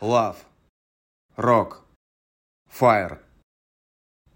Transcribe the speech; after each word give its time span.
Love. 0.00 0.36
Rock. 1.36 1.78
Fire. 2.70 3.18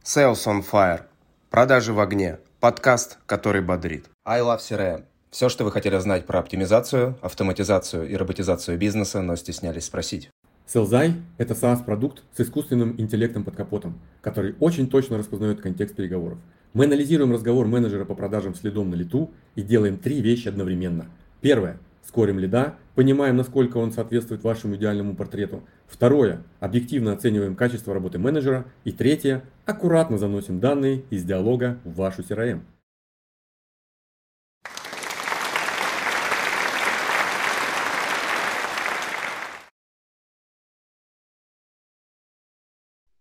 Sales 0.03 0.45
on 0.49 0.65
Fire. 0.69 1.03
Продажи 1.51 1.93
в 1.93 2.01
огне. 2.01 2.41
Подкаст, 2.59 3.19
который 3.27 3.63
бодрит. 3.63 4.07
I 4.25 4.41
Love 4.41 4.59
CRM. 4.59 5.05
Все, 5.31 5.49
что 5.49 5.63
вы 5.63 5.71
хотели 5.71 5.97
знать 5.99 6.27
про 6.27 6.41
оптимизацию, 6.41 7.17
автоматизацию 7.23 8.09
и 8.09 8.17
роботизацию 8.17 8.77
бизнеса, 8.77 9.23
но 9.23 9.37
стеснялись 9.37 9.85
спросить. 9.85 10.31
Селзай– 10.67 11.15
это 11.39 11.55
SaaS-продукт 11.55 12.25
с 12.37 12.41
искусственным 12.41 13.01
интеллектом 13.01 13.45
под 13.45 13.55
капотом, 13.55 14.01
который 14.21 14.57
очень 14.59 14.91
точно 14.91 15.17
распознает 15.17 15.61
контекст 15.61 15.95
переговоров. 15.95 16.39
Мы 16.73 16.87
анализируем 16.87 17.31
разговор 17.33 17.69
менеджера 17.69 18.05
по 18.05 18.17
продажам 18.17 18.57
следом 18.57 18.91
на 18.91 18.97
лету 18.97 19.31
и 19.55 19.63
делаем 19.63 19.97
три 19.97 20.23
вещи 20.23 20.49
одновременно. 20.49 21.07
Первое– 21.41 21.79
скорим 22.03 22.39
лида, 22.39 22.77
понимаем, 22.95 23.37
насколько 23.37 23.79
он 23.79 23.93
соответствует 23.93 24.43
вашему 24.43 24.77
идеальному 24.77 25.17
портрету. 25.17 25.67
Второе, 25.87 26.43
объективно 26.61 27.13
оцениваем 27.13 27.57
качество 27.57 27.95
работы 27.95 28.19
менеджера. 28.19 28.67
И 28.85 28.93
третье, 28.93 29.45
аккуратно 29.67 30.19
заносим 30.19 30.61
данные 30.61 31.05
из 31.11 31.25
диалога 31.25 31.79
в 31.85 31.95
вашу 31.95 32.23
CRM. 32.23 32.63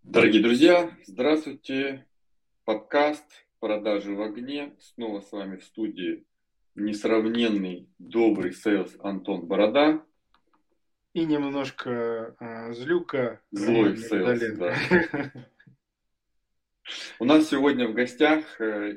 Дорогие 0.03 0.43
друзья, 0.43 0.91
здравствуйте. 1.07 2.05
Подкаст 2.65 3.23
«Продажи 3.59 4.13
в 4.13 4.21
огне». 4.21 4.73
Снова 4.79 5.21
с 5.21 5.31
вами 5.31 5.55
в 5.55 5.63
студии 5.63 6.25
несравненный, 6.75 7.89
добрый 7.99 8.53
sales 8.53 8.95
Антон 8.99 9.45
Борода. 9.45 10.03
И 11.13 11.25
немножко 11.25 12.35
э, 12.39 12.73
злюка. 12.73 13.41
Злой 13.51 13.97
sales, 13.97 14.57
да. 14.57 14.75
У 17.19 17.25
нас 17.25 17.49
сегодня 17.49 17.87
в 17.87 17.93
гостях 17.93 18.59
э, 18.59 18.95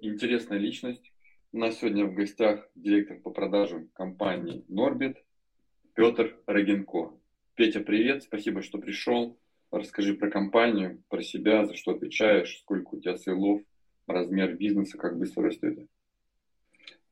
интересная 0.00 0.58
личность. 0.58 1.12
У 1.52 1.58
нас 1.58 1.78
сегодня 1.78 2.04
в 2.06 2.14
гостях 2.14 2.68
директор 2.74 3.18
по 3.18 3.30
продажам 3.30 3.88
компании 3.94 4.64
Норбит 4.68 5.16
Петр 5.94 6.36
Рогинко. 6.46 7.12
Петя, 7.54 7.80
привет, 7.80 8.22
спасибо, 8.22 8.62
что 8.62 8.78
пришел. 8.78 9.38
Расскажи 9.70 10.14
про 10.14 10.30
компанию, 10.30 11.02
про 11.08 11.22
себя, 11.22 11.66
за 11.66 11.74
что 11.74 11.92
отвечаешь, 11.92 12.58
сколько 12.60 12.94
у 12.94 13.00
тебя 13.00 13.16
сейлов, 13.16 13.62
размер 14.06 14.56
бизнеса, 14.56 14.96
как 14.96 15.18
быстро 15.18 15.44
растет. 15.44 15.86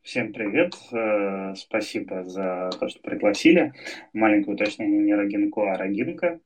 Всем 0.07 0.33
привет. 0.33 0.73
Э, 0.93 1.53
спасибо 1.57 2.23
за 2.23 2.71
то, 2.79 2.89
что 2.89 3.01
пригласили. 3.01 3.73
Маленькое 4.13 4.55
уточнение 4.55 5.01
не 5.01 5.15
Рогинко, 5.17 5.73
а 5.73 5.77
Рогинка. 5.77 6.39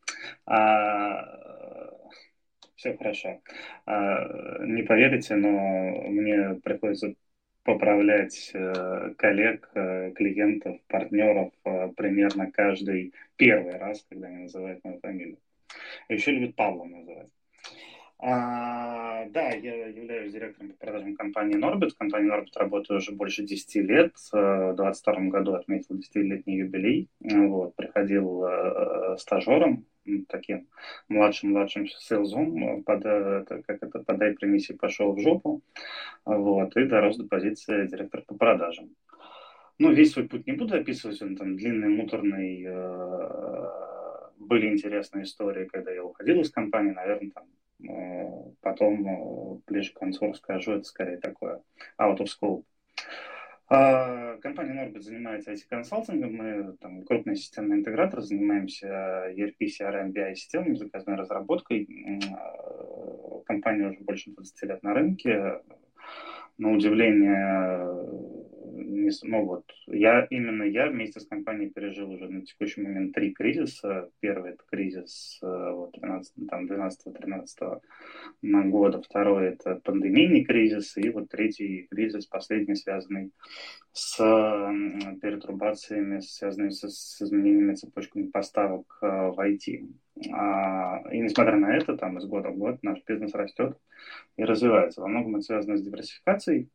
А, 0.47 1.91
все 2.75 2.97
хорошо. 2.97 3.43
А, 3.85 4.65
не 4.65 4.83
поверите, 4.83 5.35
но 5.35 5.51
мне 6.09 6.55
приходится 6.65 7.15
поправлять 7.63 8.51
э, 8.55 9.13
коллег, 9.19 9.69
э, 9.75 10.13
клиентов, 10.13 10.81
партнеров 10.89 11.53
примерно 11.97 12.51
каждый 12.51 13.13
первый 13.37 13.77
раз, 13.77 14.07
когда 14.09 14.29
они 14.29 14.45
называют 14.45 14.83
мою 14.85 15.01
фамилию. 15.01 15.37
Еще 16.09 16.31
любят 16.31 16.57
Павлом 16.57 16.93
называть. 16.93 17.29
А, 18.23 19.25
да, 19.31 19.49
я 19.49 19.87
являюсь 19.87 20.33
директором 20.33 20.73
по 20.73 20.77
продажам 20.77 21.17
компании 21.17 21.57
Norbit. 21.57 21.93
Компания 21.99 22.31
Norbit 22.31 22.53
работаю 22.57 22.99
уже 22.99 23.13
больше 23.13 23.45
10 23.45 23.77
лет. 23.77 24.13
В 24.31 24.75
2022 24.77 25.15
году 25.31 25.55
отметил 25.55 25.97
10-летний 25.97 26.59
юбилей. 26.59 27.09
Вот, 27.21 27.75
приходил 27.77 28.45
э, 28.45 29.17
стажером, 29.17 29.87
таким 30.29 30.69
младшим-младшим 31.09 31.87
селзом, 31.89 32.83
под, 32.83 33.03
как 33.03 33.83
это, 33.83 34.01
подай 34.01 34.35
примиси 34.35 34.75
пошел 34.75 35.15
в 35.15 35.21
жопу, 35.21 35.63
вот, 36.27 36.77
и 36.77 36.85
дорос 36.85 37.17
до 37.17 37.27
позиции 37.27 37.87
директора 37.87 38.23
по 38.27 38.35
продажам. 38.35 38.91
Ну, 39.79 39.93
весь 39.93 40.13
свой 40.13 40.29
путь 40.29 40.47
не 40.47 40.53
буду 40.53 40.75
описывать, 40.75 41.23
он 41.23 41.37
там 41.37 41.57
длинный, 41.57 41.89
муторный, 41.89 42.65
э, 42.67 43.71
были 44.39 44.69
интересные 44.69 45.25
истории, 45.25 45.65
когда 45.65 45.91
я 45.91 46.05
уходил 46.05 46.41
из 46.41 46.51
компании, 46.51 46.93
наверное, 46.93 47.31
там 47.31 47.45
Э, 47.45 47.60
потом 48.61 49.07
э, 49.07 49.61
ближе 49.67 49.93
к 49.93 49.99
концу 49.99 50.29
расскажу, 50.29 50.73
это 50.73 50.85
скорее 50.85 51.19
такое 51.19 51.63
out 51.99 52.19
of 52.19 52.27
scope. 52.27 52.65
А, 53.73 54.37
компания 54.39 54.73
Norbit 54.73 55.01
занимается 55.01 55.53
IT-консалтингом, 55.53 56.35
мы 56.35 56.77
там, 56.81 57.03
крупный 57.05 57.37
системный 57.37 57.77
интегратор, 57.77 58.21
занимаемся 58.21 58.89
ERP, 59.37 59.59
CRM, 59.61 60.13
BI 60.13 60.35
системами, 60.35 60.75
заказной 60.75 61.15
разработкой. 61.15 61.87
Э, 61.87 63.43
компания 63.47 63.89
уже 63.89 64.01
больше 64.01 64.33
20 64.33 64.63
лет 64.63 64.83
на 64.83 64.95
рынке. 64.95 65.61
На 66.59 66.73
удивление 66.73 67.89
не, 68.81 69.11
ну 69.23 69.45
вот, 69.45 69.65
я, 69.87 70.25
именно 70.31 70.63
я 70.65 70.89
вместе 70.89 71.21
с 71.21 71.27
компанией 71.27 71.71
пережил 71.71 72.11
уже 72.11 72.29
на 72.29 72.45
текущий 72.45 72.83
момент 72.83 73.15
три 73.15 73.33
кризиса. 73.33 74.11
Первый 74.21 74.53
это 74.53 74.63
кризис 74.71 75.39
э, 75.43 75.47
вот, 75.47 75.93
13, 75.93 76.49
там, 76.49 76.67
12-13 76.67 77.81
года, 78.71 79.03
второй 79.03 79.49
это 79.49 79.77
пандемийный 79.77 80.45
кризис, 80.45 80.97
и 80.97 81.09
вот 81.11 81.29
третий 81.29 81.87
кризис, 81.91 82.27
последний, 82.27 82.75
связанный 82.75 83.33
с 83.93 84.17
перетрубациями, 85.21 86.21
связанными 86.21 86.71
с, 86.71 86.89
с 86.89 87.23
изменениями 87.23 87.75
цепочками 87.75 88.29
поставок 88.29 88.99
э, 89.03 89.07
в 89.07 89.39
IT. 89.39 89.89
А, 90.33 91.03
и 91.13 91.19
несмотря 91.21 91.57
на 91.57 91.77
это, 91.77 91.97
там 91.97 92.19
из 92.19 92.27
года 92.27 92.51
в 92.51 92.57
год 92.57 92.83
наш 92.83 93.03
бизнес 93.07 93.35
растет 93.35 93.79
и 94.37 94.45
развивается. 94.45 95.01
Во 95.01 95.09
многом 95.09 95.37
это 95.37 95.45
связано 95.45 95.77
с 95.77 95.83
диверсификацией 95.83 96.69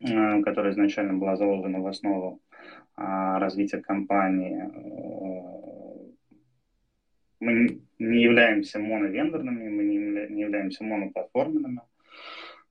которая 0.00 0.72
изначально 0.72 1.14
была 1.14 1.36
заложена 1.36 1.80
в 1.80 1.86
основу 1.86 2.40
а, 2.96 3.38
развития 3.38 3.80
компании. 3.80 4.62
Э, 4.62 5.50
мы 7.40 7.80
не 7.98 8.22
являемся 8.22 8.78
моновендорными, 8.78 9.68
мы 9.68 9.84
не 9.84 10.40
являемся 10.40 10.84
моноплатформенными. 10.84 11.80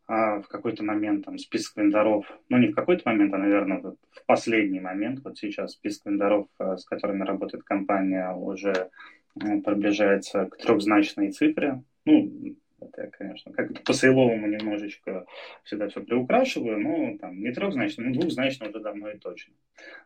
А 0.07 0.41
в 0.41 0.47
какой-то 0.47 0.83
момент 0.83 1.25
там 1.25 1.37
список 1.37 1.77
вендоров, 1.77 2.25
ну 2.49 2.57
не 2.57 2.69
в 2.69 2.75
какой-то 2.75 3.03
момент, 3.05 3.33
а, 3.33 3.37
наверное, 3.37 3.81
в 3.81 4.25
последний 4.25 4.79
момент, 4.79 5.21
вот 5.23 5.37
сейчас 5.37 5.73
список 5.73 6.07
вендоров, 6.07 6.47
э, 6.59 6.77
с 6.77 6.85
которыми 6.85 7.23
работает 7.23 7.63
компания, 7.63 8.31
уже 8.31 8.89
приближается 9.35 10.45
к 10.45 10.57
трехзначной 10.57 11.31
цифре. 11.31 11.83
Ну, 12.05 12.55
это 12.81 13.09
конечно, 13.11 13.51
как 13.51 13.83
по 13.83 13.93
сейловому 13.93 14.47
немножечко 14.47 15.25
всегда 15.63 15.87
все 15.87 16.01
приукрашиваю, 16.01 16.79
но 16.79 17.17
там 17.17 17.39
не 17.39 17.51
трехзначно, 17.51 18.05
но 18.05 18.13
двухзначно 18.13 18.69
уже 18.69 18.79
давно 18.79 19.09
и 19.09 19.17
точно. 19.17 19.53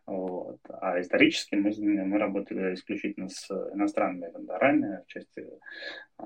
Вот. 0.06 0.60
А 0.70 1.00
исторически 1.00 1.56
мы, 1.56 1.72
мы 1.78 2.18
работали 2.18 2.74
исключительно 2.74 3.30
с 3.30 3.50
иностранными 3.74 4.32
вендорами 4.34 5.02
в 5.04 5.08
части, 5.08 5.48
а, 6.18 6.24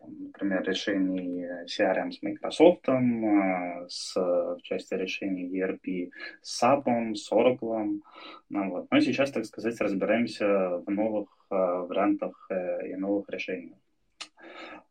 там, 0.00 0.24
например, 0.24 0.62
решений 0.62 1.46
CRM 1.66 2.10
с 2.10 2.22
Microsoft, 2.22 2.88
а, 2.88 3.86
с, 3.88 4.14
в 4.16 4.60
части 4.62 4.94
решений 4.94 5.48
ERP 5.60 6.10
с 6.40 6.62
SAP, 6.62 7.14
с 7.14 7.30
Oracle. 7.32 8.00
Ну, 8.48 8.70
вот. 8.70 8.86
Но 8.90 9.00
сейчас, 9.00 9.30
так 9.30 9.44
сказать, 9.44 9.80
разбираемся 9.80 10.78
в 10.78 10.90
новых 10.90 11.28
а, 11.50 11.82
вариантах 11.82 12.46
э, 12.50 12.88
и 12.88 12.96
новых 12.96 13.28
решениях. 13.28 13.76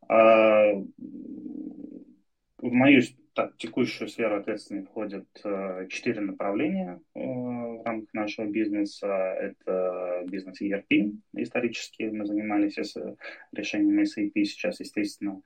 А, 0.08 0.72
в 2.58 2.72
мою 2.72 3.02
так, 3.34 3.56
текущую 3.56 4.08
сферу 4.08 4.36
ответственности 4.36 4.88
входят 4.88 5.26
э, 5.44 5.86
четыре 5.88 6.20
направления 6.20 7.00
э, 7.14 7.20
в 7.20 7.82
рамках 7.84 8.12
нашего 8.12 8.46
бизнеса. 8.46 9.06
Это 9.06 10.22
бизнес 10.26 10.60
ERP. 10.60 11.14
Исторически 11.34 12.04
мы 12.04 12.26
занимались 12.26 12.76
решениями 13.52 14.02
SAP. 14.02 14.44
Сейчас, 14.44 14.80
естественно, 14.80 15.40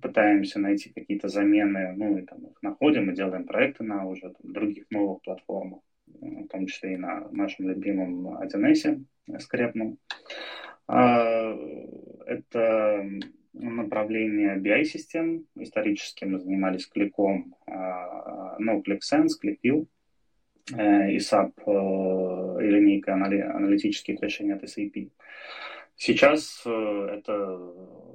пытаемся 0.00 0.60
найти 0.60 0.92
какие-то 0.92 1.28
замены, 1.28 1.94
ну 1.96 2.18
и 2.18 2.22
там 2.22 2.46
их 2.46 2.62
находим 2.62 3.10
и 3.10 3.14
делаем 3.14 3.44
проекты 3.44 3.82
на 3.82 4.06
уже 4.06 4.30
там, 4.30 4.52
других 4.52 4.84
новых 4.90 5.20
платформах, 5.22 5.80
в 6.06 6.46
том 6.46 6.66
числе 6.66 6.94
и 6.94 6.96
на 6.96 7.28
нашем 7.32 7.68
любимом 7.68 8.38
1С 8.40 9.04
скрепном. 9.40 9.98
А, 10.86 11.56
это 12.26 13.04
направление 13.52 14.56
BI-систем. 14.56 15.46
Исторически 15.56 16.24
мы 16.24 16.38
занимались 16.38 16.86
кликом, 16.86 17.54
а, 17.66 18.56
ну, 18.58 18.82
ClickSense, 18.82 19.30
ClickView, 19.42 19.86
э, 20.76 21.12
и 21.12 21.18
SAP, 21.18 21.52
э, 21.66 22.64
и 22.64 22.70
линейка 22.70 23.14
аналитических 23.14 24.20
решений 24.20 24.52
от 24.52 24.64
SAP. 24.64 25.10
Сейчас 25.96 26.62
э, 26.64 27.18
это 27.18 27.58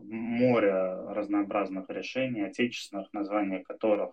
море 0.08 0.74
разнообразных 1.10 1.90
решений, 1.90 2.42
отечественных, 2.42 3.12
названия 3.14 3.60
которых 3.60 4.12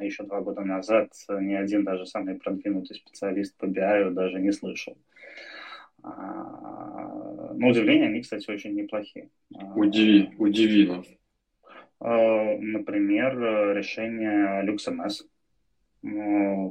еще 0.00 0.24
два 0.24 0.42
года 0.42 0.60
назад 0.60 1.12
ни 1.28 1.54
один 1.54 1.84
даже 1.84 2.04
самый 2.04 2.34
продвинутый 2.34 2.96
специалист 2.96 3.56
по 3.56 3.64
BI 3.64 4.10
даже 4.10 4.38
не 4.38 4.52
слышал. 4.52 4.96
А, 4.96 5.61
на 6.02 7.68
удивление, 7.68 8.08
они, 8.08 8.22
кстати, 8.22 8.50
очень 8.50 8.74
неплохие. 8.74 9.30
Удиви, 9.76 10.30
удиви 10.38 10.86
нас. 10.86 11.06
Например, 12.00 13.76
решение 13.76 14.64
LuxMS, 14.64 15.22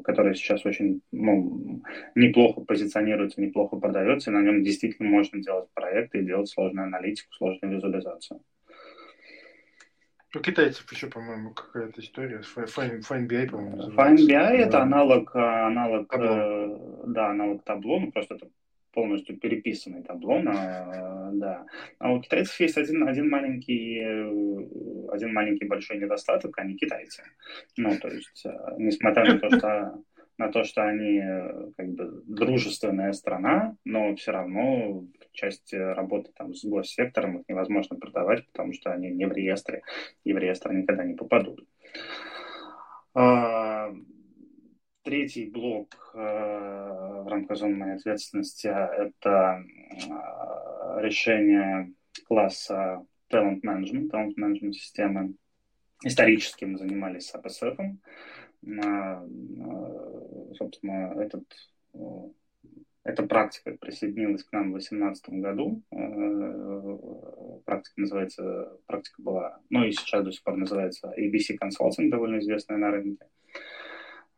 которое 0.03 0.33
сейчас 0.33 0.65
очень 0.65 1.01
ну, 1.11 1.81
неплохо 2.15 2.61
позиционируется, 2.61 3.41
неплохо 3.41 3.77
продается, 3.77 4.29
и 4.29 4.33
на 4.33 4.41
нем 4.41 4.63
действительно 4.63 5.07
можно 5.09 5.41
делать 5.41 5.69
проекты 5.73 6.19
и 6.19 6.25
делать 6.25 6.49
сложную 6.49 6.87
аналитику, 6.87 7.33
сложную 7.35 7.75
визуализацию. 7.75 8.41
У 10.33 10.39
китайцев 10.39 10.89
еще, 10.91 11.07
по-моему, 11.07 11.53
какая-то 11.53 11.99
история. 11.99 12.41
Fine, 12.55 13.01
FineBI, 13.01 13.49
по-моему, 13.49 13.91
FineBI 13.91 14.55
это 14.57 14.81
аналог, 14.81 15.35
аналог, 15.35 16.09
табло. 16.09 17.03
да, 17.07 17.29
аналог 17.31 17.63
табло, 17.63 17.99
ну 17.99 18.11
просто 18.11 18.35
это 18.35 18.49
полностью 18.93 19.37
переписанный 19.37 20.03
табло 20.03 20.39
на, 20.39 21.31
да. 21.33 21.65
А 21.99 22.13
у 22.13 22.21
китайцев 22.21 22.59
есть 22.59 22.77
один, 22.77 23.07
один 23.07 23.29
маленький, 23.29 23.99
один 25.11 25.33
маленький 25.33 25.65
большой 25.65 25.97
недостаток, 25.97 26.57
они 26.57 26.75
китайцы. 26.75 27.23
Ну, 27.77 27.97
то 27.97 28.07
есть, 28.09 28.45
несмотря 28.77 29.33
на 29.33 29.39
то, 29.39 29.49
что 29.57 30.03
на 30.37 30.51
то, 30.51 30.63
что 30.63 30.83
они 30.87 31.21
как 31.77 31.87
бы 31.89 32.23
дружественная 32.25 33.13
страна, 33.13 33.75
но 33.85 34.15
все 34.15 34.31
равно 34.31 35.05
часть 35.33 35.73
работы 35.73 36.31
там 36.35 36.53
с 36.55 36.65
госсектором 36.65 37.37
их 37.37 37.47
невозможно 37.47 37.95
продавать, 37.97 38.47
потому 38.47 38.73
что 38.73 38.91
они 38.91 39.09
не 39.11 39.25
в 39.25 39.33
реестре, 39.33 39.83
и 40.23 40.33
в 40.33 40.37
реестр 40.37 40.73
никогда 40.73 41.03
не 41.03 41.13
попадут. 41.13 41.63
Третий 45.03 45.49
блок 45.49 46.11
э, 46.13 46.17
в 46.19 47.27
рамках 47.27 47.57
зоны 47.57 47.75
моей 47.75 47.95
ответственности– 47.95 48.67
это 48.67 49.63
э, 49.63 51.01
решение 51.01 51.91
класса 52.27 53.03
Talent 53.31 53.61
Management, 53.63 54.11
Talent 54.11 54.35
Management 54.37 54.73
системы. 54.73 55.33
Исторически 56.03 56.65
мы 56.65 56.77
занимались. 56.77 57.33
Э, 57.33 59.27
собственно, 60.53 61.19
этот, 61.19 61.45
эта 63.03 63.23
практика 63.23 63.75
присоединилась 63.81 64.43
к 64.43 64.51
нам 64.51 64.67
в 64.67 64.73
2018 64.73 65.29
году. 65.29 65.81
Практика 67.65 68.01
называется, 68.01 68.77
практика 68.85 69.19
была, 69.19 69.59
ну 69.71 69.83
и 69.83 69.91
сейчас 69.91 70.23
до 70.23 70.31
сих 70.31 70.43
пор 70.43 70.57
называется 70.57 71.11
ABC 71.17 71.57
Consulting, 71.59 72.09
довольно 72.09 72.37
известная 72.37 72.77
на 72.77 72.91
рынке. 72.91 73.25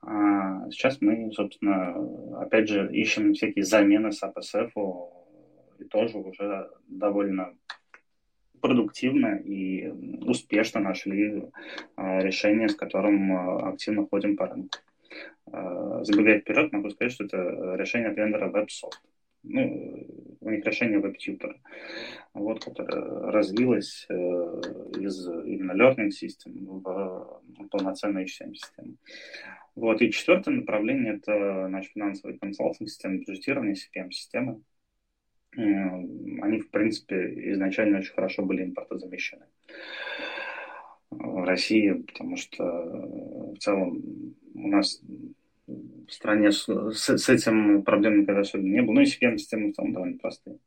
А 0.06 0.70
сейчас 0.70 1.00
мы, 1.02 1.32
собственно, 1.32 2.42
опять 2.42 2.68
же, 2.68 2.90
ищем 2.94 3.34
всякие 3.34 3.64
замены 3.64 4.12
с 4.12 4.22
АПСФ, 4.22 4.76
и 5.80 5.84
тоже 5.86 6.18
уже 6.18 6.70
довольно 6.88 7.56
продуктивно 8.62 9.38
и 9.38 9.88
успешно 10.26 10.80
нашли 10.82 11.44
а, 11.96 12.20
решение, 12.20 12.70
с 12.70 12.76
которым 12.76 13.34
а, 13.34 13.70
активно 13.70 14.06
ходим 14.06 14.38
по 14.38 14.48
рынку. 14.48 14.78
Забегая 15.46 16.40
вперед, 16.40 16.72
могу 16.72 16.90
сказать, 16.90 17.12
что 17.12 17.26
это 17.26 17.76
решение 17.76 18.10
от 18.10 18.18
вендора 18.18 18.50
WebSoft. 18.50 18.98
Ну, 19.44 20.08
у 20.40 20.50
них 20.50 20.66
решение 20.66 21.00
WebTutor, 21.00 21.56
вот, 22.34 22.64
которое 22.64 23.30
развилось 23.30 24.06
э, 24.10 24.14
из 24.14 25.28
именно 25.28 25.74
Learning 25.74 26.10
System 26.10 26.82
в 26.82 27.42
полноценную 27.70 28.26
HCM-систему. 28.26 28.96
Вот. 29.76 30.02
И 30.02 30.12
четвертое 30.12 30.52
направление– 30.52 31.16
это 31.16 31.68
наш 31.68 31.88
финансовый 31.88 32.38
консалтинг, 32.38 32.90
система 32.90 33.18
бюджетирования, 33.18 33.76
CPM-системы. 33.76 34.62
Они, 35.56 36.60
в 36.60 36.70
принципе, 36.72 37.52
изначально 37.54 38.00
очень 38.00 38.14
хорошо 38.14 38.44
были 38.44 38.64
импортозамещены 38.64 39.46
в 41.12 41.44
России, 41.46 41.92
потому 41.92 42.38
что 42.38 42.64
в 42.64 43.58
целом 43.60 44.02
у 44.56 44.68
нас 44.68 45.00
в 45.68 46.12
стране 46.12 46.52
с, 46.52 46.68
с 46.68 47.30
этим 47.30 47.84
проблем 47.84 48.22
никогда 48.22 48.42
особенно 48.42 48.74
не 48.74 48.82
было. 48.82 48.96
Ну 48.96 49.02
и 49.02 49.06
CPM-системы 49.06 49.72
в 49.72 49.76
целом 49.76 49.94
довольно 49.94 50.18
простые. 50.18 50.58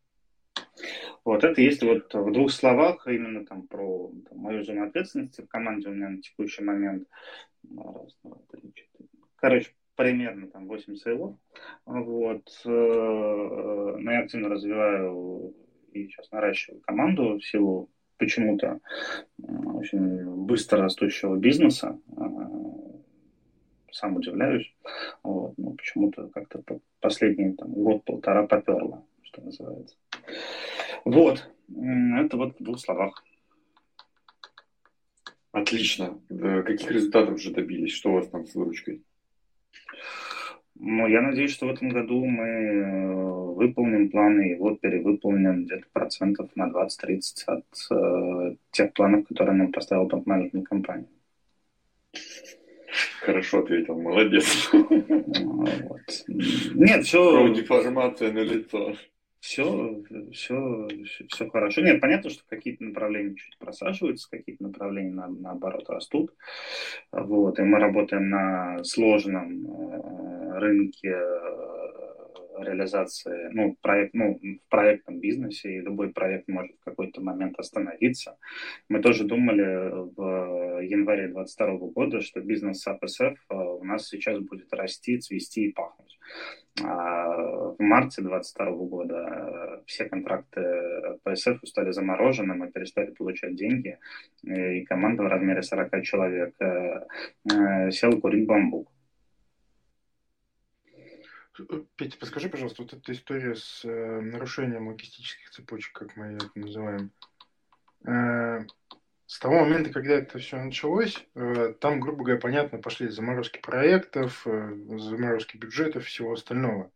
Вот 1.24 1.44
это 1.44 1.60
если 1.60 1.86
вот 1.86 2.12
в 2.12 2.32
двух 2.32 2.50
словах 2.50 3.06
именно 3.06 3.44
там 3.44 3.66
про 3.66 4.12
там, 4.28 4.38
мою 4.38 4.62
зону 4.62 4.86
ответственности 4.86 5.42
в 5.42 5.48
команде 5.48 5.88
у 5.88 5.92
меня 5.92 6.08
на 6.10 6.20
текущий 6.20 6.62
момент. 6.62 7.08
Раз, 7.76 8.16
два, 8.22 8.38
три, 8.50 8.72
четыре. 8.74 9.08
Короче, 9.36 9.72
примерно 9.96 10.48
там 10.48 10.68
8 10.68 10.94
сейлов. 10.96 11.36
Вот. 11.84 12.48
Э, 12.64 12.68
но 12.68 14.12
я 14.12 14.20
активно 14.20 14.48
развиваю 14.48 15.54
и 15.92 16.06
сейчас 16.06 16.30
наращиваю 16.30 16.80
команду 16.82 17.38
в 17.38 17.44
силу 17.44 17.90
почему-то 18.18 18.80
очень 19.38 20.24
быстро 20.46 20.82
растущего 20.82 21.36
бизнеса. 21.36 21.98
Э, 22.16 22.22
сам 23.90 24.16
удивляюсь. 24.16 24.72
Вот. 25.22 25.54
Но 25.56 25.72
почему-то 25.72 26.28
как-то 26.28 26.62
последний 27.00 27.54
там, 27.54 27.72
год-полтора 27.72 28.46
поперло, 28.46 29.04
что 29.26 29.42
называется. 29.42 29.96
Вот. 31.04 31.48
Это 31.68 32.36
вот 32.36 32.58
в 32.58 32.62
двух 32.62 32.78
словах. 32.78 33.24
Отлично. 35.52 36.18
Каких 36.28 36.90
результатов 36.90 37.34
уже 37.34 37.50
добились? 37.52 37.92
Что 37.92 38.10
у 38.10 38.14
вас 38.14 38.28
там 38.28 38.46
с 38.46 38.54
выручкой? 38.54 39.02
Ну, 40.78 41.06
я 41.06 41.22
надеюсь, 41.22 41.52
что 41.52 41.66
в 41.66 41.70
этом 41.70 41.88
году 41.88 42.22
мы 42.22 42.44
э, 42.44 43.14
выполним 43.54 44.10
планы, 44.10 44.52
и 44.52 44.56
вот 44.56 44.80
перевыполним 44.80 45.64
где-то 45.64 45.86
процентов 45.90 46.50
на 46.54 46.68
20-30 46.68 47.20
от 47.46 47.64
э, 47.90 48.56
тех 48.72 48.92
планов, 48.92 49.26
которые 49.26 49.56
нам 49.56 49.72
поставила 49.72 50.06
топ-менеджмент 50.06 50.68
компания. 50.68 51.08
Хорошо 53.22 53.60
ответил, 53.60 53.98
молодец. 53.98 54.70
Вот. 54.72 56.24
Нет, 56.28 57.04
все... 57.04 57.54
Деформация 57.54 58.32
на 58.32 58.40
лицо 58.40 58.94
все, 59.46 60.02
все, 60.32 60.88
все 61.28 61.48
хорошо. 61.48 61.80
Нет, 61.80 62.00
понятно, 62.00 62.30
что 62.30 62.42
какие-то 62.48 62.82
направления 62.82 63.36
чуть 63.36 63.56
просаживаются, 63.58 64.28
какие-то 64.28 64.64
направления 64.64 65.12
на, 65.12 65.28
наоборот 65.28 65.88
растут. 65.88 66.34
Вот, 67.12 67.60
и 67.60 67.62
мы 67.62 67.78
работаем 67.78 68.28
на 68.28 68.82
сложном 68.82 69.64
э, 69.64 70.58
рынке 70.58 71.16
реализации, 72.58 73.50
ну, 73.52 73.76
проект, 73.80 74.14
ну, 74.14 74.38
в 74.42 74.70
проектном 74.70 75.20
бизнесе, 75.20 75.74
и 75.74 75.80
любой 75.80 76.12
проект 76.12 76.48
может 76.48 76.72
в 76.80 76.84
какой-то 76.84 77.20
момент 77.20 77.58
остановиться. 77.58 78.36
Мы 78.88 79.00
тоже 79.00 79.24
думали 79.24 80.10
в 80.16 80.82
январе 80.82 81.28
2022 81.28 81.88
года, 81.88 82.20
что 82.20 82.40
бизнес 82.40 82.86
АПСФ 82.86 83.20
э, 83.22 83.54
у 83.54 83.84
нас 83.84 84.08
сейчас 84.08 84.38
будет 84.40 84.72
расти, 84.72 85.18
цвести 85.18 85.66
и 85.66 85.72
пахнуть. 85.72 86.18
А 86.82 87.28
в 87.28 87.76
марте 87.78 88.20
2022 88.22 88.70
года 88.86 89.82
все 89.86 90.04
контракты 90.04 90.60
ПСФ 91.24 91.58
стали 91.64 91.90
заморожены, 91.90 92.54
мы 92.54 92.70
перестали 92.70 93.12
получать 93.12 93.56
деньги, 93.56 93.98
и 94.42 94.84
команда 94.84 95.22
в 95.22 95.28
размере 95.28 95.62
40 95.62 96.02
человек 96.02 96.54
э, 96.60 97.00
э, 97.50 97.90
села 97.90 98.20
курить 98.20 98.46
бамбук. 98.46 98.90
Петя, 101.96 102.18
подскажи, 102.18 102.48
пожалуйста, 102.48 102.82
вот 102.82 102.92
эта 102.92 103.12
история 103.12 103.54
с 103.54 103.84
э, 103.84 104.20
нарушением 104.20 104.88
логистических 104.88 105.50
цепочек, 105.50 105.92
как 105.92 106.16
мы 106.16 106.34
это 106.34 106.50
называем, 106.54 107.10
э, 108.04 108.66
с 109.26 109.38
того 109.38 109.60
момента, 109.60 109.90
когда 109.90 110.14
это 110.14 110.38
все 110.38 110.56
началось, 110.62 111.26
э, 111.34 111.74
там, 111.80 112.00
грубо 112.00 112.24
говоря, 112.24 112.40
понятно, 112.40 112.78
пошли 112.78 113.08
заморозки 113.08 113.58
проектов, 113.58 114.46
э, 114.46 114.74
заморозки 114.98 115.56
бюджетов, 115.56 116.04
всего 116.04 116.32
остального. 116.32 116.90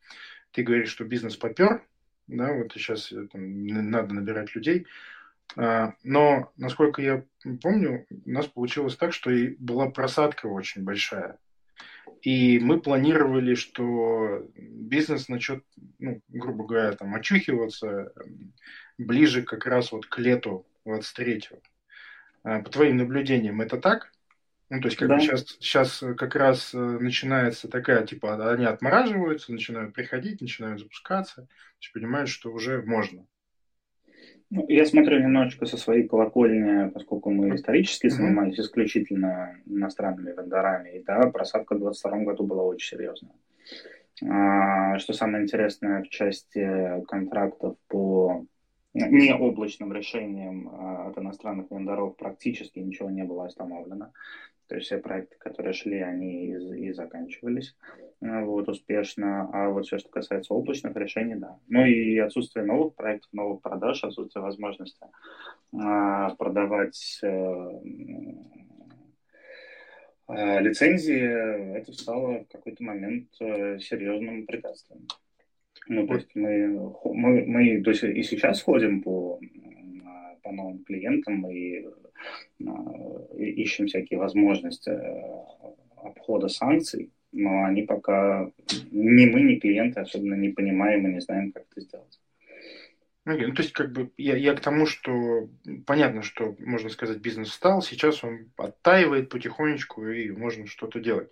Ты 0.52 0.62
говоришь, 0.62 0.90
что 0.90 1.04
бизнес 1.04 1.36
попер, 1.36 1.84
да, 2.26 2.52
вот 2.52 2.72
сейчас 2.72 3.10
э, 3.12 3.26
там, 3.28 3.66
надо 3.66 4.14
набирать 4.14 4.54
людей. 4.54 4.86
Э, 5.56 5.92
но, 6.04 6.52
насколько 6.56 7.02
я 7.02 7.24
помню, 7.62 8.06
у 8.10 8.30
нас 8.30 8.46
получилось 8.46 8.96
так, 8.96 9.12
что 9.12 9.30
и 9.30 9.56
была 9.58 9.90
просадка 9.90 10.46
очень 10.46 10.84
большая. 10.84 11.38
И 12.22 12.58
мы 12.58 12.80
планировали, 12.80 13.54
что 13.54 14.46
бизнес 14.56 15.28
начнет, 15.28 15.64
ну, 15.98 16.20
грубо 16.28 16.66
говоря, 16.66 16.92
там, 16.92 17.14
очухиваться 17.14 18.12
ближе 18.98 19.42
как 19.42 19.66
раз 19.66 19.92
вот 19.92 20.06
к 20.06 20.18
лету 20.18 20.66
23-го. 20.86 21.60
А, 22.42 22.60
по 22.60 22.70
твоим 22.70 22.98
наблюдениям, 22.98 23.60
это 23.60 23.78
так? 23.78 24.12
Ну, 24.68 24.80
то 24.80 24.86
есть, 24.86 24.98
как 24.98 25.08
да. 25.08 25.16
бы 25.16 25.20
сейчас, 25.20 25.44
сейчас 25.58 26.04
как 26.16 26.36
раз 26.36 26.72
э, 26.74 26.78
начинается 26.78 27.68
такая, 27.68 28.06
типа, 28.06 28.52
они 28.52 28.66
отмораживаются, 28.66 29.52
начинают 29.52 29.94
приходить, 29.94 30.40
начинают 30.40 30.78
запускаться, 30.78 31.42
то 31.42 31.48
есть 31.80 31.92
понимают, 31.92 32.28
что 32.28 32.52
уже 32.52 32.80
можно. 32.82 33.26
Ну, 34.50 34.64
я 34.68 34.84
смотрю 34.84 35.20
немножечко 35.20 35.64
со 35.64 35.76
своей 35.76 36.08
колокольни, 36.08 36.88
поскольку 36.90 37.30
мы 37.30 37.54
исторически 37.54 38.06
mm-hmm. 38.06 38.10
занимались 38.10 38.58
исключительно 38.58 39.56
иностранными 39.64 40.32
вендорами, 40.36 40.96
и 40.96 41.02
да, 41.04 41.30
просадка 41.30 41.74
в 41.74 41.78
2022 41.78 42.24
году 42.24 42.44
была 42.44 42.64
очень 42.64 42.96
серьезная. 42.96 43.32
А, 44.28 44.98
что 44.98 45.12
самое 45.12 45.44
интересное 45.44 46.02
в 46.02 46.08
части 46.08 47.00
контрактов 47.06 47.76
по 47.86 48.44
не 48.94 49.34
облачным 49.34 49.92
решением 49.92 50.68
от 51.06 51.16
иностранных 51.18 51.70
вендоров 51.70 52.16
практически 52.16 52.78
ничего 52.78 53.10
не 53.10 53.24
было 53.24 53.46
остановлено. 53.46 54.12
То 54.66 54.76
есть 54.76 54.86
все 54.86 54.98
проекты, 54.98 55.36
которые 55.38 55.72
шли, 55.72 56.00
они 56.00 56.46
и, 56.46 56.88
и 56.88 56.92
заканчивались 56.92 57.74
вот, 58.20 58.68
успешно. 58.68 59.48
А 59.52 59.70
вот 59.70 59.86
все, 59.86 59.98
что 59.98 60.08
касается 60.10 60.54
облачных 60.54 60.94
решений, 60.96 61.34
да. 61.34 61.58
Ну 61.68 61.84
и 61.84 62.18
отсутствие 62.18 62.64
новых 62.64 62.94
проектов, 62.94 63.32
новых 63.32 63.62
продаж, 63.62 64.04
отсутствие 64.04 64.42
возможности 64.42 65.06
а, 65.72 66.34
продавать 66.34 67.18
э, 67.22 67.70
э, 70.28 70.60
лицензии, 70.60 71.76
это 71.78 71.92
стало 71.92 72.44
в 72.44 72.48
какой-то 72.48 72.82
момент 72.84 73.28
э, 73.40 73.78
серьезным 73.78 74.46
препятствием. 74.46 75.06
Ну, 75.88 76.06
то 76.06 76.14
есть 76.14 76.30
мы, 76.34 76.68
мы, 77.04 77.44
мы 77.46 77.80
до 77.80 77.94
сих, 77.94 78.14
и 78.14 78.22
сейчас 78.22 78.62
ходим 78.62 79.02
по, 79.02 79.40
по 80.42 80.52
новым 80.52 80.84
клиентам 80.84 81.46
и, 81.50 81.84
и 82.58 83.44
ищем 83.62 83.86
всякие 83.86 84.18
возможности 84.18 84.90
обхода 85.96 86.48
санкций, 86.48 87.10
но 87.32 87.64
они 87.64 87.82
пока 87.82 88.50
ни 88.90 89.26
мы, 89.26 89.42
ни 89.42 89.56
клиенты 89.56 90.00
особенно 90.00 90.34
не 90.34 90.50
понимаем 90.50 91.06
и 91.06 91.14
не 91.14 91.20
знаем, 91.20 91.52
как 91.52 91.64
это 91.70 91.80
сделать. 91.80 92.20
Okay, 93.28 93.46
ну, 93.46 93.54
то 93.54 93.62
есть, 93.62 93.74
как 93.74 93.92
бы, 93.92 94.10
я, 94.16 94.34
я 94.34 94.54
к 94.54 94.60
тому, 94.60 94.86
что 94.86 95.50
понятно, 95.86 96.22
что, 96.22 96.56
можно 96.58 96.88
сказать, 96.88 97.18
бизнес 97.18 97.52
стал, 97.52 97.82
сейчас 97.82 98.24
он 98.24 98.50
оттаивает 98.56 99.28
потихонечку, 99.28 100.06
и 100.06 100.30
можно 100.30 100.66
что-то 100.66 101.00
делать. 101.00 101.30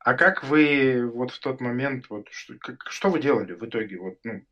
А 0.00 0.14
как 0.14 0.42
вы 0.42 1.08
вот 1.08 1.30
в 1.30 1.38
тот 1.38 1.60
момент, 1.60 2.06
вот, 2.10 2.28
что, 2.30 2.58
как, 2.58 2.90
что 2.90 3.10
вы 3.10 3.20
делали 3.20 3.52
в 3.52 3.64
итоге? 3.64 3.98
Вот, 3.98 4.18
ну, 4.24 4.44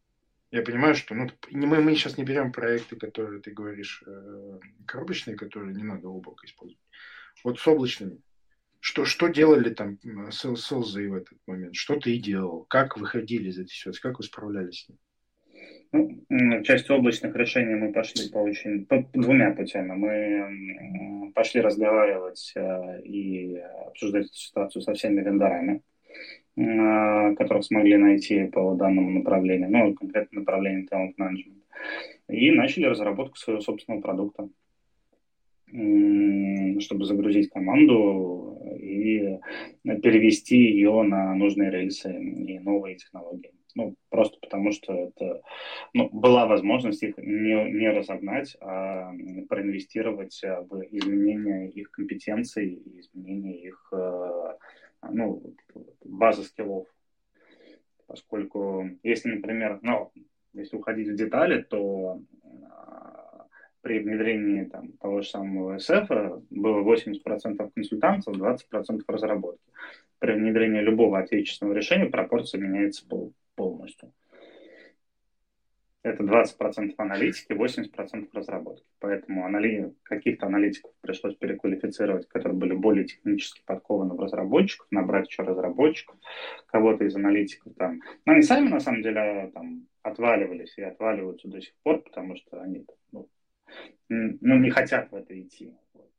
я 0.52 0.62
понимаю, 0.62 0.94
что 0.94 1.16
ну, 1.16 1.30
мы, 1.50 1.80
мы 1.80 1.96
сейчас 1.96 2.16
не 2.16 2.24
берем 2.24 2.52
проекты, 2.52 2.94
которые, 2.94 3.42
ты 3.42 3.50
говоришь, 3.50 4.04
э, 4.06 4.58
коробочные, 4.86 5.36
которые 5.36 5.74
не 5.74 5.82
надо 5.82 6.08
облако 6.08 6.46
использовать. 6.46 6.82
Вот 7.42 7.58
с 7.58 7.66
облачными. 7.66 8.20
Что, 8.78 9.04
что 9.04 9.28
делали 9.28 9.70
там 9.70 9.98
селзы 10.30 11.08
в 11.08 11.14
этот 11.14 11.38
момент? 11.46 11.74
Что 11.74 11.98
ты 11.98 12.18
делал? 12.18 12.66
Как 12.66 12.96
выходили 12.96 13.48
из 13.48 13.58
этой 13.58 13.70
ситуации? 13.70 14.00
Как 14.00 14.18
вы 14.18 14.24
справлялись 14.24 14.84
с 14.84 14.88
ним? 14.88 14.98
Ну, 15.92 16.62
часть 16.62 16.90
облачных 16.90 17.36
решений 17.36 17.74
мы 17.74 17.92
пошли 17.92 18.30
по 18.30 18.38
очень 18.38 18.86
по 18.86 19.04
двумя 19.12 19.50
путями. 19.52 19.92
Мы 19.92 21.32
пошли 21.34 21.60
разговаривать 21.60 22.52
э, 22.56 23.02
и 23.02 23.56
обсуждать 23.88 24.26
эту 24.26 24.34
ситуацию 24.34 24.82
со 24.82 24.94
всеми 24.94 25.20
вендорами, 25.20 25.82
э, 26.56 27.34
которых 27.36 27.64
смогли 27.64 27.98
найти 27.98 28.44
по 28.46 28.74
данному 28.74 29.10
направлению, 29.10 29.70
ну, 29.70 29.94
конкретно 29.94 30.40
направлению 30.40 30.88
talent 30.90 31.14
management, 31.18 31.62
и 32.28 32.50
начали 32.52 32.86
разработку 32.86 33.36
своего 33.36 33.60
собственного 33.60 34.00
продукта 34.00 34.48
чтобы 36.80 37.06
загрузить 37.06 37.48
команду 37.48 38.60
и 38.78 39.38
перевести 39.84 40.58
ее 40.58 41.02
на 41.02 41.34
нужные 41.34 41.70
рельсы 41.70 42.12
и 42.12 42.58
новые 42.58 42.96
технологии. 42.96 43.52
Ну, 43.74 43.94
просто 44.10 44.38
потому 44.40 44.72
что 44.72 44.92
это 44.92 45.42
ну, 45.94 46.08
была 46.10 46.46
возможность 46.46 47.02
их 47.02 47.16
не, 47.18 47.70
не 47.70 47.88
разогнать, 47.88 48.56
а 48.60 49.12
проинвестировать 49.48 50.40
в 50.42 50.82
изменение 50.90 51.70
их 51.70 51.90
компетенций 51.90 52.82
изменение 52.84 53.62
их 53.68 53.88
э, 53.92 54.56
ну, 55.10 55.42
базы 56.04 56.42
скиллов. 56.42 56.86
Поскольку, 58.06 58.90
если, 59.02 59.30
например, 59.30 59.78
ну, 59.82 60.12
если 60.52 60.76
уходить 60.76 61.08
в 61.08 61.14
детали, 61.14 61.62
то 61.62 62.20
при 63.82 63.98
внедрении 63.98 64.64
там, 64.64 64.92
того 64.92 65.22
же 65.22 65.28
самого 65.28 65.76
SF 65.76 66.44
было 66.50 66.82
80% 66.82 67.70
консультантов, 67.74 68.36
20% 68.36 69.02
разработки. 69.08 69.64
При 70.18 70.34
внедрении 70.34 70.80
любого 70.80 71.18
отечественного 71.18 71.74
решения 71.74 72.06
пропорция 72.06 72.60
меняется 72.60 73.04
полностью. 73.54 74.12
Это 76.02 76.24
20% 76.24 76.94
аналитики, 76.96 77.52
80% 77.52 78.28
разработки. 78.32 78.84
Поэтому 78.98 79.46
анали... 79.46 79.94
каких-то 80.02 80.46
аналитиков 80.46 80.90
пришлось 81.00 81.36
переквалифицировать, 81.36 82.26
которые 82.26 82.58
были 82.58 82.74
более 82.74 83.04
технически 83.04 83.62
подкованы 83.64 84.14
в 84.14 84.20
разработчиков, 84.20 84.88
набрать 84.90 85.28
еще 85.28 85.44
разработчиков, 85.44 86.16
кого-то 86.66 87.04
из 87.04 87.14
аналитиков 87.14 87.74
там. 87.76 88.00
Но 88.26 88.32
они 88.32 88.42
сами, 88.42 88.68
на 88.68 88.80
самом 88.80 89.02
деле, 89.02 89.52
там 89.54 89.86
отваливались 90.02 90.76
и 90.76 90.82
отваливаются 90.82 91.46
до 91.46 91.60
сих 91.60 91.74
пор, 91.84 92.02
потому 92.02 92.34
что 92.34 92.60
они 92.60 92.84
ну, 93.12 93.28
ну, 94.08 94.58
не 94.58 94.70
хотят 94.70 95.10
в 95.12 95.14
это 95.14 95.40
идти. 95.40 95.72
Вот. 95.94 96.10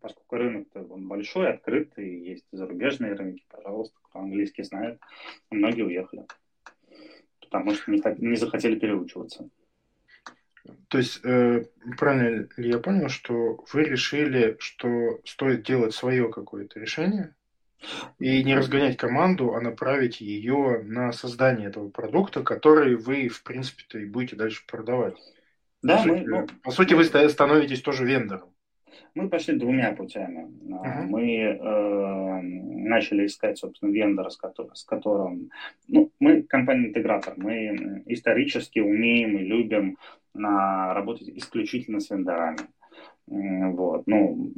Поскольку 0.00 0.36
рынок 0.36 0.68
он 0.74 1.06
большой, 1.06 1.50
открытый, 1.50 2.18
есть 2.20 2.46
зарубежные 2.50 3.14
рынки, 3.14 3.44
пожалуйста, 3.48 3.96
кто 4.02 4.18
английский 4.18 4.64
знает, 4.64 5.00
многие 5.50 5.82
уехали, 5.82 6.26
потому 7.54 7.76
что 7.76 7.92
не, 7.92 8.02
не 8.18 8.36
захотели 8.36 8.76
переучиваться. 8.76 9.48
То 10.88 10.98
есть, 10.98 11.20
э, 11.22 11.64
правильно 11.98 12.48
ли 12.56 12.68
я 12.68 12.78
понял, 12.78 13.08
что 13.08 13.64
вы 13.72 13.84
решили, 13.84 14.56
что 14.58 15.20
стоит 15.24 15.62
делать 15.62 15.94
свое 15.94 16.32
какое-то 16.32 16.80
решение 16.80 17.34
и 18.18 18.42
не 18.42 18.56
разгонять 18.56 18.96
команду, 18.96 19.54
а 19.54 19.60
направить 19.60 20.20
ее 20.20 20.82
на 20.82 21.12
создание 21.12 21.68
этого 21.68 21.90
продукта, 21.90 22.42
который 22.42 22.96
вы, 22.96 23.28
в 23.28 23.42
принципе-то, 23.42 23.98
и 23.98 24.06
будете 24.06 24.36
дальше 24.36 24.62
продавать? 24.66 25.16
Да, 25.82 25.98
по, 25.98 26.08
мы, 26.08 26.18
сути, 26.18 26.28
ну, 26.28 26.46
по 26.62 26.70
сути, 26.70 26.94
вы 26.94 27.04
становитесь 27.04 27.82
тоже 27.82 28.04
вендором. 28.04 28.48
Мы 29.14 29.28
пошли 29.28 29.56
двумя 29.56 29.92
путями. 29.92 30.48
Uh-huh. 30.66 31.06
Мы 31.06 31.36
э, 31.38 32.40
начали 32.42 33.26
искать, 33.26 33.58
собственно, 33.58 33.90
вендора, 33.90 34.28
с 34.28 34.36
которым, 34.36 34.74
с 34.74 34.84
которым... 34.84 35.50
Ну, 35.88 36.10
мы 36.20 36.42
компания-интегратор. 36.42 37.34
Мы 37.36 38.02
исторически 38.06 38.80
умеем 38.80 39.38
и 39.38 39.44
любим 39.44 39.96
на, 40.34 40.94
работать 40.94 41.28
исключительно 41.28 42.00
с 42.00 42.10
вендорами. 42.10 42.58
Вот. 43.26 44.06
Ну, 44.06 44.52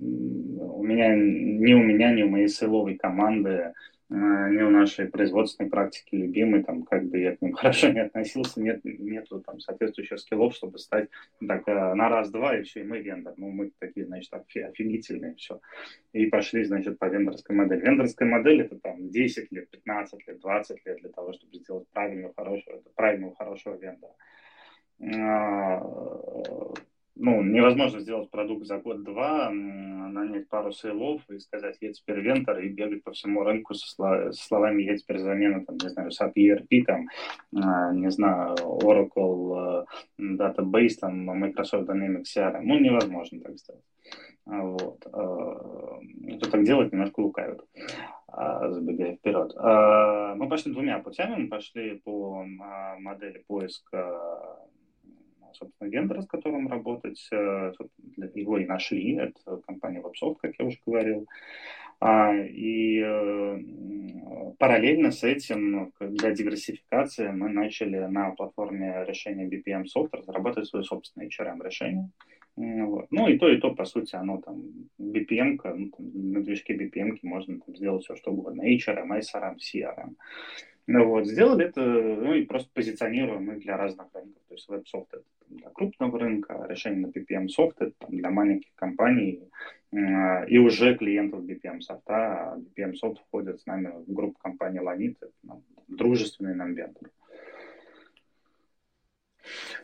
у 0.76 0.82
меня, 0.82 1.14
ни 1.14 1.74
у 1.74 1.82
меня, 1.82 2.12
ни 2.12 2.22
у 2.22 2.28
моей 2.28 2.48
силовой 2.48 2.96
команды 2.96 3.72
не 4.08 4.62
у 4.62 4.70
нашей 4.70 5.08
производственной 5.08 5.68
практики 5.68 6.14
любимый, 6.14 6.62
там, 6.62 6.84
как 6.84 7.06
бы 7.06 7.18
я 7.18 7.36
к 7.36 7.42
ним 7.42 7.52
хорошо 7.54 7.88
не 7.88 8.00
относился, 8.00 8.60
нет, 8.60 8.84
нету 8.84 9.40
там 9.40 9.58
соответствующих 9.58 10.20
скиллов, 10.20 10.54
чтобы 10.54 10.78
стать 10.78 11.08
так, 11.46 11.66
э, 11.66 11.94
на 11.94 12.08
раз-два, 12.08 12.62
все, 12.62 12.80
и 12.80 12.84
мы 12.84 13.00
вендор. 13.00 13.34
Ну, 13.36 13.50
мы 13.50 13.72
такие, 13.78 14.06
значит, 14.06 14.32
офигительные, 14.32 15.34
все. 15.34 15.60
И 16.12 16.26
пошли, 16.26 16.64
значит, 16.64 16.98
по 16.98 17.06
вендорской 17.06 17.56
модели. 17.56 17.80
Вендорская 17.80 18.28
модель 18.28 18.62
это 18.62 18.78
там 18.78 19.08
10 19.08 19.50
лет, 19.50 19.70
15 19.70 20.28
лет, 20.28 20.40
20 20.40 20.86
лет 20.86 20.98
для 21.00 21.10
того, 21.10 21.32
чтобы 21.32 21.56
сделать 21.56 21.88
правильного, 21.92 22.32
хорошего, 22.36 22.82
правильного, 22.94 23.34
хорошего 23.34 23.76
вендора 23.76 24.12
а, 25.00 25.82
ну, 27.16 27.42
невозможно 27.42 28.00
сделать 28.00 28.30
продукт 28.30 28.66
за 28.66 28.76
год-два, 28.76 29.50
нанять 29.50 30.48
пару 30.48 30.70
сейлов 30.70 31.22
и 31.30 31.38
сказать, 31.38 31.78
я 31.80 31.92
теперь 31.92 32.20
вентор, 32.20 32.58
и 32.58 32.68
бегать 32.68 33.02
по 33.04 33.12
всему 33.12 33.42
рынку 33.42 33.74
со, 33.74 33.88
слов, 33.88 34.34
со 34.34 34.46
словами, 34.46 34.82
я 34.82 34.96
теперь 34.96 35.18
замена, 35.18 35.64
там, 35.64 35.76
не 35.82 35.88
знаю, 35.88 36.10
SAP 36.10 36.34
ERP, 36.36 36.84
там, 36.84 37.08
а, 37.56 37.92
не 37.94 38.10
знаю, 38.10 38.54
Oracle, 38.56 39.86
э, 40.18 40.22
Database, 40.22 40.96
там, 41.00 41.24
Microsoft 41.24 41.88
Dynamics 41.88 42.24
CRM. 42.36 42.60
Ну, 42.62 42.78
невозможно 42.78 43.40
так 43.40 43.56
сделать. 43.56 43.84
А, 44.44 44.62
вот. 44.62 45.06
Э, 45.06 46.36
кто 46.36 46.50
так 46.50 46.64
делает, 46.64 46.92
немножко 46.92 47.20
лукавит, 47.20 47.62
а, 48.28 48.70
забегая 48.70 49.16
вперед. 49.16 49.54
Мы 50.36 50.48
пошли 50.48 50.72
двумя 50.72 50.98
путями. 50.98 51.42
Мы 51.42 51.48
пошли 51.48 51.98
по 52.04 52.44
модели 52.98 53.42
поиска 53.46 54.58
собственно, 55.52 55.88
вендора, 55.88 56.22
с 56.22 56.26
которым 56.26 56.68
работать. 56.68 57.26
Э, 57.32 57.72
его 58.34 58.58
и 58.58 58.66
нашли. 58.66 59.16
Это 59.16 59.58
компания 59.66 60.00
WebSoft, 60.00 60.36
как 60.40 60.54
я 60.58 60.66
уже 60.66 60.78
говорил. 60.84 61.26
А, 61.98 62.34
и 62.34 63.00
э, 63.00 63.58
параллельно 64.58 65.10
с 65.10 65.24
этим, 65.24 65.92
для 65.98 66.30
диверсификации, 66.32 67.28
мы 67.28 67.48
начали 67.48 67.98
на 67.98 68.30
платформе 68.32 69.04
решения 69.06 69.48
BPM 69.48 69.84
Soft 69.84 70.10
разрабатывать 70.12 70.68
свое 70.68 70.84
собственное 70.84 71.28
HRM-решение. 71.28 72.10
Вот. 72.56 73.06
Ну 73.10 73.28
и 73.28 73.38
то, 73.38 73.48
и 73.48 73.58
то, 73.58 73.74
по 73.74 73.84
сути, 73.84 74.14
оно 74.16 74.40
там 74.40 74.62
BPM, 74.98 75.58
ну, 75.62 75.90
там, 75.90 76.32
на 76.32 76.42
движке 76.42 76.74
BPM 76.74 77.18
можно 77.22 77.60
там, 77.60 77.76
сделать 77.76 78.04
все, 78.04 78.16
что 78.16 78.30
угодно. 78.30 78.62
HRM, 78.62 79.20
SRM, 79.20 79.56
CRM. 79.56 80.14
Ну, 80.88 81.04
вот, 81.08 81.26
сделали 81.26 81.66
это, 81.66 81.80
ну 81.80 82.34
и 82.34 82.44
просто 82.44 82.70
позиционируем 82.72 83.46
мы 83.46 83.56
для 83.56 83.76
разных 83.76 84.06
рынков. 84.14 84.40
То 84.48 84.54
есть 84.54 84.68
веб-софт 84.68 85.14
это 85.14 85.24
для 85.48 85.68
крупного 85.70 86.18
рынка, 86.18 86.64
решение 86.68 87.06
на 87.06 87.10
BPM 87.10 87.48
софт 87.48 87.80
это 87.80 87.92
там, 87.98 88.16
для 88.16 88.30
маленьких 88.30 88.72
компаний 88.76 89.42
э, 89.90 90.48
и 90.48 90.58
уже 90.58 90.94
клиентов 90.94 91.44
BPM 91.44 91.80
софта. 91.80 92.52
А 92.52 92.58
BPM 92.58 92.94
софт 92.94 93.20
входит 93.20 93.60
с 93.60 93.66
нами 93.66 93.92
в 94.06 94.12
группу 94.12 94.38
компании 94.38 94.80
Lanit, 94.80 95.16
это, 95.20 95.60
дружественный 95.88 96.54
нам 96.54 96.74
вендор. 96.74 97.10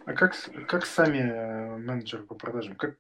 А 0.05 0.13
как, 0.13 0.35
как 0.69 0.87
сами 0.87 1.19
э, 1.19 1.77
менеджеры 1.79 2.25
по 2.25 2.35
продажам, 2.35 2.77
как, 2.77 2.97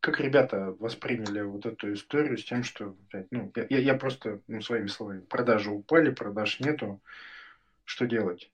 как 0.00 0.18
ребята 0.18 0.74
восприняли 0.78 1.42
вот 1.42 1.66
эту 1.66 1.92
историю 1.92 2.38
с 2.38 2.44
тем, 2.44 2.62
что, 2.62 2.96
ну, 3.30 3.52
я, 3.68 3.78
я 3.78 3.94
просто, 3.94 4.40
ну, 4.48 4.60
своими 4.62 4.86
словами, 4.86 5.20
продажи 5.20 5.70
упали, 5.70 6.10
продаж 6.10 6.58
нету, 6.60 7.00
что 7.84 8.06
делать? 8.06 8.50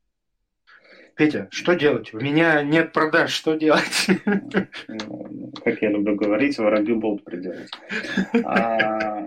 Петя, 1.15 1.49
что 1.51 1.75
делать? 1.75 2.13
У 2.13 2.19
меня 2.19 2.63
нет 2.63 2.93
продаж, 2.93 3.33
что 3.33 3.55
делать? 3.55 4.07
Ну, 4.89 5.53
как 5.65 5.81
я 5.81 5.91
люблю 5.91 6.15
говорить, 6.15 6.59
воробью 6.59 6.97
болт 6.97 7.25
приделать. 7.25 7.71
А, 8.45 9.27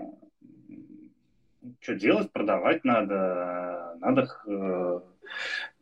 что 1.80 1.94
делать? 1.94 2.30
Продавать 2.30 2.84
надо. 2.84 3.96
Надо 4.00 4.28
э, 4.46 5.00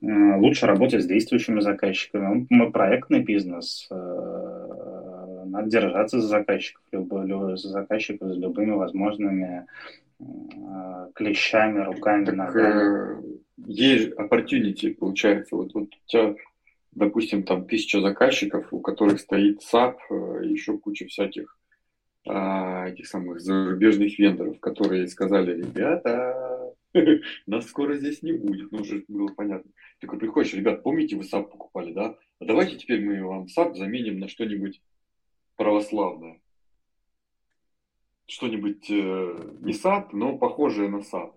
лучше 0.00 0.66
работать 0.66 1.02
с 1.02 1.07
действующими 1.07 1.61
заказчиками. 1.61 2.47
Мы 2.49 2.73
проектный 2.73 3.23
бизнес. 3.23 3.88
Э, 5.49 5.50
надо 5.50 5.71
держаться 5.71 6.21
за 6.21 6.28
заказчиков, 6.28 6.83
за 6.90 7.69
заказчиков 7.69 8.33
с 8.33 8.37
любыми 8.37 8.73
возможными 8.73 9.67
э, 10.21 10.25
клещами, 11.14 11.81
руками, 11.81 12.25
так, 12.26 12.35
ногами 12.35 13.38
есть 13.67 14.12
opportunity, 14.12 14.95
получается. 14.95 15.57
Вот, 15.57 15.75
вот 15.75 15.88
у 15.95 16.07
тебя, 16.07 16.35
допустим, 16.93 17.43
там 17.43 17.67
тысяча 17.67 18.00
заказчиков, 18.00 18.73
у 18.73 18.81
которых 18.81 19.21
стоит 19.21 19.61
SAP, 19.62 19.97
э, 20.11 20.47
еще 20.47 20.78
куча 20.78 21.07
всяких 21.07 21.57
а, 22.26 22.88
этих 22.88 23.07
самых 23.07 23.40
зарубежных 23.40 24.19
вендоров, 24.19 24.61
которые 24.61 25.07
сказали, 25.09 25.57
ребята, 25.57 26.75
нас 27.47 27.67
скоро 27.67 27.95
здесь 27.95 28.23
не 28.23 28.33
будет. 28.33 28.71
Ну, 28.71 28.81
уже 28.81 29.05
было 29.09 29.28
понятно. 29.28 29.71
Ты 29.99 30.07
такой 30.07 30.19
приходишь, 30.19 30.52
ребят, 30.52 30.83
помните, 30.83 31.17
вы 31.17 31.23
SAP 31.23 31.45
покупали, 31.45 31.93
да? 31.93 32.17
А 32.40 32.45
давайте 32.45 32.76
теперь 32.76 33.00
мы 33.02 33.25
вам 33.25 33.47
SAP 33.47 33.76
заменим 33.76 34.19
на 34.19 34.28
что-нибудь 34.28 34.81
православное. 35.59 36.41
Что-нибудь 38.27 38.91
э, 38.91 39.55
не 39.61 39.73
SAP, 39.73 40.11
но 40.12 40.38
похожее 40.38 40.88
на 40.88 40.99
SAP. 40.99 41.33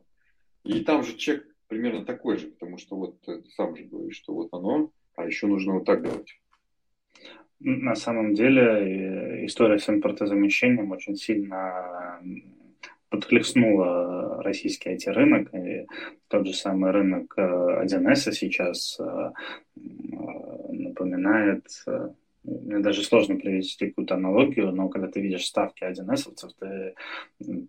И 0.63 0.81
там 0.81 1.03
же 1.03 1.17
чек 1.17 1.45
примерно 1.67 2.05
такой 2.05 2.37
же, 2.37 2.47
потому 2.47 2.77
что 2.77 2.95
вот 2.95 3.19
ты 3.21 3.43
сам 3.55 3.75
же 3.75 3.83
говоришь, 3.83 4.17
что 4.17 4.33
вот 4.33 4.49
оно, 4.51 4.91
а 5.15 5.25
еще 5.25 5.47
нужно 5.47 5.73
вот 5.73 5.85
так 5.85 6.03
делать. 6.03 6.39
На 7.59 7.95
самом 7.95 8.33
деле 8.33 8.61
э, 8.61 9.45
история 9.45 9.79
с 9.79 9.89
импортозамещением 9.89 10.91
очень 10.91 11.15
сильно 11.15 12.21
подхлестнула 13.09 14.41
российский 14.43 14.89
IT-рынок. 14.95 15.53
И 15.53 15.87
тот 16.27 16.47
же 16.47 16.53
самый 16.53 16.91
рынок 16.91 17.35
1С 17.37 18.29
э, 18.29 18.31
сейчас 18.31 18.99
э, 18.99 19.31
напоминает 20.69 21.65
мне 22.43 22.79
даже 22.79 23.03
сложно 23.03 23.35
привести 23.35 23.87
какую-то 23.89 24.15
аналогию, 24.15 24.71
но 24.71 24.89
когда 24.89 25.07
ты 25.07 25.21
видишь 25.21 25.45
ставки 25.45 25.83
1С, 25.83 26.33
ты 26.59 26.95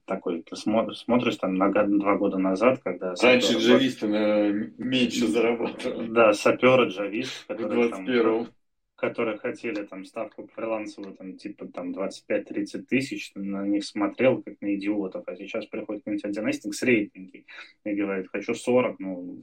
такой, 0.06 0.42
ты 0.42 0.56
смотришь, 0.56 0.98
смотришь 0.98 1.36
там 1.36 1.54
на 1.56 1.68
два 1.70 2.16
года 2.16 2.38
назад, 2.38 2.80
когда... 2.82 3.14
Раньше 3.20 3.58
джависты 3.58 4.06
меньше 4.06 5.26
зарабатывали. 5.26 6.08
Да, 6.08 6.32
саперы, 6.32 6.88
джависты, 6.88 7.54
которые, 7.54 7.88
там, 7.90 8.48
которые 8.96 9.38
хотели 9.38 9.82
там 9.82 10.04
ставку 10.06 10.48
фрилансовую, 10.54 11.14
там, 11.16 11.36
типа 11.36 11.66
там 11.66 11.92
25-30 11.92 12.82
тысяч, 12.88 13.32
на 13.34 13.66
них 13.66 13.84
смотрел 13.84 14.42
как 14.42 14.60
на 14.62 14.74
идиотов, 14.76 15.24
а 15.26 15.36
сейчас 15.36 15.66
приходит 15.66 16.02
какой-нибудь 16.04 16.38
1С 16.38 16.72
средненький 16.72 17.46
и 17.84 17.94
говорит, 17.94 18.28
хочу 18.32 18.54
40, 18.54 19.00
ну, 19.00 19.42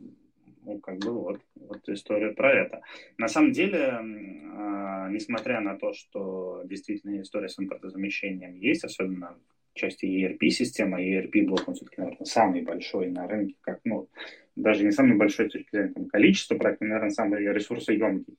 ну, 0.64 0.80
как 0.80 0.98
бы 1.00 1.12
вот, 1.12 1.42
вот 1.56 1.88
история 1.90 2.32
про 2.32 2.52
это. 2.52 2.82
На 3.18 3.28
самом 3.28 3.52
деле, 3.52 3.80
э, 3.80 5.10
несмотря 5.12 5.62
на 5.62 5.78
то, 5.78 5.94
что 5.94 6.62
действительно 6.66 7.22
история 7.22 7.50
с 7.50 7.60
импортозамещением 7.60 8.56
есть, 8.56 8.84
особенно 8.84 9.38
в 9.74 9.76
части 9.76 10.06
ERP-системы, 10.06 11.02
ERP-блок, 11.02 11.68
он 11.68 11.76
все-таки, 11.76 12.02
наверное, 12.02 12.26
самый 12.26 12.62
большой 12.62 13.10
на 13.10 13.28
рынке, 13.28 13.56
как, 13.62 13.80
ну, 13.84 14.10
даже 14.56 14.84
не 14.84 14.92
самый 14.92 15.18
большой 15.18 15.50
с 15.50 15.54
точки 15.54 15.70
зрения 15.72 15.94
там, 15.94 16.06
количества 16.08 16.58
проектов, 16.58 16.88
наверное, 16.88 17.12
самый 17.12 17.42
ресурсоемкий 17.42 18.38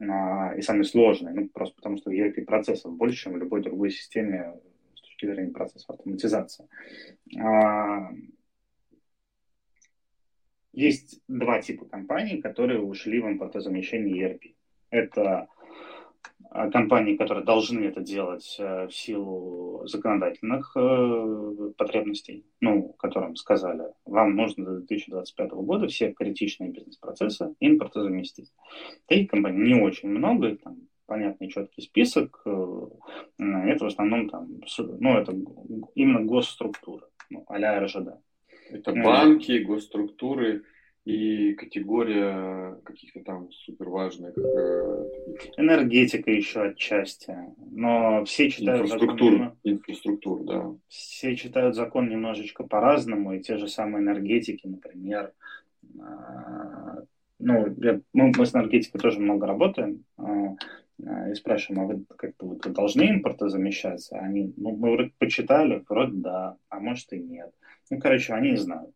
а, 0.00 0.54
и 0.56 0.62
самый 0.62 0.84
сложный, 0.84 1.32
ну, 1.32 1.48
просто 1.48 1.74
потому 1.76 1.96
что 1.96 2.12
ERP-процессов 2.12 2.96
больше, 2.96 3.24
чем 3.24 3.32
в 3.32 3.38
любой 3.38 3.62
другой 3.62 3.90
системе 3.90 4.54
с 4.94 5.00
точки 5.00 5.26
зрения 5.26 5.52
процесса 5.52 5.92
автоматизации. 5.92 6.66
Есть 10.78 11.20
два 11.26 11.60
типа 11.60 11.86
компаний, 11.86 12.40
которые 12.40 12.80
ушли 12.80 13.18
в 13.20 13.26
импортозамещение 13.26 14.28
ERP. 14.28 14.54
Это 14.90 15.48
а, 16.50 16.70
компании, 16.70 17.16
которые 17.16 17.44
должны 17.44 17.80
это 17.80 18.00
делать 18.00 18.54
э, 18.60 18.86
в 18.86 18.94
силу 18.94 19.84
законодательных 19.88 20.70
э, 20.76 21.72
потребностей, 21.76 22.46
ну, 22.60 22.92
которым 22.92 23.34
сказали, 23.34 23.92
вам 24.04 24.36
нужно 24.36 24.66
до 24.66 24.78
2025 24.82 25.50
года 25.50 25.88
все 25.88 26.12
критичные 26.12 26.70
бизнес-процессы 26.70 27.56
импортозаместить. 27.58 28.52
Таких 29.06 29.30
компаний 29.30 29.74
не 29.74 29.82
очень 29.82 30.10
много, 30.10 30.54
там 30.58 30.76
понятный 31.06 31.48
четкий 31.48 31.82
список. 31.82 32.40
Э, 32.46 32.86
это 33.36 33.84
в 33.84 33.88
основном 33.88 34.28
там, 34.30 34.60
ну, 34.78 35.18
это 35.18 35.34
именно 35.96 36.24
госструктура, 36.24 37.08
ну, 37.30 37.44
а-ля 37.48 37.80
РЖД. 37.80 38.20
Это 38.70 38.92
банки, 38.92 39.58
госструктуры 39.58 40.64
и 41.04 41.54
категория 41.54 42.78
каких-то 42.84 43.20
там 43.20 43.50
суперважных... 43.50 44.36
Э, 44.36 45.08
Энергетика 45.56 46.30
еще 46.30 46.64
отчасти. 46.64 47.34
Но 47.70 48.24
все 48.26 48.50
читают... 48.50 48.82
Инфраструктур, 48.82 49.32
закон, 49.32 49.58
инфраструктур, 49.64 50.44
да. 50.44 50.74
Все 50.88 51.34
читают 51.34 51.76
закон 51.76 52.10
немножечко 52.10 52.64
по-разному, 52.64 53.32
и 53.32 53.40
те 53.40 53.56
же 53.56 53.68
самые 53.68 54.02
энергетики, 54.02 54.66
например, 54.66 55.32
а, 55.98 56.98
ну, 57.38 57.74
я, 57.78 58.00
мы, 58.12 58.32
мы 58.36 58.46
с 58.46 58.54
энергетикой 58.54 59.00
тоже 59.00 59.20
много 59.20 59.46
работаем, 59.46 60.04
а, 60.16 60.56
а, 61.06 61.30
и 61.30 61.34
спрашиваем, 61.34 61.82
а 61.82 61.86
вы 61.86 62.04
как-то 62.16 62.46
вот, 62.46 62.60
должны 62.72 63.04
импорта 63.04 63.48
замещаться? 63.48 64.18
Они, 64.18 64.52
ну, 64.56 64.76
мы 64.76 64.90
вроде 64.92 65.12
почитали, 65.18 65.84
вроде 65.88 66.16
да, 66.16 66.56
а 66.68 66.80
может 66.80 67.12
и 67.12 67.18
нет. 67.18 67.50
Ну, 67.90 67.98
короче, 67.98 68.34
они 68.34 68.50
не 68.50 68.56
знают. 68.56 68.90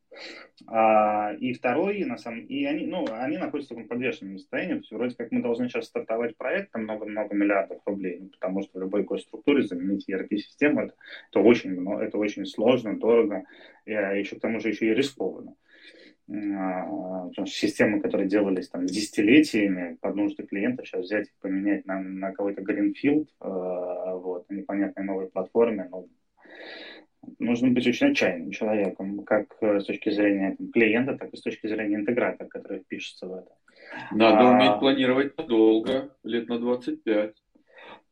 А, 0.66 1.32
и 1.40 1.54
второй, 1.54 2.04
на 2.04 2.18
самом 2.18 2.44
и 2.44 2.64
они, 2.64 2.86
ну, 2.86 3.06
они 3.10 3.38
находятся 3.38 3.72
в 3.72 3.76
таком 3.76 3.88
подвешенном 3.88 4.38
состоянии, 4.38 4.74
то 4.74 4.78
есть 4.80 4.92
вроде 4.92 5.16
как 5.16 5.32
мы 5.32 5.42
должны 5.42 5.68
сейчас 5.68 5.86
стартовать 5.86 6.36
проект, 6.36 6.72
там 6.72 6.82
много-много 6.84 7.34
миллиардов 7.34 7.80
рублей, 7.86 8.18
ну, 8.20 8.28
потому 8.28 8.62
что 8.62 8.78
в 8.78 8.82
любой 8.82 9.02
госструктуре 9.04 9.62
заменить 9.62 10.08
ERP-систему, 10.08 10.82
это, 10.82 10.94
это, 11.30 11.40
очень, 11.40 11.70
много, 11.70 12.02
это 12.02 12.18
очень 12.18 12.44
сложно, 12.44 12.98
дорого, 12.98 13.44
и, 13.86 13.92
а 13.92 14.12
еще 14.12 14.36
к 14.36 14.40
тому 14.40 14.60
же 14.60 14.68
еще 14.68 14.88
и 14.88 14.94
рискованно. 14.94 15.54
А, 16.30 17.28
потому 17.28 17.46
что 17.46 17.56
системы, 17.56 18.00
которые 18.00 18.28
делались 18.28 18.68
там 18.68 18.86
десятилетиями 18.86 19.96
под 20.00 20.14
нужды 20.14 20.44
клиента, 20.44 20.84
сейчас 20.84 21.04
взять 21.06 21.28
и 21.28 21.32
поменять 21.40 21.86
на, 21.86 21.98
на 22.00 22.30
какой-то 22.30 22.62
Greenfield, 22.62 23.26
э, 23.40 24.16
вот, 24.18 24.48
на 24.48 24.54
непонятной 24.54 25.04
новой 25.04 25.28
платформе, 25.28 25.88
ну, 25.90 26.08
нужно 27.38 27.68
быть 27.70 27.86
очень 27.86 28.08
отчаянным 28.08 28.50
человеком, 28.50 29.24
как 29.24 29.56
э, 29.60 29.80
с 29.80 29.84
точки 29.84 30.10
зрения 30.10 30.56
там, 30.56 30.70
клиента, 30.70 31.16
так 31.16 31.32
и 31.32 31.36
с 31.36 31.42
точки 31.42 31.66
зрения 31.66 31.96
интегратора, 31.96 32.48
который 32.48 32.80
впишется 32.80 33.26
в 33.26 33.34
это. 33.34 33.50
Надо 34.10 34.48
а... 34.48 34.52
уметь 34.52 34.78
планировать 34.80 35.36
долго, 35.36 36.14
лет 36.24 36.48
на 36.48 36.58
25. 36.58 37.34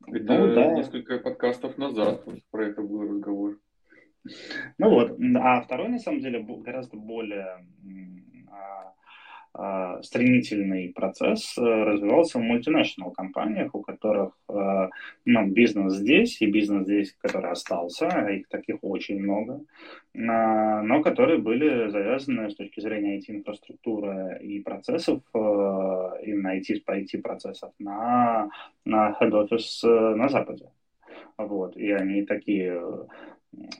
Это 0.06 0.38
ну, 0.38 0.54
да. 0.54 0.74
несколько 0.74 1.18
подкастов 1.18 1.78
назад 1.78 2.24
про 2.50 2.66
это 2.66 2.82
был 2.82 3.02
разговор. 3.02 3.58
Ну 4.78 4.90
вот, 4.90 5.18
а 5.36 5.60
второй, 5.62 5.88
на 5.88 5.98
самом 5.98 6.20
деле, 6.20 6.42
гораздо 6.42 6.96
более 6.96 7.64
а, 8.50 8.92
стремительный 10.02 10.88
процесс 10.88 11.56
э, 11.58 11.60
развивался 11.60 12.38
в 12.38 12.42
мультинашнл 12.42 13.10
компаниях, 13.10 13.74
у 13.74 13.82
которых 13.82 14.32
э, 14.48 14.88
ну, 15.26 15.46
бизнес 15.48 15.94
здесь 15.94 16.40
и 16.40 16.46
бизнес 16.46 16.84
здесь, 16.84 17.14
который 17.20 17.50
остался, 17.50 18.08
а 18.08 18.30
их 18.30 18.48
таких 18.48 18.78
очень 18.82 19.20
много, 19.20 19.60
но 20.14 21.02
которые 21.02 21.38
были 21.38 21.90
завязаны 21.90 22.50
с 22.50 22.56
точки 22.56 22.80
зрения 22.80 23.18
IT-инфраструктуры 23.18 24.38
и 24.42 24.60
процессов, 24.60 25.20
э, 25.34 25.38
именно 25.38 26.56
IT, 26.56 26.82
IT-процессов 26.86 27.72
на, 27.78 28.48
на 28.84 29.16
head 29.20 29.30
office 29.30 30.14
на 30.14 30.28
Западе. 30.28 30.70
Вот, 31.36 31.76
и 31.76 31.90
они 31.90 32.24
такие 32.24 32.80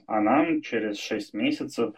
а 0.05 0.19
нам 0.19 0.61
через 0.61 0.99
6 0.99 1.33
месяцев 1.33 1.95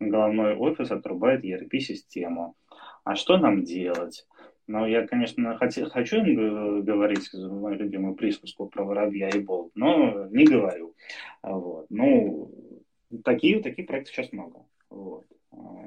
головной 0.00 0.56
офис 0.56 0.90
отрубает 0.90 1.44
ERP-систему 1.44 2.56
а 3.04 3.16
что 3.16 3.38
нам 3.38 3.64
делать? 3.64 4.26
Ну, 4.66 4.86
я, 4.86 5.06
конечно, 5.06 5.56
хочу, 5.58 5.90
хочу 5.90 6.18
им 6.18 6.84
говорить 6.84 7.28
мою 7.34 7.76
любимую 7.76 8.14
присказку 8.14 8.66
про 8.68 8.84
воробья 8.84 9.28
и 9.28 9.40
болт, 9.40 9.72
но 9.74 10.26
не 10.26 10.44
говорю. 10.44 10.94
Вот. 11.42 11.86
Ну, 11.90 12.52
такие, 13.24 13.60
такие 13.62 13.86
проекты 13.86 14.12
сейчас 14.12 14.32
много. 14.32 14.64
Вот. 14.88 15.26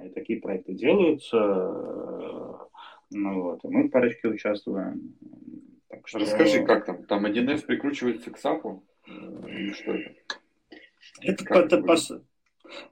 И 0.04 0.10
такие 0.10 0.42
проекты 0.42 0.74
делаются. 0.74 1.38
Ну, 3.12 3.42
вот, 3.42 3.64
и 3.64 3.68
мы 3.68 3.84
в 3.84 3.90
парочке 3.90 4.28
участвуем. 4.28 5.16
Так 5.88 6.08
что... 6.08 6.20
Расскажи, 6.20 6.64
как 6.66 6.86
там? 6.86 7.04
Там 7.06 7.26
1С 7.26 7.66
прикручивается 7.66 8.32
к 8.32 8.38
САПу? 8.38 8.84
Или 9.06 9.72
что 9.72 9.94
это? 9.94 10.12
Это, 11.22 11.46
как 11.46 11.66
это 11.68 11.82
по... 11.82 11.96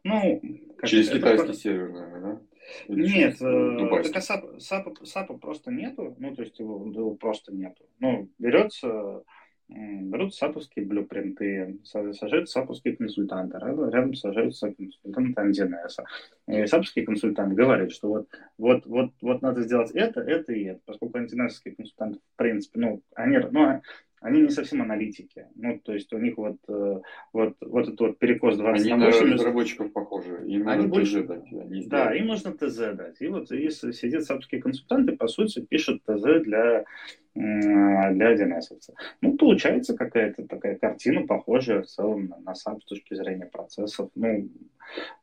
Ну, 0.03 0.41
Через 0.83 1.09
это, 1.09 1.17
китайский 1.17 1.49
это... 1.49 1.53
сервер, 1.53 1.91
наверное, 1.91 2.21
да? 2.21 2.41
Или 2.87 3.07
Нет, 3.07 3.41
э, 3.41 4.11
так 4.11 4.23
САПа, 4.23 4.59
САПа, 4.59 5.05
САПа 5.05 5.37
просто 5.37 5.71
нету, 5.71 6.15
ну, 6.19 6.35
то 6.35 6.43
есть 6.43 6.59
его, 6.59 6.85
его 6.91 7.15
просто 7.15 7.53
нету. 7.53 7.85
Ну, 7.99 8.29
берется 8.39 9.23
берут 9.71 10.35
саповские 10.35 10.85
блюпринты, 10.85 11.79
сажают 11.83 12.49
саповские 12.49 12.97
консультанты, 12.97 13.57
рядом 13.57 14.13
сажаются 14.15 14.73
консультанты 14.73 15.41
антинеса. 15.41 16.03
И 16.47 16.65
саповский 16.65 17.05
консультант 17.05 17.53
говорит, 17.53 17.91
что 17.91 18.09
вот, 18.09 18.27
вот, 18.57 18.85
вот, 18.85 19.11
вот 19.21 19.41
надо 19.41 19.61
сделать 19.61 19.91
это, 19.91 20.21
это 20.21 20.51
и 20.51 20.63
это, 20.65 20.81
поскольку 20.85 21.17
антинесовские 21.17 21.75
консультанты, 21.75 22.19
в 22.19 22.37
принципе, 22.37 22.79
ну, 22.79 23.01
они, 23.15 23.37
ну, 23.51 23.81
они 24.21 24.41
не 24.41 24.49
совсем 24.49 24.81
аналитики. 24.83 25.47
Ну, 25.55 25.79
то 25.79 25.93
есть 25.93 26.13
у 26.13 26.19
них 26.19 26.37
вот, 26.37 26.57
э, 26.69 27.01
вот, 27.33 27.55
вот 27.59 27.87
этот 27.87 27.99
вот 27.99 28.19
перекос 28.19 28.55
20 28.55 28.85
Они 28.85 28.93
на, 28.93 29.07
80, 29.07 29.27
на 29.27 29.33
разработчиков 29.33 29.91
похожи. 29.91 30.43
Им 30.45 30.67
они 30.67 30.83
нужно 30.83 30.89
больше, 30.89 31.23
ТЗ 31.23 31.27
дать. 31.27 31.51
Они 31.51 31.85
да, 31.87 32.15
им 32.15 32.27
нужно 32.27 32.53
ТЗ 32.53 32.77
дать. 32.77 33.19
И 33.19 33.27
вот 33.27 33.51
и 33.51 33.69
сидят 33.71 34.23
сапские 34.23 34.61
консультанты, 34.61 35.17
по 35.17 35.27
сути, 35.27 35.61
пишут 35.61 36.03
ТЗ 36.03 36.43
для 36.43 36.85
для 37.33 38.35
DNS. 38.35 38.93
Ну, 39.21 39.37
получается 39.37 39.95
какая-то 39.95 40.45
такая 40.47 40.75
картина, 40.77 41.25
похожая 41.25 41.81
в 41.81 41.85
целом 41.85 42.25
на, 42.27 42.37
на 42.39 42.51
SAP 42.51 42.81
с 42.81 42.85
точки 42.85 43.13
зрения 43.13 43.45
процессов. 43.45 44.11
Ну, 44.15 44.49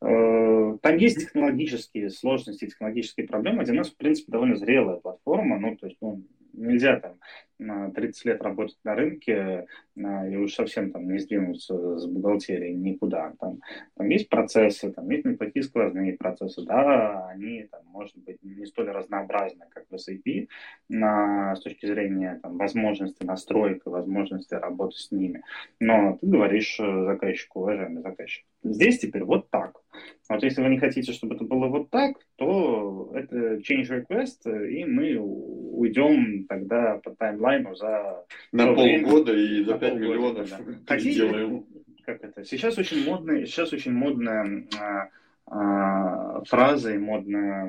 э, 0.00 0.78
там 0.80 0.96
есть 0.96 1.20
технологические 1.20 2.08
сложности, 2.08 2.66
технологические 2.66 3.28
проблемы. 3.28 3.62
DNS, 3.62 3.90
в 3.90 3.96
принципе, 3.96 4.32
довольно 4.32 4.56
зрелая 4.56 4.96
платформа. 4.96 5.58
Ну, 5.58 5.76
то 5.76 5.86
есть, 5.86 5.98
ну, 6.00 6.22
нельзя 6.54 6.98
там 6.98 7.18
30 7.58 8.24
лет 8.24 8.42
работать 8.42 8.78
на 8.84 8.94
рынке 8.94 9.66
и 9.96 10.36
уж 10.36 10.54
совсем 10.54 10.92
там 10.92 11.10
не 11.10 11.18
сдвинуться 11.18 11.98
с 11.98 12.06
бухгалтерией 12.06 12.74
никуда. 12.74 13.32
Там, 13.40 13.58
там 13.96 14.08
есть 14.08 14.28
процессы, 14.28 14.92
там 14.92 15.10
есть 15.10 15.24
неплохие 15.24 15.64
сквозные 15.64 16.16
процессы. 16.16 16.62
Да, 16.62 17.26
они, 17.28 17.64
там, 17.64 17.80
может 17.86 18.16
быть, 18.16 18.42
не 18.42 18.64
столь 18.66 18.90
разнообразны, 18.90 19.66
как 19.70 19.86
в 19.90 19.94
SAP, 19.94 20.48
на, 20.88 21.56
с 21.56 21.60
точки 21.60 21.86
зрения 21.86 22.38
там, 22.42 22.58
возможности 22.58 23.24
настройки, 23.24 23.82
возможности 23.86 24.54
работы 24.54 24.96
с 24.96 25.10
ними. 25.10 25.42
Но 25.80 26.16
ты 26.20 26.26
говоришь 26.26 26.78
э, 26.78 27.04
заказчику, 27.04 27.60
уважаемый 27.60 28.02
заказчик, 28.02 28.44
здесь 28.62 29.00
теперь 29.00 29.24
вот 29.24 29.50
так. 29.50 29.80
Вот 30.28 30.42
если 30.42 30.62
вы 30.62 30.68
не 30.68 30.78
хотите, 30.78 31.12
чтобы 31.12 31.34
это 31.34 31.44
было 31.44 31.66
вот 31.66 31.90
так, 31.90 32.16
то 32.36 33.10
это 33.14 33.56
change 33.56 33.88
request, 33.88 34.68
и 34.68 34.84
мы 34.84 35.16
уйдем 35.18 36.44
тогда 36.46 37.00
по 37.02 37.10
таймлайну 37.10 37.47
за... 37.74 38.24
На 38.52 38.74
полгода 38.74 39.32
и 39.32 39.64
за 39.64 39.78
5 39.78 39.94
миллионов 39.94 40.48
да. 40.48 40.58
Хотите, 40.86 41.28
делаем. 41.28 41.66
Как 42.04 42.24
это? 42.24 42.44
Сейчас 42.44 42.78
очень 42.78 43.04
модная, 43.04 43.44
сейчас 43.44 43.72
очень 43.72 43.92
модная 43.92 44.66
а, 44.80 45.08
а, 45.46 46.44
фраза 46.44 46.94
и 46.94 46.98
модная 46.98 47.66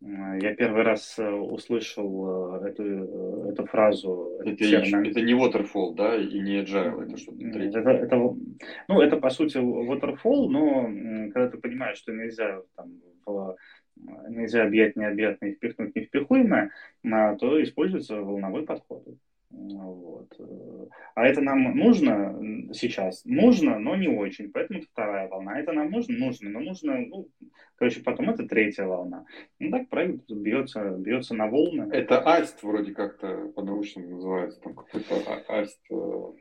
Я 0.00 0.54
первый 0.54 0.84
раз 0.84 1.18
э, 1.18 1.28
услышал 1.28 2.60
э, 2.62 2.68
эту, 2.68 2.84
э, 2.84 3.50
эту 3.50 3.66
фразу. 3.66 4.30
Это, 4.44 4.64
это 4.64 5.20
не 5.20 5.32
waterfall, 5.32 5.94
да, 5.96 6.16
и 6.16 6.38
не 6.38 6.62
agile, 6.62 7.02
это 7.02 7.16
что-то 7.16 7.38
третье. 7.38 7.80
Это, 7.80 7.90
это, 7.90 8.16
ну, 8.16 9.00
это 9.00 9.16
по 9.16 9.30
сути 9.30 9.56
waterfall, 9.58 10.48
но 10.48 10.84
когда 11.32 11.48
ты 11.48 11.58
понимаешь, 11.58 11.98
что 11.98 12.12
нельзя 12.12 12.62
там, 12.76 12.92
в, 13.26 13.56
нельзя 14.28 14.64
объять 14.64 14.96
необъятное 14.96 15.50
и 15.50 15.54
впихнуть 15.54 15.94
невпихуемое, 15.94 16.70
то 17.02 17.62
используется 17.62 18.20
волновой 18.20 18.64
подход. 18.64 19.04
Вот. 19.50 20.30
А 21.14 21.26
это 21.26 21.40
нам 21.40 21.76
нужно 21.76 22.38
сейчас? 22.74 23.24
Нужно, 23.24 23.78
но 23.78 23.96
не 23.96 24.08
очень. 24.08 24.50
Поэтому 24.50 24.80
это 24.80 24.88
вторая 24.88 25.28
волна. 25.28 25.58
Это 25.58 25.72
нам 25.72 25.90
нужно? 25.90 26.16
Нужно. 26.18 26.50
Но 26.50 26.60
нужно, 26.60 26.98
ну, 26.98 27.28
короче, 27.76 28.02
потом 28.02 28.30
это 28.30 28.46
третья 28.46 28.84
волна. 28.84 29.24
Ну 29.58 29.70
так 29.70 29.88
проект 29.88 30.30
бьется, 30.30 30.90
бьется 30.90 31.34
на 31.34 31.48
волны. 31.48 31.88
Это 31.92 32.20
аст 32.26 32.62
вроде 32.62 32.92
как-то 32.92 33.50
по-научному 33.54 34.16
называется. 34.16 34.60
Там 34.60 34.74
какой-то 34.74 35.14
а, 35.26 35.60
аст. 35.60 35.80
Э, 35.90 36.32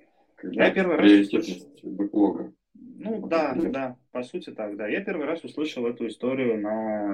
Я 0.52 0.72
первый 0.72 0.98
раз 0.98 1.12
услышал. 1.28 1.68
бэклога. 1.84 2.54
Ну 3.00 3.28
да, 3.28 3.54
да, 3.56 3.96
по 4.12 4.24
сути 4.24 4.52
так, 4.52 4.76
да. 4.76 4.88
Я 4.88 5.02
первый 5.02 5.28
раз 5.28 5.44
услышал 5.44 5.86
эту 5.86 6.08
историю 6.08 6.60
на, 6.60 7.14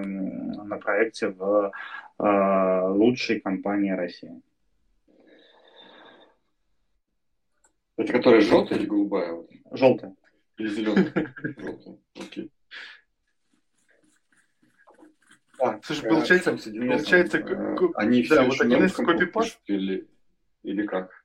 на 0.63 0.77
проекте 0.77 1.27
в 1.27 1.71
э, 2.19 2.87
лучшей 2.87 3.41
компании 3.41 3.91
России. 3.91 4.41
Это 7.97 8.13
которая 8.13 8.41
желтая 8.41 8.79
или 8.79 8.85
голубая? 8.85 9.43
Желтая. 9.71 10.15
Или 10.57 10.67
зеленая? 10.69 11.13
Желтая. 11.57 11.97
Окей. 12.15 12.51
А, 15.59 15.79
Слушай, 15.83 16.09
получается, 16.09 16.51
получается, 16.51 17.37
э, 17.39 17.75
они 17.95 18.23
все 18.23 18.35
да, 18.35 18.43
вот 18.45 18.61
один 18.61 18.85
из 18.85 18.93
копипаст 18.93 19.59
или 19.67 20.07
или 20.63 20.85
как? 20.85 21.22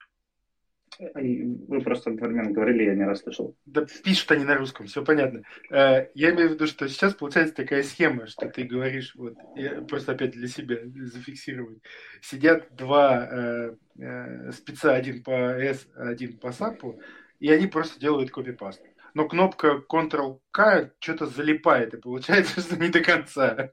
Вы 0.98 1.80
просто 1.82 2.11
одновременно 2.11 2.50
говорили, 2.50 2.84
я 2.84 2.94
не 2.94 3.04
расслышал. 3.04 3.56
Да 3.66 3.87
пишут 4.02 4.32
они 4.32 4.44
на 4.44 4.56
русском, 4.56 4.87
все 4.87 5.04
понятно. 5.04 5.42
Э, 5.70 6.08
я 6.14 6.30
имею 6.30 6.50
в 6.50 6.52
виду, 6.54 6.66
что 6.66 6.88
сейчас 6.88 7.14
получается 7.14 7.54
такая 7.54 7.84
схема, 7.84 8.26
что 8.26 8.48
ты 8.48 8.64
говоришь, 8.64 9.14
вот, 9.14 9.34
я 9.54 9.82
просто 9.82 10.12
опять 10.12 10.32
для 10.32 10.48
себя 10.48 10.78
зафиксировать. 10.84 11.78
Сидят 12.20 12.74
два 12.74 13.28
э, 13.30 13.76
э, 13.98 14.52
спеца, 14.52 14.94
один 14.94 15.22
по 15.22 15.30
S, 15.30 15.87
один 15.94 16.37
по 16.37 16.48
SAP, 16.48 16.98
и 17.38 17.50
они 17.50 17.68
просто 17.68 18.00
делают 18.00 18.30
копипаст. 18.30 18.82
Но 19.14 19.28
кнопка 19.28 19.84
Ctrl-K 19.88 20.92
что-то 20.98 21.26
залипает, 21.26 21.94
и 21.94 22.00
получается, 22.00 22.61
что 22.61 22.76
не 22.76 22.88
до 22.88 23.00
конца. 23.00 23.72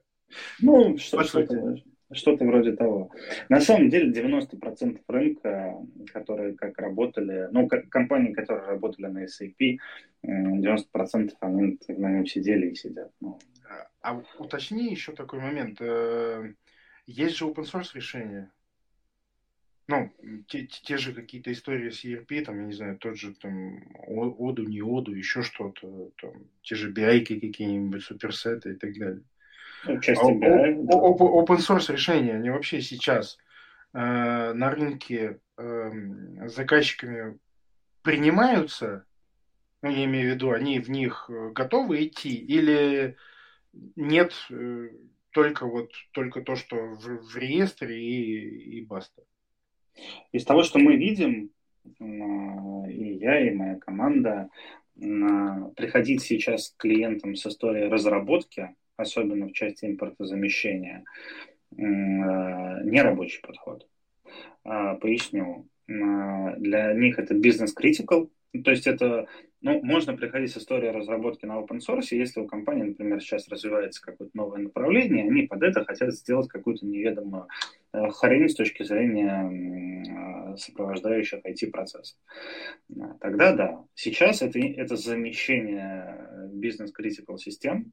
Ну, 0.60 0.96
что, 0.98 1.24
что-то, 1.24 1.76
что-то 2.16 2.44
вроде 2.44 2.72
того. 2.72 3.10
На 3.48 3.60
самом 3.60 3.88
деле 3.90 4.12
90% 4.12 5.00
рынка, 5.08 5.74
которые 6.12 6.54
как 6.54 6.78
работали, 6.78 7.48
ну, 7.52 7.68
компании, 7.68 8.32
которые 8.32 8.66
работали 8.66 9.06
на 9.06 9.24
SAP, 9.24 9.78
90% 10.24 11.32
они 11.40 11.78
на 11.88 12.10
нем 12.10 12.26
сидели 12.26 12.70
и 12.70 12.74
сидят. 12.74 13.12
Ну. 13.20 13.38
А 14.00 14.22
уточни 14.38 14.90
еще 14.90 15.12
такой 15.12 15.40
момент. 15.40 15.80
Э, 15.80 16.52
есть 17.06 17.36
же 17.36 17.46
open 17.46 17.64
source 17.64 17.90
решения. 17.94 18.50
Ну, 19.88 20.12
те, 20.48 20.66
те 20.66 20.96
же 20.96 21.12
какие-то 21.12 21.52
истории 21.52 21.90
с 21.90 22.04
ERP, 22.04 22.44
там, 22.44 22.58
я 22.58 22.66
не 22.66 22.72
знаю, 22.72 22.98
тот 22.98 23.16
же 23.16 23.34
там 23.34 23.84
Оду, 24.08 24.64
не 24.64 24.82
Оду, 24.82 25.14
еще 25.14 25.42
что-то, 25.42 26.10
там, 26.20 26.32
те 26.62 26.74
же 26.74 26.92
BI 26.92 27.20
какие-нибудь, 27.24 28.02
суперсеты 28.02 28.72
и 28.72 28.74
так 28.74 28.98
далее. 28.98 29.22
Часть 30.00 30.22
а, 30.22 30.26
open 30.26 31.58
source 31.58 31.92
решения, 31.92 32.34
они 32.34 32.50
вообще 32.50 32.80
сейчас 32.80 33.38
э, 33.92 34.52
на 34.52 34.70
рынке 34.70 35.40
э, 35.56 36.48
заказчиками 36.48 37.38
принимаются, 38.02 39.04
ну, 39.82 39.90
я 39.90 40.04
имею 40.04 40.32
в 40.32 40.34
виду, 40.34 40.50
они 40.50 40.80
в 40.80 40.90
них 40.90 41.26
э, 41.28 41.50
готовы 41.50 42.04
идти, 42.04 42.34
или 42.34 43.16
нет 43.94 44.32
э, 44.50 44.88
только 45.30 45.66
вот 45.66 45.90
только 46.12 46.40
то, 46.42 46.56
что 46.56 46.76
в, 46.76 47.02
в 47.02 47.36
реестре 47.36 48.00
и, 48.02 48.78
и 48.78 48.84
баста? 48.84 49.22
Из 50.32 50.44
того, 50.44 50.62
что 50.62 50.78
мы 50.78 50.96
видим, 50.96 51.50
и 52.00 53.18
я, 53.20 53.40
и 53.40 53.54
моя 53.54 53.76
команда, 53.76 54.50
приходить 54.94 56.22
сейчас 56.22 56.70
к 56.70 56.82
клиентам 56.82 57.36
с 57.36 57.46
историей 57.46 57.88
разработки– 57.88 58.74
особенно 58.96 59.46
в 59.46 59.52
части 59.52 59.86
импортозамещения, 59.86 61.04
э, 61.72 61.76
нерабочий 61.76 63.40
подход. 63.42 63.86
А, 64.64 64.94
поясню. 64.94 65.68
Для 65.86 66.92
них 66.94 67.18
это 67.18 67.34
бизнес-критикал, 67.34 68.30
то 68.64 68.70
есть 68.70 68.86
это, 68.86 69.26
ну, 69.60 69.80
можно 69.82 70.16
приходить 70.16 70.52
с 70.52 70.58
историей 70.58 70.90
разработки 70.90 71.46
на 71.46 71.60
open 71.60 71.78
source, 71.78 72.08
если 72.10 72.40
у 72.40 72.46
компании, 72.46 72.84
например, 72.84 73.20
сейчас 73.20 73.48
развивается 73.48 74.02
какое-то 74.02 74.36
новое 74.36 74.60
направление, 74.60 75.24
они 75.24 75.42
под 75.42 75.62
это 75.62 75.84
хотят 75.84 76.12
сделать 76.14 76.48
какую-то 76.48 76.86
неведомую 76.86 77.48
э, 77.96 78.10
хрень 78.10 78.48
с 78.48 78.54
точки 78.54 78.82
зрения 78.82 80.52
э, 80.52 80.56
сопровождающих 80.56 81.40
IT-процессов. 81.44 82.18
Тогда 83.20 83.52
да. 83.52 83.84
Сейчас 83.94 84.42
это, 84.42 84.58
это 84.58 84.96
замещение 84.96 86.50
бизнес-критикал 86.52 87.38
систем, 87.38 87.92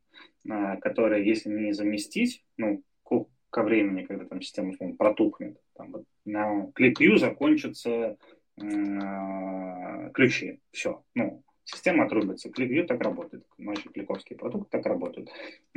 э, 0.50 0.78
которые, 0.78 1.26
если 1.26 1.50
не 1.50 1.74
заместить, 1.74 2.44
ну, 2.58 2.84
ко 3.50 3.62
времени, 3.62 4.04
когда 4.04 4.26
там 4.26 4.42
система 4.42 4.72
условно, 4.72 4.96
протухнет, 4.96 5.60
там, 5.76 5.92
вот, 5.92 6.06
на 6.26 6.72
ClickView 6.76 7.18
закончится 7.18 8.18
ключи. 10.14 10.60
Все. 10.72 11.04
Ну, 11.14 11.44
Система 11.66 12.06
отрубится. 12.06 12.50
ClickView 12.50 12.86
так 12.86 13.02
работает. 13.02 13.46
Наши 13.58 13.88
кликовские 13.90 14.38
продукты 14.38 14.68
так 14.70 14.86
работают. 14.86 15.30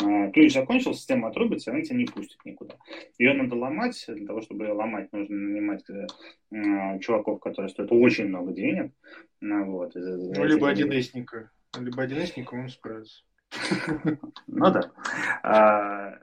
А, 0.02 0.30
ключ 0.30 0.52
закончился, 0.52 0.98
система 0.98 1.28
отрубится, 1.28 1.70
она 1.70 1.82
тебя 1.82 1.96
не 1.96 2.06
пустит 2.06 2.44
никуда. 2.44 2.74
Ее 3.18 3.34
надо 3.34 3.54
ломать. 3.54 4.04
Для 4.08 4.26
того, 4.26 4.40
чтобы 4.40 4.64
ее 4.64 4.72
ломать, 4.72 5.12
нужно 5.12 5.36
нанимать 5.36 5.84
э, 5.88 6.98
чуваков, 7.00 7.40
которые 7.40 7.68
стоят 7.70 7.92
очень 7.92 8.26
много 8.26 8.52
денег. 8.52 8.92
Ну, 9.40 9.70
вот. 9.70 9.94
Ну, 9.94 10.44
либо 10.44 10.68
один 10.68 10.90
эсника. 10.90 11.50
Либо 11.78 12.02
один 12.02 12.18
эсника, 12.18 12.54
он 12.54 12.68
справится. 12.68 13.22
Ну 14.48 14.70
да. 14.72 14.90
А, 15.44 16.18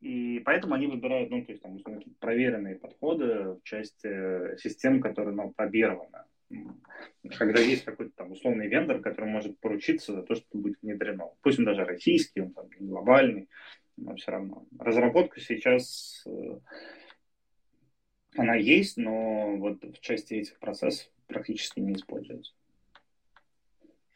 и 0.00 0.38
поэтому 0.44 0.74
они 0.74 0.86
выбирают, 0.86 1.30
ну, 1.30 1.44
то 1.44 1.50
есть, 1.50 1.62
там, 1.62 1.78
проверенные 2.20 2.76
подходы 2.76 3.54
в 3.54 3.62
части 3.64 4.56
систем, 4.58 5.00
которые, 5.00 5.34
ну, 5.34 5.50
пробированы 5.50 6.18
когда 7.36 7.60
есть 7.60 7.84
какой-то 7.84 8.12
там 8.16 8.32
условный 8.32 8.68
вендор, 8.68 9.00
который 9.00 9.30
может 9.30 9.58
поручиться 9.60 10.14
за 10.14 10.22
то, 10.22 10.34
что 10.34 10.46
будет 10.52 10.80
внедрено. 10.82 11.30
Пусть 11.42 11.58
он 11.58 11.64
даже 11.64 11.84
российский, 11.84 12.40
он 12.40 12.52
там 12.52 12.68
глобальный, 12.78 13.48
но 13.96 14.14
все 14.16 14.30
равно. 14.30 14.66
Разработка 14.78 15.40
сейчас, 15.40 16.24
э, 16.26 16.58
она 18.36 18.54
есть, 18.54 18.96
но 18.96 19.56
вот 19.56 19.82
в 19.82 20.00
части 20.00 20.34
этих 20.34 20.58
процессов 20.58 21.10
практически 21.26 21.80
не 21.80 21.94
используется. 21.94 22.52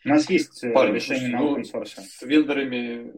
У 0.04 0.08
нас 0.08 0.28
есть 0.30 0.64
э, 0.64 0.72
Парень, 0.72 0.94
решение 0.94 1.28
на 1.28 1.42
open 1.42 1.62
source. 1.62 1.94
Ну, 1.96 2.02
с 2.02 2.22
вендорами, 2.22 3.12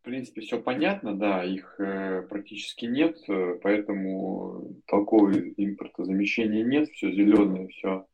в 0.00 0.02
принципе, 0.02 0.40
все 0.40 0.60
понятно, 0.60 1.14
да, 1.16 1.44
их 1.44 1.76
э, 1.78 2.22
практически 2.22 2.86
нет, 2.86 3.18
э, 3.28 3.58
поэтому 3.62 4.74
толкового 4.86 5.32
импортозамещения 5.32 6.64
нет, 6.64 6.88
все 6.90 7.12
зеленое, 7.12 7.68
все 7.68 8.06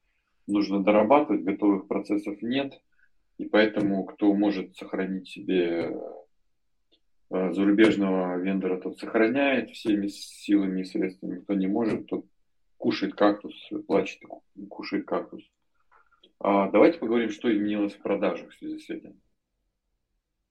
нужно 0.51 0.83
дорабатывать, 0.83 1.43
готовых 1.43 1.87
процессов 1.87 2.43
нет, 2.43 2.81
и 3.39 3.47
поэтому 3.47 4.05
кто 4.05 4.33
может 4.35 4.77
сохранить 4.77 5.29
себе 5.29 5.97
э, 7.31 7.53
зарубежного 7.53 8.37
вендора, 8.39 8.81
тот 8.81 8.99
сохраняет 8.99 9.71
всеми 9.71 10.09
силами 10.09 10.83
и 10.83 10.85
средствами, 10.85 11.41
кто 11.41 11.55
не 11.55 11.67
может, 11.67 12.07
тот 12.07 12.27
кушает 12.77 13.15
кактус, 13.15 13.55
плачет 13.87 14.21
кушает 14.69 15.07
кактус. 15.07 15.43
А 16.39 16.71
давайте 16.71 16.99
поговорим, 16.99 17.31
что 17.31 17.53
изменилось 17.53 17.95
в 17.95 18.01
продажах 18.01 18.51
в 18.51 18.59
связи 18.59 18.79
с 18.79 18.91
этим. 18.91 19.21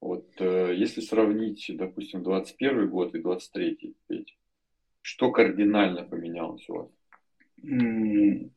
Вот 0.02 0.30
э, 0.40 0.74
если 0.76 1.02
сравнить, 1.02 1.70
допустим, 1.76 2.24
21 2.24 2.90
год 2.90 3.16
и 3.16 3.22
23, 3.22 3.96
что 5.02 5.32
кардинально 5.32 6.04
поменялось 6.04 6.68
у 6.70 6.76
вас? 6.76 6.90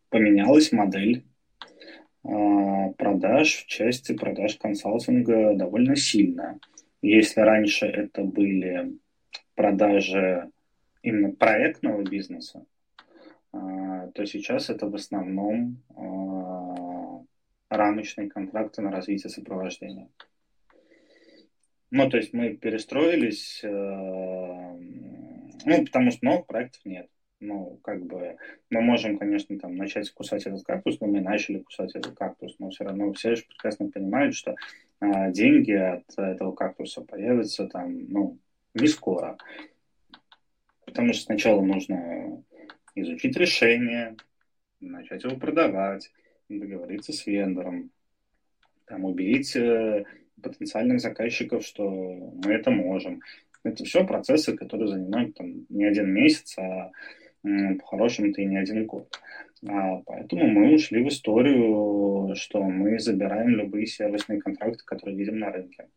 Поменялась 0.09 0.71
модель 0.73 1.25
продаж 2.23 3.65
в 3.65 3.67
части 3.67 4.15
продаж 4.15 4.57
консалтинга 4.57 5.55
довольно 5.55 5.97
сильно. 5.97 6.59
Если 7.03 7.41
раньше 7.41 7.87
это 7.87 8.23
были 8.23 8.97
продажи 9.55 10.51
именно 11.03 11.33
проектного 11.33 12.03
бизнеса, 12.03 12.65
а, 13.53 14.07
то 14.09 14.25
сейчас 14.25 14.71
это 14.71 14.89
в 14.89 14.95
основном 14.95 15.83
а, 15.97 17.25
рамочные 17.69 18.29
контракты 18.29 18.83
на 18.83 18.93
развитие 18.93 19.31
сопровождения. 19.31 20.09
Ну, 21.91 22.09
то 22.09 22.17
есть 22.17 22.33
мы 22.33 22.57
перестроились, 22.57 23.61
ну, 23.63 24.79
потому 25.85 26.11
что 26.11 26.25
новых 26.25 26.47
проектов 26.47 26.81
нет 26.87 27.12
ну, 27.43 27.79
как 27.83 28.05
бы, 28.07 28.37
мы 28.71 28.81
можем, 28.81 29.19
конечно, 29.19 29.59
там, 29.59 29.77
начать 29.77 30.11
кусать 30.13 30.47
этот 30.47 30.65
кактус, 30.65 31.01
но 31.01 31.09
мы 31.09 31.21
начали 31.21 31.59
кусать 31.59 31.95
этот 31.95 32.17
кактус, 32.17 32.55
но 32.59 32.71
все 32.71 32.85
равно 32.85 33.13
все 33.13 33.35
же 33.35 33.43
прекрасно 33.43 33.91
понимают, 33.91 34.35
что 34.35 34.55
а, 35.01 35.31
деньги 35.31 35.73
от 35.73 36.05
этого 36.17 36.53
кактуса 36.53 37.03
появятся 37.03 37.67
там, 37.67 38.07
ну, 38.09 38.39
не 38.75 38.87
скоро. 38.87 39.37
Потому 40.87 41.13
что 41.13 41.25
сначала 41.25 41.61
нужно 41.61 42.45
изучить 42.95 43.37
решение, 43.37 44.17
начать 44.81 45.25
его 45.25 45.37
продавать, 45.37 46.13
договориться 46.49 47.13
с 47.13 47.27
вендором, 47.27 47.91
там, 48.87 49.05
убедить 49.05 49.57
э, 49.57 50.05
потенциальных 50.41 51.01
заказчиков, 51.01 51.65
что 51.65 51.89
мы 51.91 52.53
это 52.53 52.71
можем. 52.71 53.21
Это 53.65 53.85
все 53.85 54.05
процессы, 54.05 54.57
которые 54.57 54.89
занимают 54.89 55.35
там, 55.37 55.67
не 55.69 55.85
один 55.85 56.13
месяц, 56.13 56.59
а 56.59 56.91
по-хорошему-то 57.43 58.41
и 58.41 58.47
не 58.47 58.57
один 58.57 58.87
год. 58.87 59.09
А, 59.69 60.03
поэтому 60.07 60.47
мы 60.49 60.75
ушли 60.75 61.03
в 61.05 61.09
историю, 61.09 62.35
что 62.37 62.63
мы 62.63 62.99
забираем 62.99 63.51
любые 63.51 63.87
сервисные 63.87 64.41
контракты, 64.41 64.85
которые 64.85 65.17
видим 65.17 65.39
на 65.39 65.51
рынке. 65.51 65.89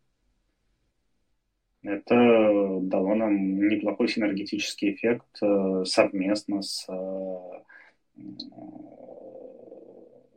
Это 1.82 2.80
дало 2.82 3.14
нам 3.14 3.68
неплохой 3.68 4.08
синергетический 4.08 4.94
эффект 4.94 5.38
э, 5.44 5.84
совместно 5.86 6.64
с, 6.64 6.88
э, 6.90 7.62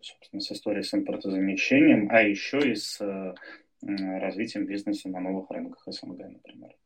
собственно, 0.02 0.40
с 0.40 0.52
историей 0.52 0.82
с 0.82 0.92
импортозамещением, 0.92 2.08
а 2.10 2.20
еще 2.20 2.58
и 2.58 2.74
с 2.74 3.00
э, 3.00 3.34
развитием 3.80 4.66
бизнеса 4.66 5.08
на 5.08 5.20
новых 5.20 5.50
рынках 5.50 5.82
СНГ, 5.86 6.18
например. 6.18 6.76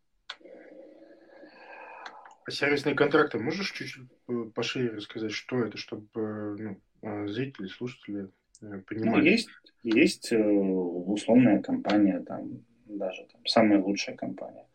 А 2.45 2.51
сервисные 2.51 2.95
контракты 2.95 3.39
можешь 3.39 3.71
чуть-чуть 3.73 4.09
пошире 4.55 4.91
рассказать, 4.91 5.33
что 5.33 5.65
это, 5.65 5.77
чтобы 5.77 6.57
ну, 6.59 6.81
а, 7.03 7.27
зрители, 7.29 7.69
слушатели 7.69 8.29
э, 8.61 8.81
понимали? 8.87 9.21
Ну, 9.21 9.23
есть, 9.23 9.49
есть 9.85 10.33
э, 10.33 10.43
условная 10.43 11.61
компания, 11.61 12.21
там, 12.21 12.65
даже 12.87 13.27
там, 13.33 13.47
самая 13.47 13.81
лучшая 13.81 14.17
компания. 14.17 14.67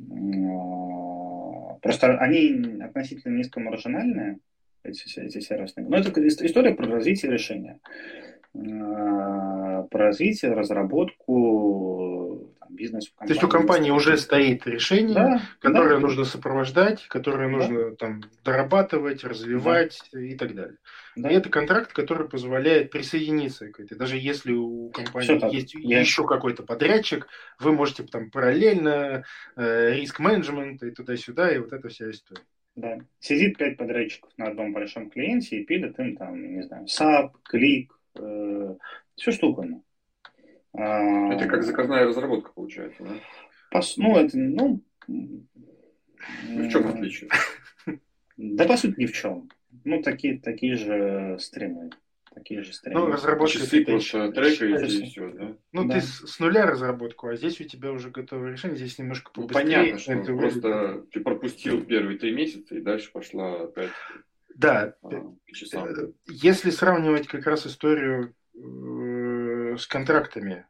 А, 0.00 1.74
просто 1.80 2.18
они 2.18 2.80
относительно 2.82 3.36
низкомаржинальные, 3.36 4.38
эти, 4.82 5.20
эти 5.20 5.40
сервисные. 5.40 5.86
Но 5.86 5.98
это 5.98 6.10
история 6.26 6.74
про 6.74 6.86
развитие 6.86 7.30
решения. 7.30 7.78
Про 8.52 9.86
развитие, 9.90 10.54
разработку, 10.54 12.05
бизнес. 12.76 13.10
То 13.18 13.26
есть 13.26 13.42
у 13.42 13.48
компании 13.48 13.90
уже 13.90 14.16
стоит 14.16 14.66
решение, 14.66 15.14
да, 15.14 15.42
которое 15.60 15.94
да. 15.94 16.00
нужно 16.00 16.24
сопровождать, 16.24 17.06
которое 17.08 17.50
да. 17.50 17.56
нужно 17.56 17.96
там 17.96 18.22
дорабатывать, 18.44 19.24
развивать 19.24 20.00
да. 20.12 20.20
и 20.20 20.36
так 20.36 20.54
далее. 20.54 20.76
Да. 21.16 21.30
И 21.30 21.34
это 21.34 21.48
контракт, 21.48 21.92
который 21.92 22.28
позволяет 22.28 22.90
присоединиться 22.90 23.68
к 23.68 23.80
этой. 23.80 23.96
Даже 23.96 24.18
если 24.18 24.52
у 24.52 24.90
компании 24.90 25.54
есть 25.54 25.74
Я... 25.74 26.00
еще 26.00 26.26
какой-то 26.26 26.62
подрядчик, 26.62 27.26
вы 27.58 27.72
можете 27.72 28.04
там 28.04 28.30
параллельно 28.30 29.24
э, 29.56 29.94
риск-менеджмент 29.94 30.82
и 30.82 30.90
туда-сюда, 30.90 31.54
и 31.54 31.58
вот 31.58 31.72
эта 31.72 31.88
вся 31.88 32.10
история. 32.10 32.42
Да. 32.76 32.98
Сидит 33.20 33.56
пять 33.56 33.78
подрядчиков 33.78 34.30
на 34.36 34.48
одном 34.48 34.74
большом 34.74 35.08
клиенте 35.10 35.56
и 35.56 35.64
пилит 35.64 35.98
им 35.98 36.16
там, 36.16 36.56
не 36.56 36.62
знаю, 36.62 36.84
SAP, 36.84 37.30
клик, 37.42 37.98
э, 38.18 38.74
все 39.14 39.32
что 39.32 39.48
угодно. 39.48 39.82
А, 40.76 41.32
это 41.32 41.46
как 41.46 41.62
заказная 41.62 42.06
разработка 42.06 42.52
получается, 42.52 43.02
да? 43.02 43.14
Пос, 43.70 43.96
ну, 43.96 44.16
это, 44.16 44.36
ну... 44.36 44.82
В 45.06 46.68
чем 46.70 46.88
отличие? 46.88 47.30
Да, 48.36 48.66
по 48.66 48.76
сути, 48.76 49.00
ни 49.00 49.06
в 49.06 49.12
чем. 49.12 49.48
Ну, 49.84 50.02
такие, 50.02 50.38
такие 50.38 50.76
же 50.76 51.38
стримы. 51.40 51.90
Такие 52.34 52.62
же 52.62 52.74
стримы. 52.74 53.00
Ну, 53.00 53.06
разработка 53.06 53.60
циклус 53.60 54.10
трека 54.10 54.66
и 54.66 55.04
все, 55.06 55.32
да? 55.32 55.56
Ну, 55.72 55.84
да. 55.84 55.94
ты 55.94 56.00
с, 56.02 56.20
с 56.20 56.38
нуля 56.38 56.66
разработку, 56.66 57.28
а 57.28 57.36
здесь 57.36 57.58
у 57.62 57.64
тебя 57.64 57.92
уже 57.92 58.10
готовое 58.10 58.52
решение, 58.52 58.76
здесь 58.76 58.98
немножко 58.98 59.30
ну, 59.36 59.48
понятно, 59.48 59.98
что 59.98 60.12
это 60.12 60.36
просто 60.36 61.06
ты 61.12 61.20
пропустил 61.20 61.82
первые 61.84 62.18
три 62.18 62.32
месяца, 62.32 62.74
и 62.74 62.82
дальше 62.82 63.10
пошла 63.10 63.62
опять 63.62 63.90
да, 64.56 64.94
а, 65.02 65.08
э, 65.12 66.12
если 66.28 66.70
сравнивать 66.70 67.26
как 67.26 67.46
раз 67.46 67.66
историю 67.66 68.34
э, 68.54 68.58
с 69.78 69.86
контрактами, 69.86 70.66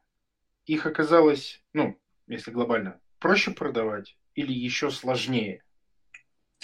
их 0.65 0.85
оказалось, 0.85 1.63
ну, 1.73 1.97
если 2.27 2.51
глобально, 2.51 2.99
проще 3.19 3.51
продавать 3.51 4.17
или 4.35 4.51
еще 4.51 4.91
сложнее? 4.91 5.63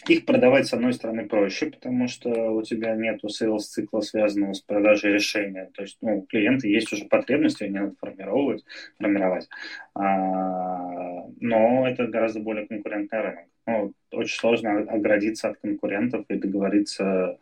Их 0.07 0.25
продавать, 0.25 0.67
с 0.67 0.73
одной 0.73 0.93
стороны, 0.93 1.29
проще, 1.29 1.67
потому 1.67 2.07
что 2.07 2.29
у 2.29 2.61
тебя 2.63 2.95
нет 2.95 3.21
sales 3.23 3.59
цикла, 3.59 4.01
связанного 4.01 4.53
с 4.53 4.59
продажей 4.59 5.13
решения. 5.13 5.71
То 5.73 5.83
есть 5.83 5.97
ну, 6.01 6.19
у 6.19 6.25
клиента 6.25 6.67
есть 6.67 6.91
уже 6.91 7.05
потребности, 7.05 7.63
они 7.63 7.79
надо 7.79 7.95
формировать, 8.01 8.65
формировать. 8.97 9.47
А, 9.93 11.27
но 11.39 11.87
это 11.87 12.07
гораздо 12.07 12.41
более 12.41 12.67
конкурентный 12.67 13.21
рынок. 13.21 13.45
Ну, 13.65 13.93
очень 14.11 14.37
сложно 14.37 14.79
оградиться 14.79 15.49
от 15.49 15.57
конкурентов 15.57 16.25
и 16.27 16.35
договориться. 16.35 17.39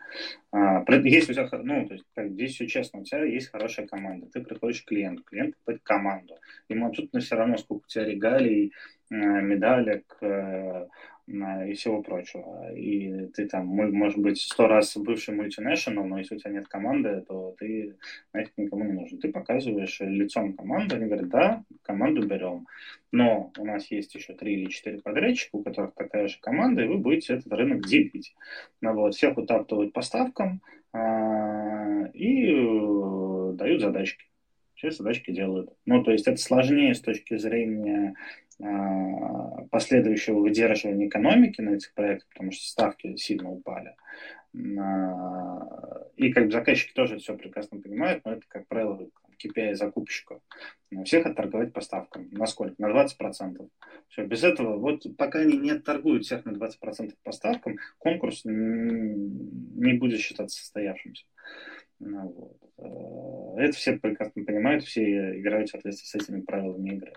А, 0.51 0.83
есть 1.03 1.29
у 1.29 1.33
тебя, 1.33 1.49
ну, 1.63 1.87
то 1.87 1.93
есть, 1.93 2.05
здесь 2.15 2.53
все 2.53 2.67
честно, 2.67 2.99
у 2.99 3.03
тебя 3.03 3.23
есть 3.23 3.49
хорошая 3.49 3.87
команда, 3.87 4.27
ты 4.27 4.41
приходишь 4.41 4.83
к 4.83 4.89
клиенту, 4.89 5.23
клиент 5.23 5.55
приходит 5.57 5.81
команду, 5.83 6.35
ему 6.69 6.87
абсолютно 6.87 7.21
все 7.21 7.35
равно, 7.35 7.57
сколько 7.57 7.85
у 7.85 7.87
тебя 7.87 8.05
регалий, 8.05 8.71
медалек, 9.09 10.17
э, 10.21 10.87
и 11.31 11.73
всего 11.73 12.01
прочего. 12.01 12.73
И 12.73 13.27
ты 13.27 13.47
там, 13.47 13.67
может 13.67 14.19
быть, 14.19 14.39
сто 14.39 14.67
раз 14.67 14.95
бывший 14.97 15.33
мультинешнл, 15.33 16.03
но 16.03 16.17
если 16.19 16.35
у 16.35 16.39
тебя 16.39 16.51
нет 16.51 16.67
команды, 16.67 17.23
то 17.27 17.55
ты 17.57 17.95
нафиг 18.33 18.51
никому 18.57 18.83
не 18.85 18.93
нужен. 18.93 19.19
Ты 19.19 19.31
показываешь 19.31 19.99
лицом 20.01 20.53
команды, 20.53 20.95
они 20.95 21.05
говорят, 21.05 21.29
да, 21.29 21.63
команду 21.83 22.27
берем, 22.27 22.67
но 23.11 23.51
у 23.57 23.65
нас 23.65 23.89
есть 23.91 24.13
еще 24.15 24.33
три 24.33 24.61
или 24.61 24.69
четыре 24.69 24.99
подрядчика, 24.99 25.55
у 25.55 25.63
которых 25.63 25.93
такая 25.95 26.27
же 26.27 26.37
команда, 26.41 26.83
и 26.83 26.87
вы 26.87 26.97
будете 26.97 27.35
этот 27.35 27.51
рынок 27.53 27.85
делить. 27.85 28.35
Ну, 28.81 28.93
вот, 28.93 29.15
всех 29.15 29.37
утаптывают 29.37 29.93
по 29.93 30.01
ставкам 30.01 30.61
а, 30.93 32.07
и 32.13 32.51
э, 32.51 33.53
дают 33.53 33.81
задачки 33.81 34.30
все 34.81 34.91
задачки 34.91 35.31
делают. 35.31 35.69
Ну, 35.85 36.03
то 36.03 36.11
есть 36.11 36.27
это 36.27 36.41
сложнее 36.41 36.95
с 36.95 37.01
точки 37.01 37.37
зрения 37.37 38.15
а, 38.59 39.65
последующего 39.69 40.39
выдерживания 40.39 41.07
экономики 41.07 41.61
на 41.61 41.75
этих 41.75 41.93
проектах, 41.93 42.27
потому 42.29 42.51
что 42.51 42.67
ставки 42.67 43.15
сильно 43.15 43.51
упали. 43.51 43.95
А, 44.79 46.07
и 46.15 46.33
как 46.33 46.45
бы 46.45 46.51
заказчики 46.51 46.93
тоже 46.93 47.19
все 47.19 47.37
прекрасно 47.37 47.79
понимают, 47.79 48.25
но 48.25 48.33
это, 48.33 48.41
как 48.47 48.67
правило, 48.67 49.07
KPI 49.43 49.75
закупщиков. 49.75 50.41
Всех 51.05 51.27
отторговать 51.27 51.73
по 51.73 51.81
ставкам. 51.81 52.29
На 52.31 52.47
сколько? 52.47 52.75
На 52.79 52.89
20%. 52.89 53.69
Все, 54.09 54.25
без 54.25 54.43
этого, 54.43 54.77
вот 54.77 55.05
пока 55.15 55.39
они 55.39 55.57
не 55.57 55.71
отторгуют 55.71 56.25
всех 56.25 56.43
на 56.45 56.51
20% 56.51 57.13
по 57.23 57.31
ставкам, 57.31 57.77
конкурс 57.99 58.41
не 58.45 59.93
будет 59.93 60.19
считаться 60.19 60.59
состоявшимся. 60.59 61.25
Ну, 62.03 62.29
вот. 62.29 62.57
А, 62.77 63.61
это 63.61 63.73
все 63.73 63.97
прекрасно 63.97 64.43
понимают, 64.43 64.83
все 64.83 65.39
играют 65.39 65.69
в 65.69 65.71
соответствии 65.71 66.07
с 66.07 66.15
этими 66.15 66.41
правилами 66.41 66.95
игры. 66.95 67.13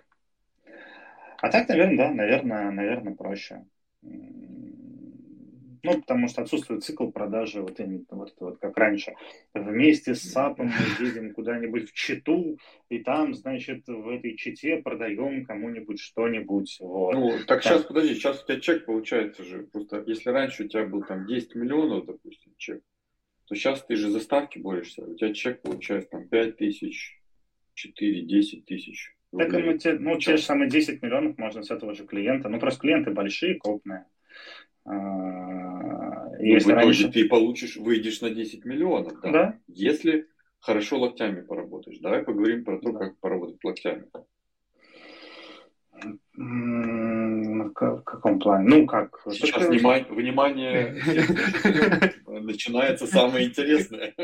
А 1.38 1.50
так, 1.50 1.68
наверное, 1.68 1.96
да, 1.96 2.14
наверное, 2.14 2.70
наверное, 2.70 3.14
проще. 3.14 3.64
Ну, 4.02 6.00
потому 6.00 6.28
что 6.28 6.40
отсутствует 6.40 6.82
цикл 6.82 7.10
продажи, 7.10 7.60
вот, 7.60 7.78
вот 8.10 8.32
это 8.32 8.44
вот 8.44 8.58
как 8.58 8.76
раньше. 8.78 9.14
Вместе 9.52 10.14
с 10.14 10.22
САПом 10.22 10.68
мы 10.68 11.06
едем 11.06 11.34
куда-нибудь 11.34 11.90
в 11.90 11.92
Читу, 11.92 12.58
и 12.88 13.00
там, 13.00 13.34
значит, 13.34 13.86
в 13.86 14.08
этой 14.08 14.34
Чите 14.36 14.78
продаем 14.78 15.44
кому-нибудь 15.44 16.00
что-нибудь. 16.00 16.78
Вот. 16.80 17.14
Ну, 17.14 17.30
так, 17.32 17.46
так 17.46 17.62
сейчас, 17.62 17.82
подожди, 17.82 18.14
сейчас 18.14 18.42
у 18.42 18.46
тебя 18.46 18.60
чек 18.60 18.86
получается 18.86 19.44
же. 19.44 19.64
Просто 19.64 20.02
если 20.06 20.30
раньше 20.30 20.64
у 20.64 20.68
тебя 20.68 20.86
был 20.86 21.02
там 21.02 21.26
10 21.26 21.54
миллионов, 21.54 22.06
допустим, 22.06 22.54
чек, 22.56 22.82
то 23.46 23.54
сейчас 23.54 23.84
ты 23.84 23.96
же 23.96 24.10
за 24.10 24.20
ставки 24.20 24.58
борешься. 24.58 25.04
У 25.04 25.14
тебя 25.14 25.32
чек 25.32 25.62
получается 25.62 26.10
там 26.10 26.28
5 26.28 26.56
тысяч, 26.56 27.20
4, 27.74 28.22
10 28.22 28.64
тысяч. 28.64 29.14
Так 29.36 29.52
и 29.52 29.62
мы 29.62 29.78
те, 29.78 29.94
ну, 29.94 30.16
те 30.18 30.36
же 30.36 30.42
самые 30.42 30.70
10 30.70 31.02
миллионов 31.02 31.36
можно 31.38 31.62
с 31.62 31.70
этого 31.70 31.94
же 31.94 32.06
клиента. 32.06 32.48
Ну, 32.48 32.58
просто 32.60 32.80
клиенты 32.80 33.10
большие, 33.10 33.58
крупные. 33.58 34.06
А, 34.84 34.92
ну, 34.92 36.44
если 36.44 36.70
в 36.70 36.74
итоге 36.74 36.84
раньше... 36.84 37.10
ты 37.10 37.28
получишь, 37.28 37.76
выйдешь 37.76 38.20
на 38.20 38.30
10 38.30 38.64
миллионов, 38.64 39.20
да? 39.22 39.32
да? 39.32 39.58
Если 39.66 40.26
хорошо 40.60 40.98
локтями 40.98 41.42
поработаешь. 41.42 41.98
Давай 41.98 42.22
поговорим 42.22 42.64
про 42.64 42.78
то, 42.78 42.92
да. 42.92 42.98
как 42.98 43.18
поработать 43.18 43.62
локтями. 43.62 44.06
В 46.36 48.02
каком 48.02 48.38
плане? 48.40 48.68
Ну 48.68 48.86
как? 48.86 49.20
Сейчас 49.30 49.68
внимание, 49.68 50.06
внимание 50.10 50.94
начинается 52.26 53.06
самое 53.06 53.46
интересное. 53.46 54.14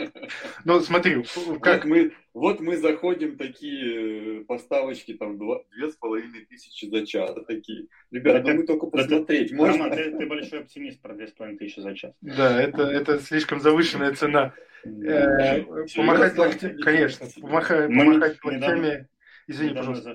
Ну 0.65 0.81
смотри, 0.81 1.25
как 1.63 1.85
мы, 1.85 2.13
вот 2.35 2.61
мы 2.61 2.77
заходим 2.77 3.37
такие 3.37 4.45
поставочки 4.45 5.15
там 5.15 5.39
две 5.39 5.91
с 5.91 5.97
половиной 5.97 6.45
тысячи 6.47 6.87
за 6.87 7.07
час, 7.07 7.35
такие. 7.47 7.87
Ребята, 8.11 8.49
ну 8.49 8.55
мы 8.59 8.67
только 8.67 8.87
посмотреть 8.87 9.53
можно. 9.53 9.91
Ты, 9.91 10.17
ты 10.17 10.27
большой 10.27 10.61
оптимист 10.61 11.01
про 11.01 11.15
две 11.15 11.29
с 11.29 11.33
половиной 11.33 11.59
тысячи 11.59 11.81
за 11.81 11.95
час. 11.95 12.13
Да, 12.21 12.61
это 12.61 12.83
это 12.83 13.21
слишком 13.21 13.61
завышенная 13.61 14.15
цена. 14.15 14.53
Э, 14.85 15.63
помахать 15.95 16.37
локтями, 16.37 16.81
конечно, 16.81 17.27
помахать 17.41 18.43
локтями. 18.43 19.09
Извини, 19.47 19.75
пожалуйста. 19.75 20.15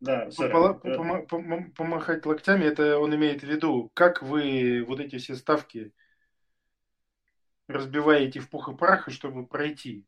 Да, 0.00 0.28
помахать 1.76 2.24
локтями, 2.24 2.64
это 2.64 2.98
он 2.98 3.14
имеет 3.16 3.42
в 3.42 3.46
виду, 3.46 3.90
как 3.94 4.22
вы 4.22 4.84
вот 4.86 5.00
эти 5.00 5.16
все 5.18 5.34
ставки 5.34 5.92
разбиваете 7.66 8.40
в 8.40 8.48
пух 8.48 8.68
и 8.68 8.76
прах, 8.76 9.08
чтобы 9.10 9.46
пройти. 9.46 10.04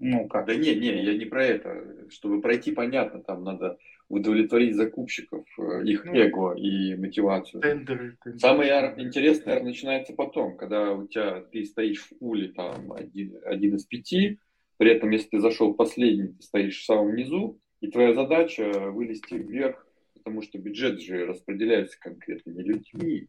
Ну 0.00 0.28
как? 0.28 0.46
Да 0.46 0.54
не, 0.54 0.74
не, 0.74 1.04
я 1.04 1.16
не 1.16 1.26
про 1.26 1.44
это. 1.44 2.08
Чтобы 2.10 2.40
пройти, 2.40 2.72
понятно, 2.72 3.22
там 3.22 3.44
надо 3.44 3.78
удовлетворить 4.08 4.74
закупщиков, 4.74 5.46
э, 5.58 5.84
их 5.84 6.04
ну, 6.04 6.14
эго 6.14 6.54
и 6.54 6.96
мотивацию. 6.96 7.60
Тендеры, 7.60 8.16
тендеры. 8.22 8.40
Самое 8.40 8.94
интересное 8.98 9.62
начинается 9.62 10.14
потом, 10.14 10.56
когда 10.56 10.92
у 10.92 11.06
тебя 11.06 11.42
ты 11.52 11.64
стоишь 11.64 12.00
в 12.00 12.18
пуле 12.18 12.48
там 12.48 12.92
один, 12.92 13.36
один 13.44 13.76
из 13.76 13.84
пяти, 13.84 14.40
при 14.78 14.90
этом 14.90 15.10
если 15.10 15.28
ты 15.28 15.40
зашел 15.40 15.74
последний, 15.74 16.28
ты 16.28 16.42
стоишь 16.42 16.80
в 16.80 16.84
самом 16.86 17.14
низу, 17.14 17.60
и 17.80 17.90
твоя 17.90 18.14
задача 18.14 18.90
вылезти 18.90 19.34
вверх, 19.34 19.86
потому 20.14 20.42
что 20.42 20.58
бюджет 20.58 21.00
же 21.00 21.26
распределяется 21.26 21.98
конкретными 21.98 22.62
людьми. 22.62 23.28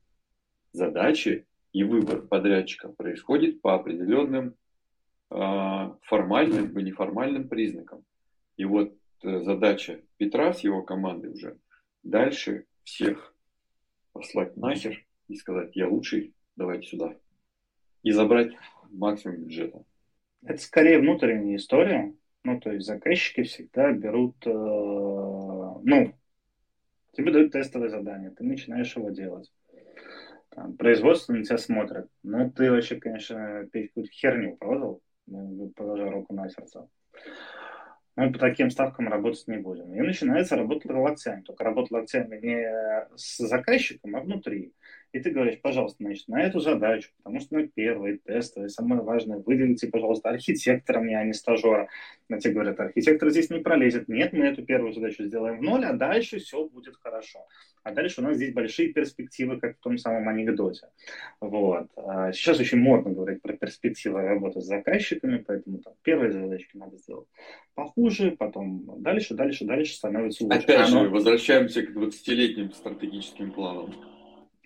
Задачи 0.74 1.46
и 1.74 1.84
выбор 1.84 2.22
подрядчика 2.22 2.90
происходит 2.90 3.62
по 3.62 3.76
определенным 3.76 4.56
э, 5.30 5.36
формальным 6.04 6.78
и 6.78 6.84
неформальным 6.84 7.48
признакам. 7.48 8.04
И 8.58 8.66
вот 8.66 8.94
э, 9.24 9.40
задача 9.42 10.02
Петра 10.18 10.54
с 10.54 10.62
его 10.62 10.84
командой 10.84 11.32
уже 11.32 11.58
дальше 12.04 12.66
всех 12.84 13.34
послать 14.12 14.58
нахер 14.58 15.06
и 15.28 15.36
сказать, 15.36 15.76
я 15.76 15.88
лучший, 15.88 16.34
давайте 16.58 16.88
сюда. 16.88 17.16
И 18.04 18.12
забрать 18.12 18.54
максимум 18.90 19.38
бюджета. 19.38 19.86
Это 20.44 20.62
скорее 20.62 21.00
внутренняя 21.00 21.56
история, 21.56 22.14
ну, 22.44 22.60
то 22.60 22.72
есть 22.72 22.86
заказчики 22.86 23.44
всегда 23.44 23.92
берут, 23.92 24.36
э, 24.46 24.50
ну, 24.50 26.14
тебе 27.14 27.32
дают 27.32 27.52
тестовое 27.52 27.90
задание, 27.90 28.32
ты 28.32 28.44
начинаешь 28.44 28.96
его 28.96 29.10
делать. 29.10 29.52
Там, 30.50 30.76
производство 30.76 31.34
на 31.34 31.44
тебя 31.44 31.58
смотрят. 31.58 32.10
Ну, 32.24 32.52
ты 32.52 32.72
вообще, 32.72 32.98
конечно, 32.98 33.68
какую-то 33.72 34.12
херню 34.12 34.58
продал, 34.58 35.02
ну, 35.28 35.72
положа 35.76 36.10
руку 36.10 36.34
на 36.34 36.50
сердце. 36.50 36.90
Мы 38.18 38.32
по 38.32 38.40
таким 38.40 38.70
ставкам 38.70 39.08
работать 39.08 39.48
не 39.48 39.58
будем. 39.58 39.94
И 39.94 40.02
начинается 40.02 40.58
работа 40.58 40.92
локтями. 40.94 41.42
Только 41.44 41.64
работа 41.64 41.94
локтями 41.94 42.38
не 42.42 43.08
с 43.16 43.38
заказчиком, 43.38 44.16
а 44.16 44.20
внутри. 44.20 44.74
И 45.14 45.20
ты 45.20 45.32
говоришь, 45.32 45.60
пожалуйста, 45.62 45.98
значит, 46.00 46.28
на 46.28 46.42
эту 46.42 46.60
задачу, 46.60 47.10
потому 47.18 47.42
что 47.42 47.56
на 47.56 47.68
первый 47.68 48.18
тест, 48.18 48.58
и 48.58 48.70
самое 48.70 49.02
важное, 49.02 49.40
выделите, 49.40 49.88
пожалуйста, 49.88 50.30
архитектора 50.30 51.02
мне, 51.02 51.18
а 51.18 51.26
не 51.26 51.34
стажера. 51.34 51.90
На 52.30 52.40
тебе 52.40 52.54
говорят, 52.54 52.80
архитектор 52.80 53.30
здесь 53.30 53.50
не 53.50 53.60
пролезет. 53.60 54.08
Нет, 54.08 54.32
мы 54.32 54.46
эту 54.46 54.64
первую 54.64 54.94
задачу 54.94 55.26
сделаем 55.26 55.60
в 55.60 55.62
ноль, 55.62 55.84
а 55.84 55.94
дальше 55.94 56.40
все 56.40 56.66
будет 56.66 56.96
хорошо. 56.96 57.40
А 57.84 57.92
дальше 57.92 58.22
у 58.22 58.24
нас 58.24 58.38
здесь 58.38 58.54
большие 58.54 58.94
перспективы, 58.94 59.60
как 59.60 59.78
в 59.78 59.82
том 59.82 59.98
самом 59.98 60.30
анекдоте. 60.30 60.88
Вот. 61.42 61.88
А 61.98 62.32
сейчас 62.32 62.60
очень 62.60 62.78
модно 62.78 63.12
говорить 63.12 63.42
про 63.42 63.54
перспективы 63.54 64.22
работы 64.22 64.62
с 64.62 64.66
заказчиками, 64.66 65.44
поэтому 65.46 65.80
там 65.80 65.94
первые 66.04 66.32
задачки 66.32 66.78
надо 66.78 66.98
сделать 66.98 67.28
похуже, 67.74 68.32
потом 68.32 69.02
дальше, 69.02 69.34
дальше, 69.34 69.66
дальше 69.66 69.96
становится 69.96 70.44
лучше. 70.44 70.60
Опять 70.60 70.88
же, 70.88 71.00
возвращаемся 71.10 71.82
к 71.82 71.90
20-летним 71.90 72.72
стратегическим 72.72 73.52
планам. 73.52 73.94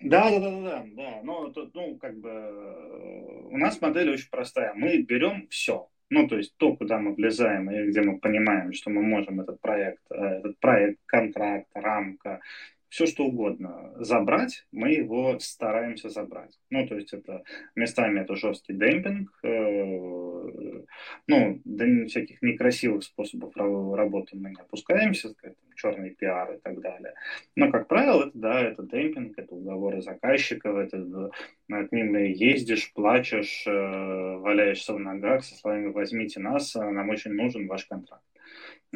Да, 0.00 0.30
да, 0.30 0.38
да, 0.38 0.60
да, 0.60 0.84
да. 0.94 1.20
Но 1.22 1.48
тут, 1.50 1.74
ну, 1.74 1.96
как 1.98 2.18
бы 2.18 2.28
э, 2.28 3.40
у 3.50 3.56
нас 3.56 3.80
модель 3.80 4.10
очень 4.10 4.28
простая. 4.30 4.74
Мы 4.74 5.02
берем 5.02 5.48
все. 5.48 5.88
Ну, 6.10 6.28
то 6.28 6.36
есть 6.36 6.56
то, 6.56 6.76
куда 6.76 6.98
мы 6.98 7.14
влезаем 7.14 7.70
и 7.70 7.88
где 7.88 8.02
мы 8.02 8.18
понимаем, 8.18 8.72
что 8.72 8.90
мы 8.90 9.02
можем 9.02 9.40
этот 9.40 9.60
проект, 9.60 10.02
э, 10.10 10.14
этот 10.14 10.58
проект, 10.60 11.00
контракт, 11.06 11.68
рамка, 11.74 12.40
все 12.88 13.06
что 13.06 13.24
угодно 13.24 13.92
забрать, 13.96 14.66
мы 14.72 14.92
его 14.92 15.38
стараемся 15.38 16.08
забрать. 16.08 16.58
Ну, 16.70 16.86
то 16.86 16.94
есть 16.96 17.12
это 17.12 17.42
местами 17.74 18.20
это 18.20 18.36
жесткий 18.36 18.74
демпинг, 18.74 19.30
э, 19.42 20.84
ну, 21.26 21.60
до 21.64 22.06
всяких 22.06 22.42
некрасивых 22.42 23.02
способов 23.02 23.56
работы 23.56 24.36
мы 24.36 24.50
не 24.50 24.60
опускаемся, 24.60 25.34
там, 25.34 25.52
черный 25.74 26.10
пиар 26.10 26.54
и 26.54 26.58
так 26.58 26.80
далее. 26.80 27.14
Но, 27.54 27.70
как 27.70 27.88
правило, 27.88 28.28
это, 28.28 28.38
да, 28.38 28.60
это 28.62 28.82
демпинг, 28.82 29.38
это 29.38 29.54
уговоры 29.54 30.00
заказчиков, 30.00 30.76
это 30.76 31.30
к 31.68 31.92
ним 31.92 32.16
ездишь, 32.16 32.92
плачешь, 32.92 33.64
э, 33.66 34.36
валяешься 34.36 34.94
в 34.94 34.98
ногах 34.98 35.44
со 35.44 35.54
словами 35.56 35.86
«возьмите 35.88 36.40
нас, 36.40 36.74
нам 36.74 37.08
очень 37.08 37.32
нужен 37.32 37.66
ваш 37.66 37.84
контракт». 37.86 38.24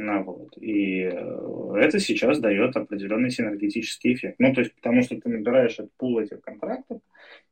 Вот. 0.07 0.57
И 0.59 1.03
э, 1.03 1.72
это 1.76 1.98
сейчас 1.98 2.38
дает 2.38 2.76
определенный 2.76 3.30
синергетический 3.30 4.14
эффект. 4.14 4.36
Ну, 4.38 4.55
то 4.55 4.61
есть, 4.61 4.74
потому 4.74 5.03
что 5.03 5.20
ты 5.20 5.28
набираешь 5.28 5.74
этот 5.74 5.92
пул 5.96 6.18
этих 6.18 6.40
контрактов, 6.40 7.01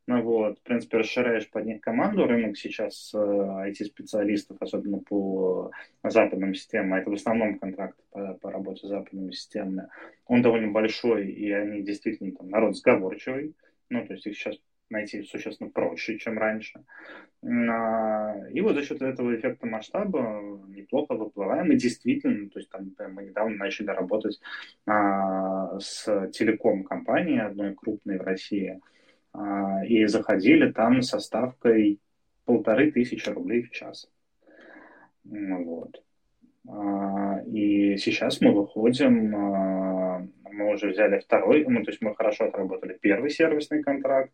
ну, 0.06 0.22
вот, 0.22 0.58
в 0.58 0.62
принципе, 0.62 0.98
расширяешь 0.98 1.50
под 1.50 1.66
них 1.66 1.82
команду. 1.82 2.26
Рынок 2.26 2.56
сейчас 2.56 3.12
IT-специалистов, 3.14 4.56
э, 4.60 4.64
особенно 4.64 5.00
по 5.00 5.70
западным 6.02 6.54
системам, 6.54 6.94
а 6.94 7.00
это 7.00 7.10
в 7.10 7.14
основном 7.14 7.58
контракты 7.58 8.02
по, 8.10 8.34
по 8.34 8.50
работе 8.50 8.86
с 8.86 8.88
западными 8.88 9.32
системами, 9.32 9.88
он 10.26 10.40
довольно 10.40 10.72
большой, 10.72 11.30
и 11.30 11.52
они 11.52 11.82
действительно 11.82 12.32
там 12.32 12.48
народ 12.48 12.76
сговорчивый. 12.76 13.54
Ну, 13.90 14.06
то 14.06 14.14
есть 14.14 14.26
их 14.26 14.36
сейчас 14.36 14.56
найти 14.90 15.22
существенно 15.22 15.70
проще, 15.70 16.18
чем 16.18 16.38
раньше. 16.38 16.84
А, 17.42 18.34
и 18.52 18.60
вот 18.60 18.74
за 18.74 18.82
счет 18.82 19.00
этого 19.00 19.34
эффекта 19.36 19.66
масштаба 19.66 20.60
неплохо 20.68 21.14
выплываем. 21.14 21.70
И 21.72 21.76
действительно, 21.76 22.48
то 22.48 22.58
есть 22.58 22.70
там 22.70 22.90
мы 23.12 23.24
недавно 23.24 23.56
начали 23.56 23.88
работать 23.88 24.40
а, 24.86 25.78
с 25.78 26.30
телеком-компанией, 26.30 27.40
одной 27.40 27.74
крупной 27.74 28.18
в 28.18 28.22
России, 28.22 28.80
а, 29.32 29.84
и 29.84 30.06
заходили 30.06 30.72
там 30.72 31.02
со 31.02 31.20
ставкой 31.20 32.00
полторы 32.44 32.90
тысячи 32.90 33.28
рублей 33.28 33.62
в 33.62 33.70
час. 33.70 34.10
Вот. 35.24 36.02
И 37.46 37.96
сейчас 37.98 38.40
мы 38.40 38.52
выходим, 38.52 39.30
мы 39.30 40.72
уже 40.72 40.88
взяли 40.88 41.18
второй, 41.18 41.64
ну, 41.66 41.82
то 41.82 41.90
есть 41.90 42.02
мы 42.02 42.14
хорошо 42.14 42.46
отработали 42.46 42.98
первый 43.00 43.30
сервисный 43.30 43.82
контракт, 43.82 44.32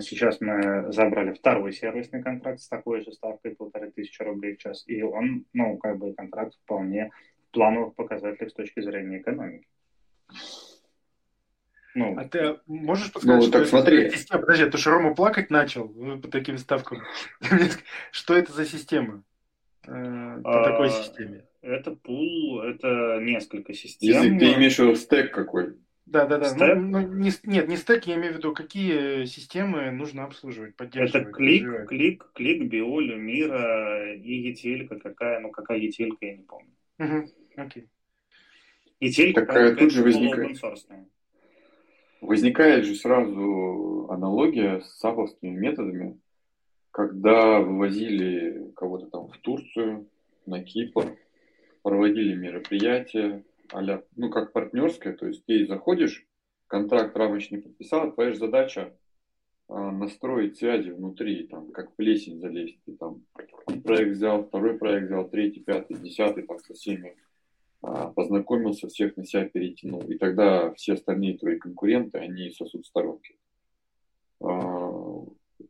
Сейчас 0.00 0.40
мы 0.40 0.92
забрали 0.92 1.32
второй 1.32 1.72
сервисный 1.72 2.20
контракт 2.20 2.60
с 2.60 2.68
такой 2.68 3.02
же 3.02 3.12
ставкой 3.12 3.54
полторы 3.54 3.92
тысячи 3.92 4.20
рублей 4.22 4.56
в 4.56 4.58
час, 4.58 4.82
и 4.88 5.02
он, 5.02 5.44
ну, 5.52 5.76
как 5.78 5.98
бы 5.98 6.14
контракт 6.14 6.54
вполне 6.64 7.12
в 7.48 7.52
плановых 7.52 7.94
показателях 7.94 8.50
с 8.50 8.54
точки 8.54 8.80
зрения 8.80 9.20
экономики. 9.20 9.68
Ну, 11.94 12.18
а 12.18 12.24
ты 12.24 12.58
можешь 12.66 13.12
подсказать, 13.12 13.44
ну, 13.44 13.50
так 13.52 13.66
что 13.66 13.70
смотри. 13.70 14.02
это 14.02 14.16
система? 14.16 14.40
Подожди, 14.40 14.64
а 14.64 14.70
то 14.70 14.78
что 14.78 14.90
Рома 14.90 15.14
плакать 15.14 15.50
начал 15.50 15.88
ну, 15.94 16.20
по 16.20 16.28
таким 16.28 16.58
ставкам. 16.58 17.02
Что 18.10 18.34
это 18.34 18.52
за 18.52 18.66
система? 18.66 19.22
Э, 19.86 20.40
по 20.42 20.60
а, 20.60 20.64
такой 20.64 20.90
системе? 20.90 21.44
Это 21.62 21.92
пул, 21.92 22.62
это 22.62 23.18
несколько 23.20 23.74
систем. 23.74 24.08
Если 24.08 24.38
ты 24.38 24.54
имеешь 24.54 24.76
в 24.76 24.80
виду 24.80 24.94
стек 24.96 25.32
какой? 25.32 25.76
Да, 26.10 26.24
да, 26.24 26.38
да. 26.38 26.74
Ну, 26.74 27.00
ну, 27.00 27.00
не, 27.00 27.30
нет, 27.44 27.68
не 27.68 27.76
стек, 27.76 28.06
я 28.06 28.14
имею 28.14 28.32
в 28.32 28.36
виду, 28.38 28.54
какие 28.54 29.26
системы 29.26 29.90
нужно 29.90 30.24
обслуживать, 30.24 30.74
поддерживать. 30.74 31.26
Это 31.26 31.32
клик, 31.32 31.62
развивать. 31.62 31.88
клик, 31.88 32.30
клик, 32.34 32.62
биолю, 32.70 33.18
мира 33.18 34.14
и 34.14 34.32
етелька 34.32 34.98
какая, 34.98 35.40
ну 35.40 35.50
какая 35.50 35.78
етелька, 35.78 36.24
я 36.24 36.36
не 36.38 36.44
помню. 36.44 36.70
Угу, 36.98 37.28
окей. 37.56 37.88
Етелька 39.00 39.44
Такая 39.44 39.76
тут 39.76 39.92
же 39.92 40.02
возникает. 40.02 40.58
Возникает 42.22 42.84
же 42.86 42.94
сразу 42.94 44.08
аналогия 44.10 44.80
с 44.80 44.98
саповскими 44.98 45.50
методами, 45.50 46.18
когда 46.90 47.60
вывозили 47.60 48.72
кого-то 48.74 49.06
там 49.06 49.28
в 49.28 49.36
Турцию, 49.38 50.08
на 50.46 50.64
Кипр, 50.64 51.16
проводили 51.82 52.34
мероприятия, 52.34 53.44
а 53.72 54.02
ну, 54.16 54.30
как 54.30 54.52
партнерская, 54.52 55.14
то 55.14 55.26
есть 55.26 55.44
ты 55.44 55.66
заходишь, 55.66 56.26
контракт 56.66 57.16
рамочный 57.16 57.60
подписал, 57.60 58.12
твоя 58.12 58.32
же 58.32 58.38
задача 58.38 58.96
а, 59.68 59.90
настроить 59.90 60.58
связи 60.58 60.90
внутри, 60.90 61.46
там, 61.46 61.70
как 61.72 61.94
плесень 61.96 62.40
залезть, 62.40 62.78
ты 62.84 62.92
там 62.96 63.24
проект 63.84 64.16
взял, 64.16 64.44
второй 64.44 64.78
проект 64.78 65.06
взял, 65.06 65.28
третий, 65.28 65.60
пятый, 65.60 65.96
десятый, 65.98 66.44
так 66.44 66.60
со 66.60 66.74
всеми 66.74 67.16
а, 67.82 68.08
познакомился, 68.08 68.88
всех 68.88 69.16
на 69.16 69.24
себя 69.24 69.44
перетянул, 69.44 70.02
и 70.02 70.16
тогда 70.16 70.72
все 70.74 70.94
остальные 70.94 71.38
твои 71.38 71.58
конкуренты, 71.58 72.18
они 72.18 72.50
сосут 72.50 72.86
сторонки. 72.86 73.36
А, 74.40 75.24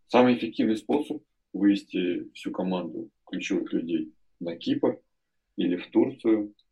самый 0.06 0.36
эффективный 0.36 0.76
способ 0.76 1.22
вывести 1.52 2.30
всю 2.34 2.52
команду 2.52 3.10
ключевых 3.26 3.72
людей 3.72 4.12
на 4.38 4.56
Кипр 4.56 5.00
или 5.56 5.76
в 5.76 5.88
Турцию– 5.90 6.54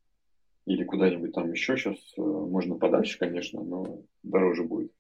или 0.67 0.83
куда-нибудь 0.85 1.33
там 1.33 1.53
еще 1.53 1.77
сейчас 1.77 1.97
э, 2.19 2.21
можно 2.21 2.75
подальше, 2.77 3.19
конечно, 3.19 3.63
но 3.63 4.01
дороже 4.23 4.65
будет. 4.65 4.93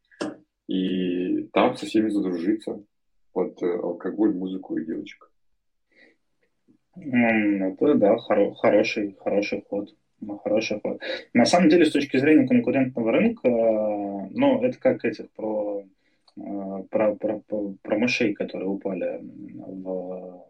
И 0.68 1.48
там 1.52 1.76
со 1.76 1.86
всеми 1.86 2.08
задружиться 2.08 2.82
под 3.32 3.60
э, 3.62 3.66
алкоголь, 3.66 4.32
музыку 4.32 4.76
и 4.76 4.86
девочек. 4.86 5.30
Это, 6.94 7.94
да, 7.94 8.16
хоро- 8.16 8.54
хороший, 8.54 9.16
хороший 9.18 9.64
ход. 9.68 9.94
Хороший 10.44 10.80
ход. 10.80 11.00
На 11.34 11.44
самом 11.44 11.68
деле, 11.68 11.84
с 11.84 11.92
точки 11.92 12.16
зрения 12.16 12.48
конкурентного 12.48 13.12
рынка, 13.12 13.48
э, 13.48 14.28
ну, 14.30 14.62
это 14.62 14.78
как 14.78 15.04
этих 15.04 15.30
про, 15.32 15.84
про, 16.90 17.14
про, 17.16 17.40
про, 17.40 17.74
про 17.82 17.98
мышей, 17.98 18.34
которые 18.34 18.68
упали 18.68 19.20
в 19.20 20.46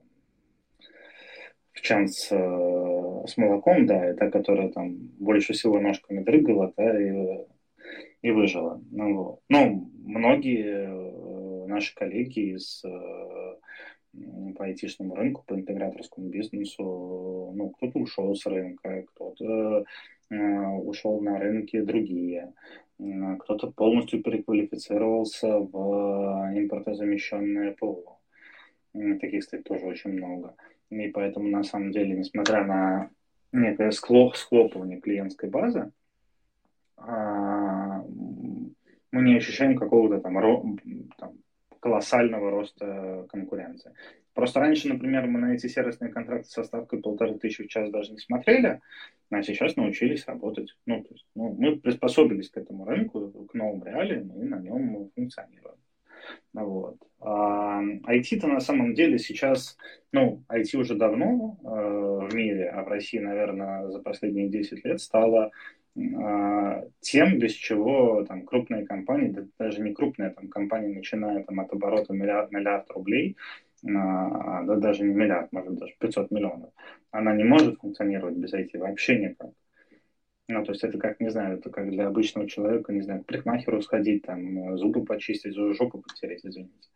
в 1.76 1.82
чан 1.82 2.08
с, 2.08 2.32
э, 2.32 3.26
с 3.26 3.36
молоком, 3.36 3.86
да, 3.86 4.10
и 4.10 4.14
та, 4.14 4.30
которая 4.30 4.70
там 4.70 4.96
больше 5.18 5.52
всего 5.52 5.78
ножками 5.78 6.24
дрыгала, 6.24 6.72
да, 6.76 7.00
и, 7.00 7.44
и 8.22 8.30
выжила. 8.30 8.80
Ну, 8.90 9.14
вот. 9.14 9.40
ну, 9.50 9.90
многие 10.04 10.86
э, 10.86 11.66
наши 11.66 11.94
коллеги 11.94 12.54
из 12.54 12.82
э, 12.82 13.56
по 14.56 14.64
айтишному 14.64 15.14
рынку, 15.14 15.44
по 15.46 15.52
интеграторскому 15.52 16.28
бизнесу, 16.30 17.52
ну, 17.54 17.70
кто-то 17.70 17.98
ушел 17.98 18.34
с 18.34 18.46
рынка, 18.46 19.04
кто-то 19.12 19.84
ушел 20.28 21.20
на 21.20 21.38
рынки 21.38 21.80
другие, 21.82 22.52
кто-то 23.40 23.70
полностью 23.70 24.22
переквалифицировался 24.22 25.58
в 25.58 26.50
импортозамещенное 26.52 27.76
ПО. 27.78 28.18
Таких, 29.20 29.44
кстати, 29.44 29.62
тоже 29.62 29.86
очень 29.86 30.12
много. 30.14 30.56
И 30.90 31.08
поэтому, 31.08 31.48
на 31.48 31.62
самом 31.62 31.90
деле, 31.90 32.16
несмотря 32.16 32.64
на 32.64 33.10
некое 33.52 33.90
схлопывание 33.90 35.00
клиентской 35.00 35.48
базы, 35.48 35.92
а, 36.96 38.02
мы 39.12 39.22
не 39.22 39.36
ощущаем 39.36 39.76
какого-то 39.76 40.20
там, 40.20 40.78
там 41.18 41.32
колоссального 41.80 42.50
роста 42.50 43.26
конкуренции. 43.30 43.92
Просто 44.34 44.60
раньше, 44.60 44.88
например, 44.88 45.26
мы 45.26 45.38
на 45.38 45.54
эти 45.54 45.66
сервисные 45.66 46.12
контракты 46.12 46.48
со 46.48 46.62
ставкой 46.62 47.00
полторы 47.00 47.38
тысячи 47.38 47.64
в 47.64 47.68
час 47.68 47.90
даже 47.90 48.12
не 48.12 48.18
смотрели, 48.18 48.80
а 49.30 49.42
сейчас 49.42 49.76
научились 49.76 50.26
работать. 50.26 50.76
Ну, 50.84 51.02
то 51.02 51.14
есть, 51.14 51.26
ну, 51.34 51.54
мы 51.58 51.76
приспособились 51.76 52.50
к 52.50 52.58
этому 52.58 52.84
рынку, 52.84 53.46
к 53.50 53.54
новым 53.54 53.82
реалиям, 53.84 54.30
и 54.30 54.44
на 54.44 54.58
нем 54.58 55.10
функционируем. 55.14 55.76
Вот. 56.52 56.96
А 57.20 57.80
IT-то 57.82 58.46
на 58.46 58.60
самом 58.60 58.94
деле 58.94 59.18
сейчас, 59.18 59.76
ну, 60.12 60.42
IT 60.48 60.76
уже 60.78 60.94
давно 60.94 61.58
э, 61.62 61.66
в 61.66 62.34
мире, 62.34 62.68
а 62.68 62.82
в 62.82 62.88
России, 62.88 63.18
наверное, 63.18 63.88
за 63.88 64.00
последние 64.00 64.48
10 64.48 64.84
лет 64.84 65.00
стало 65.00 65.50
э, 65.96 66.00
тем, 67.00 67.38
без 67.38 67.52
чего 67.52 68.24
там 68.24 68.44
крупные 68.44 68.86
компании, 68.86 69.28
да, 69.28 69.44
даже 69.58 69.80
не 69.82 69.92
крупные 69.92 70.30
там 70.30 70.48
компании, 70.48 70.94
начиная 70.94 71.42
там 71.42 71.60
от 71.60 71.72
оборота 71.72 72.12
миллиард, 72.12 72.52
миллиард 72.52 72.90
рублей, 72.90 73.36
а, 73.84 74.62
да 74.62 74.76
даже 74.76 75.04
не 75.04 75.14
миллиард, 75.14 75.52
может 75.52 75.74
даже 75.74 75.94
500 75.98 76.30
миллионов, 76.30 76.70
она 77.10 77.34
не 77.34 77.44
может 77.44 77.78
функционировать 77.78 78.36
без 78.36 78.52
IT 78.52 78.78
вообще 78.78 79.18
никак. 79.18 79.50
Ну, 80.48 80.64
то 80.64 80.72
есть 80.72 80.84
это 80.84 80.96
как, 80.98 81.18
не 81.20 81.28
знаю, 81.28 81.58
это 81.58 81.70
как 81.70 81.90
для 81.90 82.06
обычного 82.06 82.48
человека, 82.48 82.92
не 82.92 83.02
знаю, 83.02 83.22
к 83.22 83.26
парикмахеру 83.26 83.82
сходить, 83.82 84.22
там, 84.22 84.76
зубы 84.78 85.04
почистить, 85.04 85.54
жопу 85.54 86.00
потереть, 86.00 86.44
извините. 86.44 86.88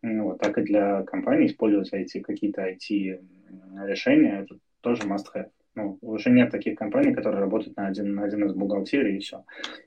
Ну, 0.00 0.24
вот, 0.24 0.38
так 0.38 0.56
и 0.58 0.62
для 0.62 1.02
компании 1.02 1.46
использовать 1.46 1.92
IT, 1.92 2.22
какие-то 2.22 2.62
IT-решения, 2.62 4.42
это 4.42 4.58
тоже 4.80 5.02
must-have. 5.02 5.50
Ну, 5.74 5.98
уже 6.02 6.30
нет 6.30 6.50
таких 6.50 6.78
компаний, 6.78 7.12
которые 7.12 7.40
работают 7.40 7.76
на 7.76 7.88
один, 7.88 8.14
на 8.14 8.24
один 8.24 8.44
из 8.46 8.54
бухгалтерий 8.54 9.16
и 9.16 9.20
все. 9.20 9.44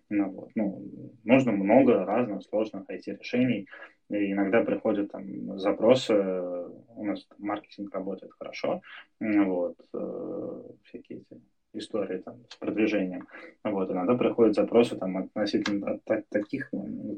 Ну, 0.10 0.30
вот. 0.30 0.50
ну, 0.54 0.84
нужно 1.24 1.54
много 1.54 2.06
разных 2.06 2.44
сложных 2.44 2.90
IT-решений. 2.90 3.68
И 4.10 4.32
иногда 4.32 4.64
приходят 4.64 5.12
там 5.12 5.58
запросы, 5.58 6.14
у 6.14 7.04
нас 7.04 7.28
маркетинг 7.38 7.94
работает 7.94 8.32
хорошо, 8.34 8.82
вот, 9.20 9.76
э, 9.94 10.62
всякие 10.84 11.20
эти 11.20 11.42
истории 11.74 12.20
там, 12.20 12.36
с 12.50 12.56
продвижением. 12.56 13.28
Вот, 13.64 13.92
иногда 13.92 14.16
приходят 14.16 14.56
запросы 14.56 14.96
там, 14.96 15.18
относительно 15.18 16.00
от, 16.06 16.28
таких, 16.30 16.72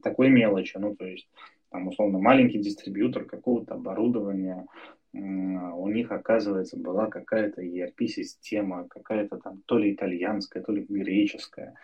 такой 0.03 0.29
мелочи, 0.29 0.77
ну, 0.77 0.95
то 0.95 1.05
есть, 1.05 1.29
там, 1.69 1.87
условно, 1.87 2.19
маленький 2.19 2.59
дистрибьютор 2.59 3.25
какого-то 3.25 3.75
оборудования, 3.75 4.65
у 5.13 5.87
них, 5.89 6.11
оказывается, 6.11 6.77
была 6.77 7.07
какая-то 7.07 7.61
ERP-система, 7.61 8.87
какая-то 8.87 9.37
там 9.37 9.61
то 9.65 9.77
ли 9.77 9.93
итальянская, 9.93 10.61
то 10.61 10.71
ли 10.71 10.85
греческая, 10.87 11.75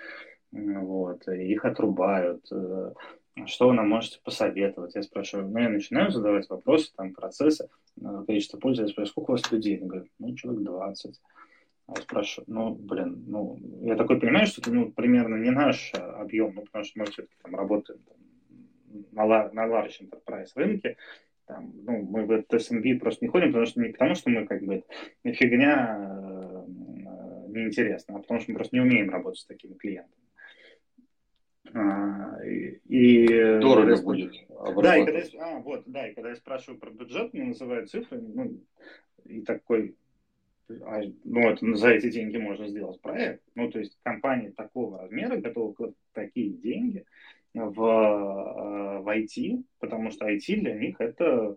вот, 0.52 1.28
их 1.28 1.66
отрубают, 1.66 2.46
что 3.46 3.68
вы 3.68 3.74
нам 3.74 3.90
можете 3.90 4.20
посоветовать? 4.24 4.96
Я 4.96 5.02
спрашиваю, 5.04 5.50
ну, 5.50 5.60
я 5.60 5.70
начинаю 5.70 6.12
задавать 6.12 6.50
вопросы, 6.50 6.92
там, 6.96 7.14
процессы, 7.14 7.68
количество 8.26 8.58
пользователей, 8.58 8.90
я 8.90 8.94
спрашиваю, 8.94 9.12
сколько 9.12 9.32
у 9.32 9.34
вас 9.34 9.52
людей? 9.52 9.80
Он 9.82 9.88
говорит, 9.88 10.12
ну, 10.20 10.36
человек 10.36 10.64
20. 10.64 11.22
А 11.88 11.96
спрашиваю, 11.98 12.46
ну, 12.48 12.76
блин, 12.76 13.26
ну, 13.28 13.60
я 13.82 13.96
такой 13.96 14.20
понимаю, 14.20 14.48
что 14.48 14.62
это, 14.62 14.72
ну, 14.72 14.92
примерно 14.92 15.36
не 15.36 15.52
наш 15.52 15.94
объем, 15.94 16.56
ну, 16.56 16.64
потому 16.64 16.84
что 16.84 17.00
мы 17.00 17.06
все-таки 17.06 17.36
там 17.44 17.56
работаем 17.56 18.00
там, 18.08 18.18
на, 19.12 19.52
на 19.52 19.68
large 19.68 20.02
enterprise 20.02 20.50
рынке, 20.56 20.98
там, 21.46 21.72
ну, 21.84 22.02
мы 22.02 22.26
в 22.26 22.32
этот 22.32 22.60
SMB 22.60 22.98
просто 22.98 23.24
не 23.24 23.30
ходим, 23.30 23.50
потому 23.50 23.68
что 23.68 23.82
не 23.82 23.90
потому, 23.90 24.16
что 24.16 24.32
мы 24.32 24.48
как 24.48 24.64
бы 24.64 24.84
фигня 25.24 25.98
э, 26.00 26.66
неинтересна, 27.50 28.16
а 28.16 28.20
потому 28.20 28.40
что 28.40 28.52
мы 28.52 28.58
просто 28.58 28.76
не 28.76 28.82
умеем 28.82 29.12
работать 29.12 29.42
с 29.42 29.46
такими 29.46 29.76
клиентами. 29.76 30.26
А, 31.74 32.44
и, 32.44 33.28
Дорого 33.60 33.96
когда 33.96 34.02
будет. 34.02 34.34
Да, 34.82 34.98
и 34.98 35.06
когда 35.06 35.20
я, 35.20 35.26
а, 35.40 35.60
вот, 35.60 35.84
да, 35.86 36.08
и 36.08 36.14
когда 36.14 36.30
я 36.30 36.36
спрашиваю 36.36 36.80
про 36.80 36.90
бюджет, 36.90 37.34
мне 37.34 37.44
называют 37.44 37.90
цифры, 37.90 38.22
ну, 38.22 38.60
и 39.26 39.42
такой, 39.42 39.96
а, 40.70 41.02
ну, 41.24 41.50
это, 41.50 41.76
за 41.76 41.90
эти 41.90 42.10
деньги 42.10 42.38
можно 42.38 42.68
сделать 42.68 43.02
проект. 43.02 43.44
Ну, 43.56 43.70
то 43.72 43.80
есть 43.80 43.98
компании 44.04 44.50
такого 44.50 45.00
размера 45.00 45.38
готовы 45.38 45.94
такие 46.14 46.50
деньги 46.50 47.06
в, 47.54 47.82
э, 47.82 49.00
в 49.00 49.08
IT, 49.08 49.64
потому 49.80 50.12
что 50.12 50.30
IT 50.30 50.60
для 50.62 50.76
них 50.76 51.00
это 51.00 51.56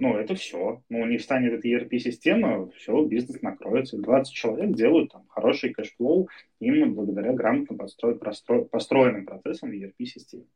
ну, 0.00 0.16
это 0.16 0.34
все. 0.34 0.82
Ну, 0.88 1.00
у 1.00 1.06
них 1.06 1.22
станет 1.22 1.52
эта 1.52 1.68
ERP-система, 1.68 2.68
все, 2.70 3.04
бизнес 3.04 3.40
накроется. 3.42 3.96
20 3.96 4.32
человек 4.34 4.74
делают 4.74 5.12
там 5.12 5.24
хороший 5.28 5.72
cash 5.72 6.00
flow 6.00 6.28
именно 6.58 6.86
благодаря 6.86 7.32
грамотно 7.32 7.76
постро... 7.76 8.14
Постро... 8.16 8.64
построенным 8.64 9.24
процессам 9.24 9.70
в 9.70 9.72
ERP-системе. 9.72 10.46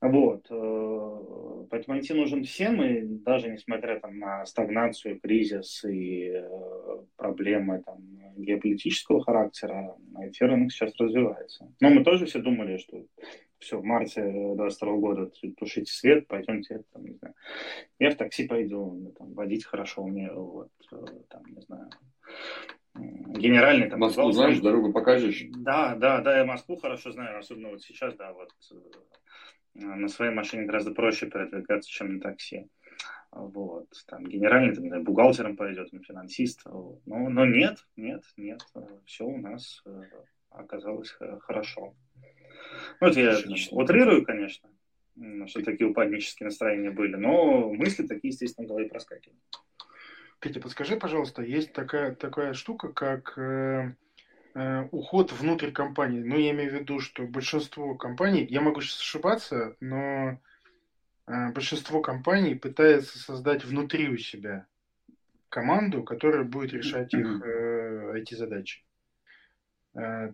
Вот. 0.00 0.46
Э, 0.50 1.66
поэтому 1.70 1.98
IT 1.98 2.14
нужен 2.14 2.44
всем, 2.44 2.82
и 2.82 3.02
даже 3.02 3.48
несмотря 3.50 3.98
там, 4.00 4.18
на 4.18 4.44
стагнацию, 4.44 5.20
кризис 5.20 5.84
и 5.84 6.30
э, 6.34 6.98
проблемы 7.16 7.82
там, 7.84 7.98
геополитического 8.36 9.22
характера, 9.22 9.96
IT-рынок 10.14 10.72
сейчас 10.72 10.94
развивается. 10.98 11.72
Но 11.80 11.90
мы 11.90 12.04
тоже 12.04 12.26
все 12.26 12.40
думали, 12.40 12.76
что 12.76 13.04
все, 13.58 13.78
в 13.78 13.84
марте 13.84 14.22
22 14.56 14.92
года 14.96 15.30
тушите 15.56 15.90
свет, 15.90 16.26
пойдемте, 16.26 16.82
там, 16.92 17.04
не 17.04 17.14
знаю, 17.14 17.34
я 17.98 18.10
в 18.10 18.16
такси 18.16 18.46
пойду, 18.46 19.14
там, 19.18 19.32
водить 19.32 19.64
хорошо 19.64 20.02
умею, 20.02 20.42
вот, 20.44 20.72
э, 20.92 21.06
там, 21.30 21.42
не 21.46 21.62
знаю, 21.62 21.88
генеральный 22.94 23.88
там... 23.88 24.00
Москву 24.00 24.30
знаешь, 24.32 24.60
дорогу 24.60 24.92
покажешь? 24.92 25.44
Да, 25.56 25.94
да, 25.94 26.20
да, 26.20 26.38
я 26.38 26.44
Москву 26.44 26.76
хорошо 26.76 27.12
знаю, 27.12 27.38
особенно 27.38 27.70
вот 27.70 27.82
сейчас, 27.82 28.14
да, 28.16 28.32
вот 28.32 28.50
на 29.74 30.08
своей 30.08 30.32
машине 30.32 30.64
гораздо 30.64 30.92
проще 30.92 31.26
передвигаться, 31.26 31.90
чем 31.90 32.14
на 32.14 32.20
такси. 32.20 32.68
Вот, 33.30 33.88
там 34.06 34.24
генеральный 34.24 34.74
там, 34.74 35.02
бухгалтером 35.02 35.56
пойдет, 35.56 35.92
на 35.92 36.02
финансист. 36.02 36.62
Вот. 36.64 37.00
Но, 37.04 37.28
но 37.28 37.44
нет, 37.44 37.84
нет, 37.96 38.22
нет, 38.36 38.60
все 39.06 39.24
у 39.24 39.38
нас 39.38 39.82
э, 39.86 40.02
оказалось 40.50 41.10
хорошо. 41.40 41.96
Ну, 43.00 43.08
это 43.08 43.20
я 43.20 43.32
Отлично. 43.32 43.76
утрирую, 43.76 44.24
конечно, 44.24 44.70
что 45.46 45.64
такие 45.64 45.90
упаднические 45.90 46.46
настроения 46.46 46.92
были, 46.92 47.16
но 47.16 47.72
мысли 47.72 48.06
такие, 48.06 48.30
естественно, 48.30 48.66
в 48.66 48.68
голове 48.68 48.88
проскакивают. 48.88 49.40
Петя, 50.38 50.60
подскажи, 50.60 50.96
пожалуйста, 50.96 51.42
есть 51.42 51.72
такая, 51.72 52.14
такая 52.14 52.52
штука, 52.52 52.92
как 52.92 53.36
э, 53.36 53.94
Э, 54.13 54.13
уход 54.54 55.32
внутрь 55.32 55.72
компании. 55.72 56.22
Ну, 56.22 56.38
я 56.38 56.52
имею 56.52 56.70
в 56.70 56.74
виду, 56.74 57.00
что 57.00 57.24
большинство 57.24 57.94
компаний, 57.96 58.46
я 58.48 58.60
могу 58.60 58.80
сейчас 58.80 59.00
ошибаться, 59.00 59.76
но 59.80 60.38
э, 61.26 61.52
большинство 61.52 62.00
компаний 62.00 62.54
пытается 62.54 63.18
создать 63.18 63.64
внутри 63.64 64.08
у 64.08 64.16
себя 64.16 64.66
команду, 65.48 66.02
которая 66.02 66.44
будет 66.44 66.72
решать 66.72 67.14
их 67.14 67.40
э, 67.44 68.18
IT-задачи. 68.18 68.84
Э, 69.94 70.32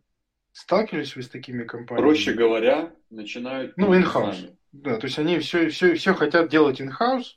сталкивались 0.53 1.15
вы 1.17 1.23
с 1.23 1.29
такими 1.29 1.65
компаниями? 1.65 2.07
Проще 2.07 2.33
говоря, 2.33 2.93
начинают... 3.11 3.77
Ну, 3.77 3.95
in-house. 3.95 4.55
Да, 4.73 4.99
то 4.99 5.07
есть 5.07 5.19
они 5.19 5.39
все, 5.39 5.69
все, 5.69 5.95
все 5.95 6.15
хотят 6.15 6.49
делать 6.49 6.81
in-house, 6.81 7.37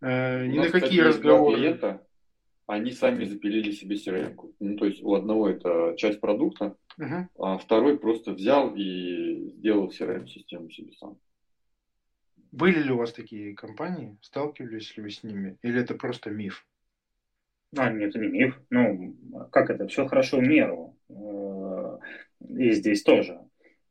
э, 0.00 0.46
ни 0.46 0.58
на 0.58 0.70
какие 0.70 1.00
разговоры... 1.00 1.56
Клиента, 1.56 2.02
они 2.66 2.90
сами 2.90 3.24
запилили 3.24 3.70
себе 3.70 3.96
crm 3.96 4.34
-ку. 4.34 4.54
Ну, 4.60 4.76
то 4.76 4.86
есть 4.86 5.02
у 5.02 5.14
одного 5.14 5.48
это 5.48 5.94
часть 5.96 6.20
продукта, 6.20 6.76
uh-huh. 6.98 7.26
а 7.38 7.58
второй 7.58 7.98
просто 7.98 8.32
взял 8.32 8.74
и 8.74 9.52
сделал 9.56 9.88
CRM-систему 9.88 10.70
себе 10.70 10.92
сам. 10.92 11.18
Были 12.52 12.82
ли 12.82 12.92
у 12.92 12.96
вас 12.96 13.12
такие 13.12 13.54
компании? 13.54 14.16
Сталкивались 14.20 14.96
ли 14.96 15.02
вы 15.02 15.10
с 15.10 15.22
ними? 15.22 15.58
Или 15.62 15.80
это 15.80 15.94
просто 15.94 16.30
миф? 16.30 16.66
А, 17.76 17.90
нет, 17.90 18.10
это 18.10 18.18
не 18.18 18.28
миф. 18.28 18.60
Ну, 18.70 19.16
как 19.52 19.70
это? 19.70 19.86
Все 19.86 20.06
хорошо 20.06 20.38
в 20.38 20.42
меру. 20.42 20.96
Э, 21.08 21.98
и 22.48 22.70
здесь 22.70 23.02
тоже. 23.02 23.40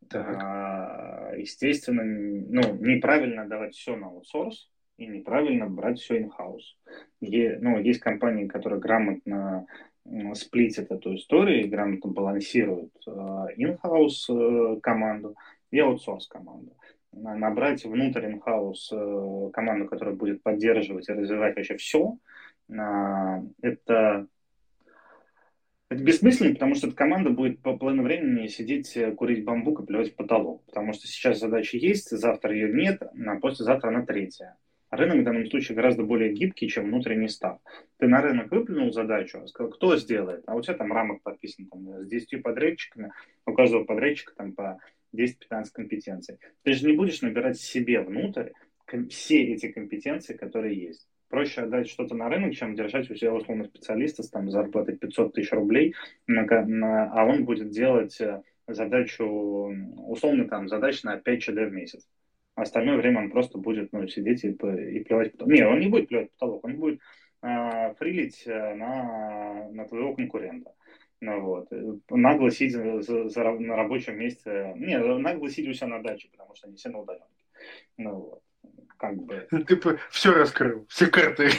Так. 0.10 0.26
А, 0.28 1.34
естественно, 1.38 2.04
ну, 2.04 2.76
неправильно 2.78 3.48
давать 3.48 3.76
все 3.76 3.96
на 3.96 4.08
аутсорс 4.08 4.72
и 4.98 5.08
неправильно 5.08 5.68
брать 5.68 6.00
все 6.00 6.22
in-house. 6.22 6.76
Ну, 7.20 7.80
есть 7.80 8.00
компании, 8.00 8.48
которые 8.48 8.80
грамотно 8.80 9.66
сплитят 10.34 10.92
эту 10.92 11.16
историю 11.16 11.64
и 11.64 11.68
грамотно 11.68 12.12
балансируют 12.12 12.94
э, 13.08 13.12
in-house 13.58 14.30
э, 14.30 14.80
команду 14.80 15.36
и 15.72 15.80
аутсорс 15.80 16.28
команду. 16.28 16.78
Набрать 17.12 17.84
внутрь 17.86 18.26
in-house 18.26 18.92
э, 18.92 19.52
команду, 19.52 19.88
которая 19.88 20.16
будет 20.16 20.44
поддерживать 20.44 21.10
и 21.10 21.14
развивать 21.14 21.56
вообще 21.56 21.78
все, 21.78 22.18
это 22.68 24.28
это 25.88 26.04
бессмысленно, 26.04 26.54
потому 26.54 26.74
что 26.74 26.88
эта 26.88 26.96
команда 26.96 27.30
будет 27.30 27.62
по 27.62 27.78
плану 27.78 28.02
времени 28.02 28.48
сидеть, 28.48 28.98
курить 29.16 29.46
бамбук 29.46 29.82
и 29.82 29.86
плевать 29.86 30.14
в 30.14 30.16
потолок. 30.16 30.66
Потому 30.66 30.94
что 30.94 31.08
сейчас 31.08 31.40
задача 31.40 31.78
есть, 31.78 32.10
завтра 32.10 32.54
ее 32.54 32.74
нет, 32.74 33.04
а 33.04 33.40
послезавтра 33.40 33.90
она 33.90 34.04
третья. 34.04 34.58
Рынок 34.96 35.18
в 35.20 35.24
данном 35.24 35.46
случае 35.48 35.76
гораздо 35.76 36.04
более 36.04 36.32
гибкий, 36.32 36.68
чем 36.68 36.86
внутренний 36.86 37.28
став. 37.28 37.60
Ты 37.98 38.08
на 38.08 38.22
рынок 38.22 38.52
выплюнул 38.52 38.92
задачу, 38.92 39.46
сказал, 39.48 39.72
кто 39.72 39.98
сделает, 39.98 40.44
а 40.48 40.56
у 40.56 40.62
тебя 40.62 40.76
там 40.76 40.94
рамок 40.94 41.22
подписан 41.22 41.68
там, 41.68 42.04
с 42.04 42.08
10 42.08 42.42
подрядчиками, 42.42 43.12
у 43.46 43.54
каждого 43.54 43.84
подрядчика 43.84 44.34
там 44.36 44.54
по 44.54 44.80
10-15 45.16 45.66
компетенций. 45.74 46.38
Ты 46.64 46.74
же 46.74 46.88
не 46.88 46.96
будешь 46.96 47.22
набирать 47.22 47.58
себе 47.58 48.02
внутрь 48.02 48.52
все 49.10 49.44
эти 49.44 49.72
компетенции, 49.72 50.34
которые 50.34 50.76
есть. 50.76 51.08
Проще 51.30 51.62
отдать 51.62 51.90
что-то 51.90 52.16
на 52.16 52.30
рынок, 52.30 52.54
чем 52.54 52.76
держать 52.76 53.10
у 53.10 53.16
себя 53.16 53.34
условно 53.34 53.66
специалиста 53.66 54.24
с 54.24 54.30
там, 54.30 54.50
зарплатой 54.50 54.96
500 54.96 55.34
тысяч 55.34 55.52
рублей, 55.52 55.96
на, 56.28 56.46
на, 56.66 57.12
а 57.12 57.26
он 57.26 57.46
будет 57.46 57.72
делать 57.72 58.22
э, 58.22 58.44
задачу, 58.68 59.26
условно 60.08 60.48
там, 60.48 60.70
задач 60.70 61.04
на 61.04 61.18
5 61.18 61.42
ЧД 61.42 61.50
в 61.50 61.72
месяц. 61.72 62.08
А 62.56 62.62
остальное 62.62 62.98
время 62.98 63.20
он 63.20 63.32
просто 63.32 63.58
будет 63.58 63.92
ну, 63.94 64.08
сидеть 64.08 64.44
и, 64.44 64.50
и 64.50 65.04
плевать 65.04 65.34
потолок. 65.34 65.54
Не, 65.54 65.68
он 65.68 65.80
не 65.80 65.88
будет 65.88 66.08
плевать 66.08 66.32
потолок, 66.32 66.64
он 66.64 66.78
будет 66.78 67.02
э, 67.42 67.94
фрилить 67.96 68.44
на, 68.46 69.70
на 69.72 69.86
твоего 69.86 70.16
конкурента. 70.16 70.74
Ну, 71.22 71.42
вот. 71.42 71.68
Нагло 72.10 72.52
сидя 72.52 73.02
за, 73.02 73.30
за, 73.30 73.44
на 73.44 73.76
рабочем 73.76 74.18
месте. 74.18 74.74
Не, 74.76 74.98
нагло 74.98 75.50
сидя 75.50 75.70
у 75.70 75.74
себя 75.74 75.88
на 75.88 76.02
даче, 76.02 76.30
потому 76.32 76.56
что 76.56 76.68
они 76.68 76.76
все 76.76 76.90
на 76.90 77.00
удаленке. 77.00 77.28
Ну, 77.98 78.16
вот 78.16 78.45
как 79.06 79.18
бы... 79.24 79.48
Ты 79.50 79.98
все 80.10 80.34
раскрыл, 80.34 80.86
все 80.90 81.08
карты. 81.08 81.50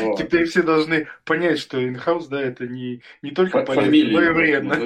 Вот. 0.00 0.18
Теперь 0.18 0.44
все 0.44 0.62
должны 0.62 1.08
понять, 1.24 1.58
что 1.58 1.86
инхаус, 1.86 2.28
да, 2.28 2.40
это 2.40 2.66
не, 2.66 3.02
не 3.22 3.30
только 3.30 3.62
полезно, 3.62 4.12
но 4.12 4.22
и 4.22 4.32
вредно. 4.32 4.76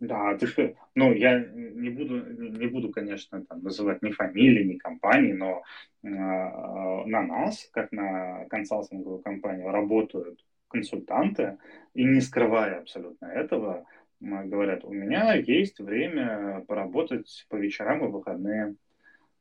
Да, 0.00 0.36
ты 0.38 0.76
Ну, 0.94 1.12
я 1.12 1.38
не 1.38 1.90
буду, 1.90 2.24
не 2.24 2.66
буду, 2.66 2.90
конечно, 2.90 3.44
там, 3.44 3.62
называть 3.62 4.02
ни 4.02 4.10
фамилии, 4.10 4.64
ни 4.64 4.78
компании, 4.78 5.32
но 5.32 5.62
э, 6.02 6.08
на 6.08 7.22
нас, 7.22 7.68
как 7.72 7.92
на 7.92 8.46
консалтинговую 8.48 9.20
компанию, 9.20 9.70
работают 9.70 10.40
консультанты, 10.68 11.58
и 11.94 12.04
не 12.04 12.20
скрывая 12.20 12.78
абсолютно 12.78 13.26
этого, 13.26 13.84
говорят, 14.20 14.84
у 14.84 14.92
меня 14.92 15.34
есть 15.34 15.80
время 15.80 16.64
поработать 16.66 17.46
по 17.48 17.56
вечерам 17.56 18.04
и 18.04 18.10
выходные. 18.10 18.76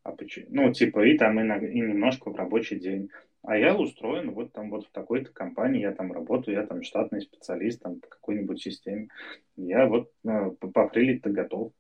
А 0.04 0.12
почему? 0.12 0.48
Ну, 0.50 0.74
типа, 0.74 1.06
и 1.06 1.18
там 1.18 1.40
и, 1.40 1.68
и 1.68 1.80
немножко 1.80 2.30
в 2.30 2.36
рабочий 2.36 2.80
день. 2.80 3.10
А 3.44 3.58
я 3.58 3.76
устроен 3.76 4.32
вот 4.32 4.54
там 4.54 4.70
вот 4.70 4.86
в 4.86 4.92
такой-то 4.92 5.32
компании, 5.32 5.82
я 5.82 5.94
там 5.94 6.12
работаю, 6.12 6.58
я 6.58 6.66
там 6.66 6.84
штатный 6.84 7.22
специалист 7.22 7.82
там 7.82 8.00
по 8.00 8.08
какой-нибудь 8.08 8.62
системе. 8.62 9.08
Я 9.56 9.88
вот 9.88 10.12
э, 10.26 10.52
пофрилить-то 10.60 11.30
готов. 11.30 11.72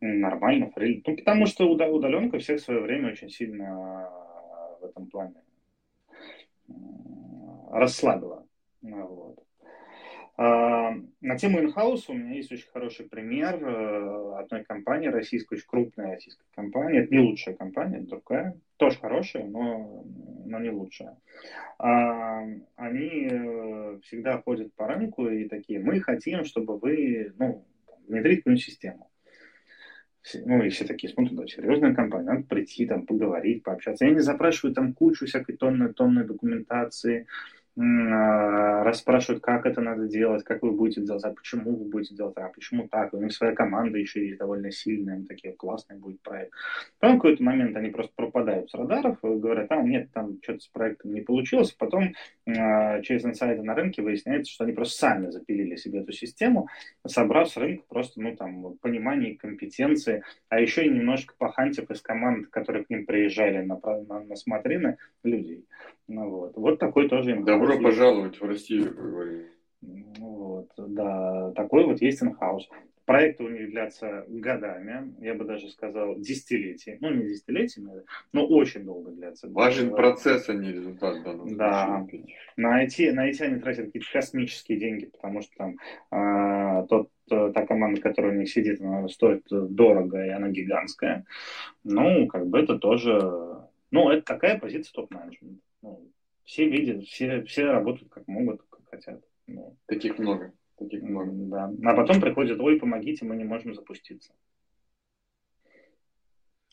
Нормально 0.00 0.70
фрилить. 0.74 1.06
Ну, 1.06 1.16
потому 1.16 1.46
что 1.46 1.68
удаленка 1.68 2.38
всех 2.38 2.60
в 2.60 2.64
свое 2.64 2.80
время 2.80 3.12
очень 3.12 3.30
сильно 3.30 4.10
в 4.80 4.84
этом 4.84 5.06
плане 5.06 5.34
расслабила. 7.70 8.46
Вот. 8.82 9.38
А, 10.38 10.94
на 11.20 11.38
тему 11.38 11.60
инхауса 11.60 12.12
у 12.12 12.14
меня 12.14 12.34
есть 12.34 12.52
очень 12.52 12.68
хороший 12.68 13.06
пример 13.06 13.62
э, 13.62 14.34
одной 14.38 14.64
компании 14.64 15.08
российской, 15.08 15.54
очень 15.54 15.66
крупной 15.66 16.12
российской 16.12 16.44
компании. 16.54 17.00
Это 17.00 17.14
не 17.14 17.20
лучшая 17.20 17.54
компания, 17.54 18.00
другая, 18.00 18.54
тоже 18.76 18.98
хорошая, 18.98 19.44
но 19.44 20.04
но 20.46 20.60
не 20.60 20.70
лучшая. 20.70 21.16
А, 21.78 22.42
они 22.76 23.28
э, 23.30 23.98
всегда 24.02 24.40
ходят 24.40 24.72
по 24.74 24.86
рынку 24.86 25.28
и 25.28 25.48
такие, 25.48 25.80
мы 25.80 26.00
хотим, 26.00 26.44
чтобы 26.44 26.78
вы 26.78 27.32
ну, 27.38 27.66
внедрить 28.08 28.38
какую-нибудь 28.38 28.64
систему. 28.64 29.10
Ну, 30.44 30.62
и 30.62 30.70
все 30.70 30.84
такие 30.84 31.12
смотрят, 31.12 31.36
да, 31.36 31.46
серьезная 31.46 31.94
компания, 31.94 32.26
надо 32.26 32.42
прийти, 32.42 32.84
там, 32.84 33.06
поговорить, 33.06 33.62
пообщаться. 33.62 34.06
Я 34.06 34.10
не 34.12 34.20
запрашиваю 34.20 34.74
там 34.74 34.92
кучу 34.92 35.26
всякой 35.26 35.56
тонны, 35.56 35.92
тонны 35.92 36.24
документации, 36.24 37.26
расспрашивают, 37.78 39.42
как 39.42 39.66
это 39.66 39.82
надо 39.82 40.06
делать, 40.06 40.44
как 40.44 40.62
вы 40.62 40.72
будете 40.72 41.02
делать, 41.02 41.24
а 41.24 41.32
почему 41.32 41.76
вы 41.76 41.84
будете 41.84 42.14
делать, 42.14 42.34
а 42.38 42.48
почему 42.48 42.88
так. 42.88 43.12
У 43.12 43.20
них 43.20 43.32
своя 43.32 43.54
команда 43.54 43.98
еще 43.98 44.24
есть 44.26 44.38
довольно 44.38 44.70
сильная, 44.70 45.22
такие 45.28 45.52
классный 45.52 45.98
будет 45.98 46.22
проект. 46.22 46.52
Потом 46.98 47.16
в 47.16 47.20
какой-то 47.20 47.42
момент 47.42 47.76
они 47.76 47.90
просто 47.90 48.12
пропадают 48.16 48.70
с 48.70 48.74
радаров, 48.74 49.18
говорят, 49.22 49.70
а 49.70 49.82
нет, 49.82 50.10
там 50.12 50.38
что-то 50.42 50.60
с 50.60 50.68
проектом 50.68 51.12
не 51.12 51.20
получилось. 51.20 51.72
Потом 51.72 52.14
э, 52.46 53.02
через 53.02 53.26
инсайды 53.26 53.62
на 53.62 53.74
рынке 53.74 54.00
выясняется, 54.00 54.52
что 54.52 54.64
они 54.64 54.72
просто 54.72 54.96
сами 54.96 55.30
запилили 55.30 55.76
себе 55.76 56.00
эту 56.00 56.12
систему, 56.12 56.68
собрав 57.06 57.50
с 57.50 57.58
рынка 57.58 57.84
просто, 57.88 58.22
ну, 58.22 58.34
там, 58.36 58.78
понимание, 58.80 59.36
компетенции, 59.36 60.22
а 60.48 60.60
еще 60.60 60.86
и 60.86 60.90
немножко 60.90 61.34
похантив 61.36 61.90
из 61.90 62.00
команд, 62.00 62.48
которые 62.48 62.86
к 62.86 62.90
ним 62.90 63.04
приезжали 63.04 63.62
на, 63.62 63.78
на, 64.08 64.20
на 64.20 64.36
смотрины, 64.36 64.96
людей. 65.22 65.66
Ну, 66.08 66.30
вот. 66.30 66.56
вот 66.56 66.78
такой 66.78 67.08
тоже 67.08 67.32
им 67.32 67.44
Добро 67.66 67.82
пожаловать 67.82 68.40
в 68.40 68.44
Россию, 68.44 68.96
Вот, 70.18 70.70
да, 70.76 71.52
такой 71.52 71.84
вот 71.84 72.00
есть 72.00 72.22
инхаус. 72.22 72.68
Проекты 73.04 73.44
у 73.44 73.48
них 73.48 73.70
длятся 73.70 74.24
годами, 74.26 75.14
я 75.20 75.34
бы 75.34 75.44
даже 75.44 75.68
сказал 75.68 76.16
десятилетиями. 76.18 76.98
Ну, 77.00 77.10
не 77.14 77.28
десятилетиями, 77.28 78.02
но 78.32 78.44
очень 78.46 78.84
долго 78.84 79.12
длятся. 79.12 79.48
Важен 79.48 79.94
процесс, 79.94 80.48
а 80.48 80.54
не 80.54 80.72
результат. 80.72 81.22
Да, 81.22 81.44
да. 81.56 82.06
На 82.56 82.84
IT, 82.84 83.12
на 83.12 83.30
IT 83.30 83.42
они 83.42 83.60
тратят 83.60 83.86
какие-то 83.86 84.08
космические 84.12 84.78
деньги, 84.78 85.06
потому 85.06 85.40
что 85.42 85.52
там 85.56 85.76
а, 86.10 86.82
тот 86.86 87.10
та 87.28 87.66
команда, 87.66 88.00
которая 88.00 88.32
у 88.32 88.36
них 88.36 88.50
сидит, 88.50 88.80
она 88.80 89.08
стоит 89.08 89.44
дорого, 89.50 90.24
и 90.24 90.30
она 90.30 90.48
гигантская. 90.48 91.24
Ну, 91.84 92.26
как 92.26 92.48
бы 92.48 92.58
это 92.58 92.76
тоже... 92.76 93.20
Ну, 93.92 94.10
это 94.10 94.22
такая 94.22 94.58
позиция 94.58 94.92
топ-менеджмента. 94.94 95.60
Ну, 96.46 96.50
все 96.52 96.68
видят, 96.68 97.04
все, 97.04 97.42
все 97.42 97.64
работают 97.64 98.12
как 98.12 98.26
могут, 98.28 98.62
как 98.70 98.88
хотят. 98.88 99.20
Ну, 99.46 99.76
таких 99.86 100.18
много. 100.18 100.52
Таких 100.78 101.02
много. 101.02 101.30
Да. 101.32 101.72
А 101.84 101.94
потом 101.94 102.20
приходят, 102.20 102.60
ой, 102.60 102.78
помогите, 102.78 103.24
мы 103.24 103.36
не 103.36 103.44
можем 103.44 103.74
запуститься. 103.74 104.32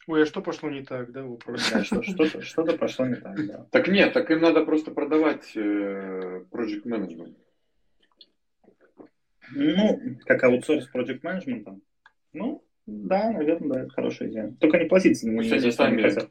Ой, 0.05 0.24
а 0.24 0.26
что 0.26 0.41
пошло 0.41 0.69
не 0.69 0.84
так, 0.84 1.11
да, 1.11 1.24
вопрос? 1.24 1.71
Да, 1.71 1.84
что, 1.84 2.03
что-то, 2.03 2.41
что-то 2.41 2.78
пошло 2.78 3.05
не 3.05 3.15
так, 3.15 3.47
да. 3.47 3.67
Так 3.71 3.88
нет, 3.88 4.13
так 4.13 4.30
им 4.32 4.41
надо 4.41 4.65
просто 4.65 4.91
продавать 4.91 5.55
э, 5.55 6.43
project 6.51 6.84
management. 6.84 7.36
Ну, 9.55 10.17
как 10.26 10.43
аутсорс 10.43 10.89
project 10.93 11.21
management. 11.21 11.80
Ну, 12.34 12.63
да, 12.86 13.32
наверное, 13.32 13.69
да, 13.69 13.82
это 13.84 13.89
хорошая 13.91 14.30
идея. 14.30 14.53
Только 14.59 14.78
не 14.78 14.86
платить. 14.86 15.21
Пусть 15.21 15.51
они 15.51 15.71
сами 15.71 16.01
хотят. 16.01 16.30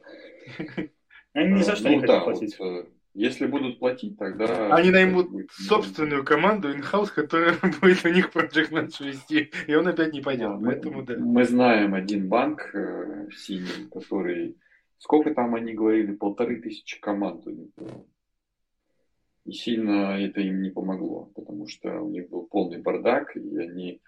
Они 1.33 1.53
ни 1.53 1.61
за 1.63 1.75
что 1.75 1.89
ну, 1.89 1.95
не 1.95 2.01
да, 2.01 2.07
хотят 2.07 2.23
платить. 2.25 2.59
Вот, 2.59 2.85
э, 2.85 2.89
если 3.13 3.45
будут 3.45 3.79
платить, 3.79 4.17
тогда... 4.17 4.73
Они 4.75 4.89
наймут 4.89 5.29
собственную 5.51 6.23
команду, 6.23 6.71
инхаус, 6.71 7.11
которая 7.11 7.55
будет 7.81 8.03
у 8.05 8.09
них 8.09 8.31
Project 8.33 8.71
Manager 8.71 9.05
вести, 9.05 9.51
и 9.67 9.75
он 9.75 9.87
опять 9.87 10.13
не 10.13 10.21
пойдет. 10.21 10.59
Да, 10.59 10.65
Поэтому, 10.65 10.99
мы, 10.99 11.03
да. 11.05 11.17
мы 11.19 11.43
знаем 11.45 11.93
один 11.93 12.27
банк 12.27 12.73
э, 12.73 13.27
синий, 13.35 13.87
который... 13.91 14.57
Сколько 14.97 15.33
там 15.33 15.53
они 15.53 15.73
говорили? 15.73 16.13
Полторы 16.13 16.61
тысячи 16.61 16.99
команд 16.99 17.45
у 17.45 17.51
них 17.51 17.69
было. 17.75 18.05
И 19.45 19.51
сильно 19.51 20.17
это 20.17 20.39
им 20.39 20.61
не 20.61 20.69
помогло, 20.69 21.29
потому 21.35 21.67
что 21.67 21.99
у 21.99 22.09
них 22.09 22.29
был 22.29 22.47
полный 22.47 22.81
бардак, 22.81 23.35
и 23.35 23.57
они 23.57 24.01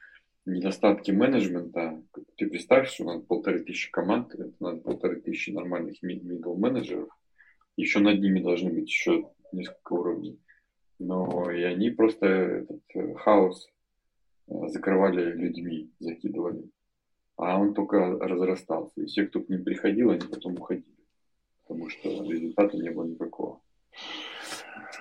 недостатки 0.46 1.12
менеджмента. 1.12 2.02
Ты 2.38 2.48
представь, 2.48 2.90
что 2.90 3.04
надо 3.04 3.20
полторы 3.22 3.60
тысячи 3.60 3.92
команд, 3.92 4.34
это 4.34 4.54
надо 4.60 4.78
полторы 4.78 5.20
тысячи 5.20 5.50
нормальных 5.50 6.02
middle 6.04 6.56
менеджеров. 6.56 7.10
Еще 7.78 8.00
над 8.00 8.20
ними 8.20 8.42
должны 8.42 8.72
быть 8.72 8.88
еще 8.88 9.30
несколько 9.52 9.94
уровней. 9.94 10.40
Но 11.00 11.52
и 11.52 11.62
они 11.64 11.90
просто 11.90 12.26
этот 12.26 12.82
э, 12.94 13.14
хаос 13.16 13.68
э, 14.48 14.68
закрывали 14.68 15.34
людьми, 15.34 15.92
закидывали. 16.00 16.70
А 17.36 17.60
он 17.60 17.74
только 17.74 18.18
разрастался. 18.18 19.02
И 19.02 19.06
все, 19.06 19.26
кто 19.26 19.42
к 19.42 19.50
ним 19.50 19.66
приходил, 19.66 20.12
они 20.12 20.26
потом 20.26 20.54
уходили. 20.54 20.96
Потому 21.64 21.90
что 21.90 22.10
результата 22.32 22.78
не 22.78 22.92
было 22.92 23.06
никакого. 23.06 23.62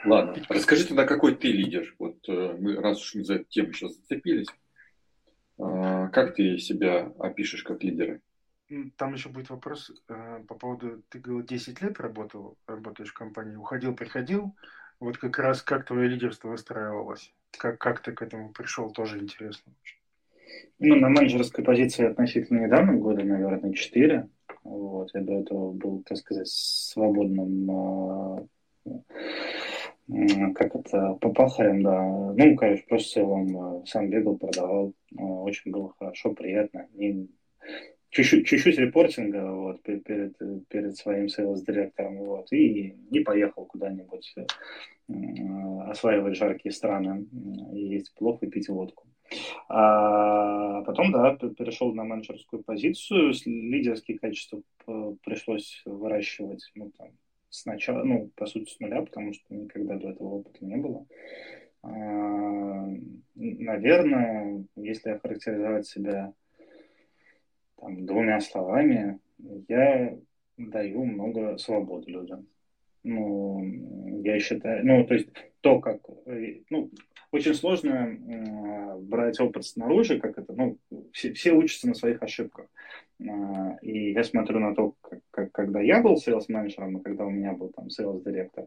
Ладно, 0.05 0.43
расскажи 0.49 0.87
тогда, 0.87 1.07
какой 1.07 1.37
ты 1.37 1.53
лидер? 1.53 1.95
Вот 1.99 2.29
э, 2.29 2.57
мы, 2.59 2.75
раз 2.77 3.01
уж 3.01 3.15
мы 3.15 3.25
за 3.25 3.35
эту 3.35 3.45
тему 3.45 3.73
сейчас 3.73 3.95
зацепились, 3.95 4.49
как 5.57 6.35
ты 6.35 6.59
себя 6.59 7.13
опишешь 7.21 7.63
как 7.63 7.85
лидера? 7.85 8.21
Там 8.97 9.13
еще 9.13 9.29
будет 9.29 9.51
вопрос 9.51 9.93
э, 10.09 10.41
по 10.49 10.55
поводу, 10.55 11.03
ты 11.11 11.19
говорил, 11.19 11.47
10 11.47 11.83
лет 11.83 12.01
работал, 12.01 12.57
работаешь 12.67 13.11
в 13.11 13.15
компании, 13.15 13.57
уходил, 13.57 13.95
приходил. 13.95 14.55
Вот 15.01 15.19
как 15.19 15.39
раз 15.39 15.63
как 15.63 15.85
твое 15.85 16.09
лидерство 16.09 16.49
выстраивалось? 16.49 17.33
Как, 17.59 17.79
как 17.79 18.01
ты 18.01 18.13
к 18.13 18.23
этому 18.23 18.53
пришел, 18.53 18.91
тоже 18.91 19.19
интересно. 19.19 19.73
Ну, 20.79 20.97
на 20.97 21.09
менеджерской 21.09 21.63
позиции 21.63 22.07
относительно 22.07 22.65
недавно, 22.65 22.95
года, 22.95 23.23
наверное, 23.23 23.73
4. 23.73 24.29
Вот, 24.63 25.11
я 25.15 25.21
до 25.21 25.41
этого 25.41 25.73
был, 25.73 26.03
так 26.03 26.17
сказать, 26.19 26.49
свободным 26.49 27.71
а, 27.71 28.47
как 30.55 30.75
это, 30.75 31.15
по 31.21 31.33
пахарям, 31.33 31.83
да. 31.83 32.03
Ну, 32.03 32.57
конечно, 32.57 32.85
просто 32.89 33.09
в 33.09 33.13
целом 33.13 33.81
э, 33.83 33.87
сам 33.87 34.11
бегал, 34.11 34.37
продавал. 34.37 34.93
Э, 35.13 35.23
очень 35.23 35.71
было 35.71 35.95
хорошо, 35.99 36.33
приятно. 36.33 36.87
И 36.95 37.29
чуть-чуть, 38.15 38.47
чуть-чуть 38.47 38.79
репортинга 38.79 39.53
вот, 39.53 39.83
перед, 39.83 40.37
перед 40.69 40.97
своим 40.97 41.29
сейлс-директором. 41.29 42.19
Вот, 42.19 42.53
и 42.53 42.95
не 43.11 43.21
поехал 43.21 43.67
куда-нибудь 43.67 44.35
э, 44.37 45.13
осваивать 45.89 46.37
жаркие 46.37 46.73
страны, 46.73 47.27
и 47.73 47.79
есть 47.79 48.15
плов 48.15 48.43
и 48.43 48.47
пить 48.47 48.69
водку. 48.69 49.07
А 49.69 50.83
потом, 50.83 51.11
да, 51.13 51.37
перешел 51.37 51.93
на 51.93 52.05
менеджерскую 52.05 52.63
позицию. 52.63 53.33
Лидерские 53.47 54.19
качества 54.19 54.63
пришлось 55.25 55.83
выращивать 55.85 56.71
ну, 56.75 56.93
там, 56.97 57.09
сначала, 57.49 58.05
ну, 58.05 58.31
по 58.37 58.47
сути, 58.47 58.71
с 58.71 58.79
нуля, 58.81 59.03
потому 59.03 59.33
что 59.33 59.55
никогда 59.55 59.97
до 59.97 60.11
этого 60.11 60.29
опыта 60.29 60.65
не 60.65 60.77
было. 60.77 61.07
А, 61.83 61.89
наверное, 63.35 64.65
если 64.77 65.11
охарактеризовать 65.11 65.87
себя 65.87 66.33
там, 67.81 68.07
двумя 68.07 68.41
словами, 68.41 69.19
я 69.69 70.17
даю 70.57 71.05
много 71.05 71.59
свободы 71.59 72.11
людям. 72.11 72.47
Ну, 73.03 73.63
я 74.23 74.39
считаю, 74.41 74.85
ну, 74.87 75.05
то 75.05 75.15
есть 75.15 75.29
то, 75.61 75.79
как, 75.81 76.01
ну, 76.71 76.91
очень 77.35 77.55
сложно 77.55 77.89
э, 77.89 78.99
брать 79.01 79.41
опыт 79.41 79.65
снаружи, 79.65 80.21
как 80.21 80.39
это, 80.39 80.53
ну, 80.53 80.79
все, 81.13 81.33
все 81.33 81.53
учатся 81.53 81.89
на 81.89 81.95
своих 81.95 82.23
ошибках. 82.23 82.67
Э, 83.19 83.77
и 83.83 84.13
я 84.13 84.23
смотрю 84.23 84.61
на 84.61 84.75
то, 84.75 84.95
как, 85.01 85.19
как, 85.31 85.53
когда 85.53 85.81
я 85.81 86.01
был 86.01 86.17
sales-менеджером, 86.17 86.99
и 86.99 87.03
когда 87.03 87.27
у 87.27 87.31
меня 87.31 87.53
был 87.53 87.71
там 87.71 87.91
sales-директор, 87.91 88.67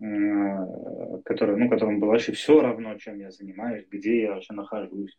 э, 0.00 1.20
который, 1.24 1.56
ну, 1.56 1.68
которому 1.68 2.00
было 2.00 2.10
вообще 2.10 2.32
все 2.32 2.60
равно, 2.60 2.98
чем 2.98 3.20
я 3.20 3.30
занимаюсь, 3.30 3.86
где 3.88 4.22
я 4.22 4.34
вообще 4.34 4.52
нахожусь. 4.52 5.16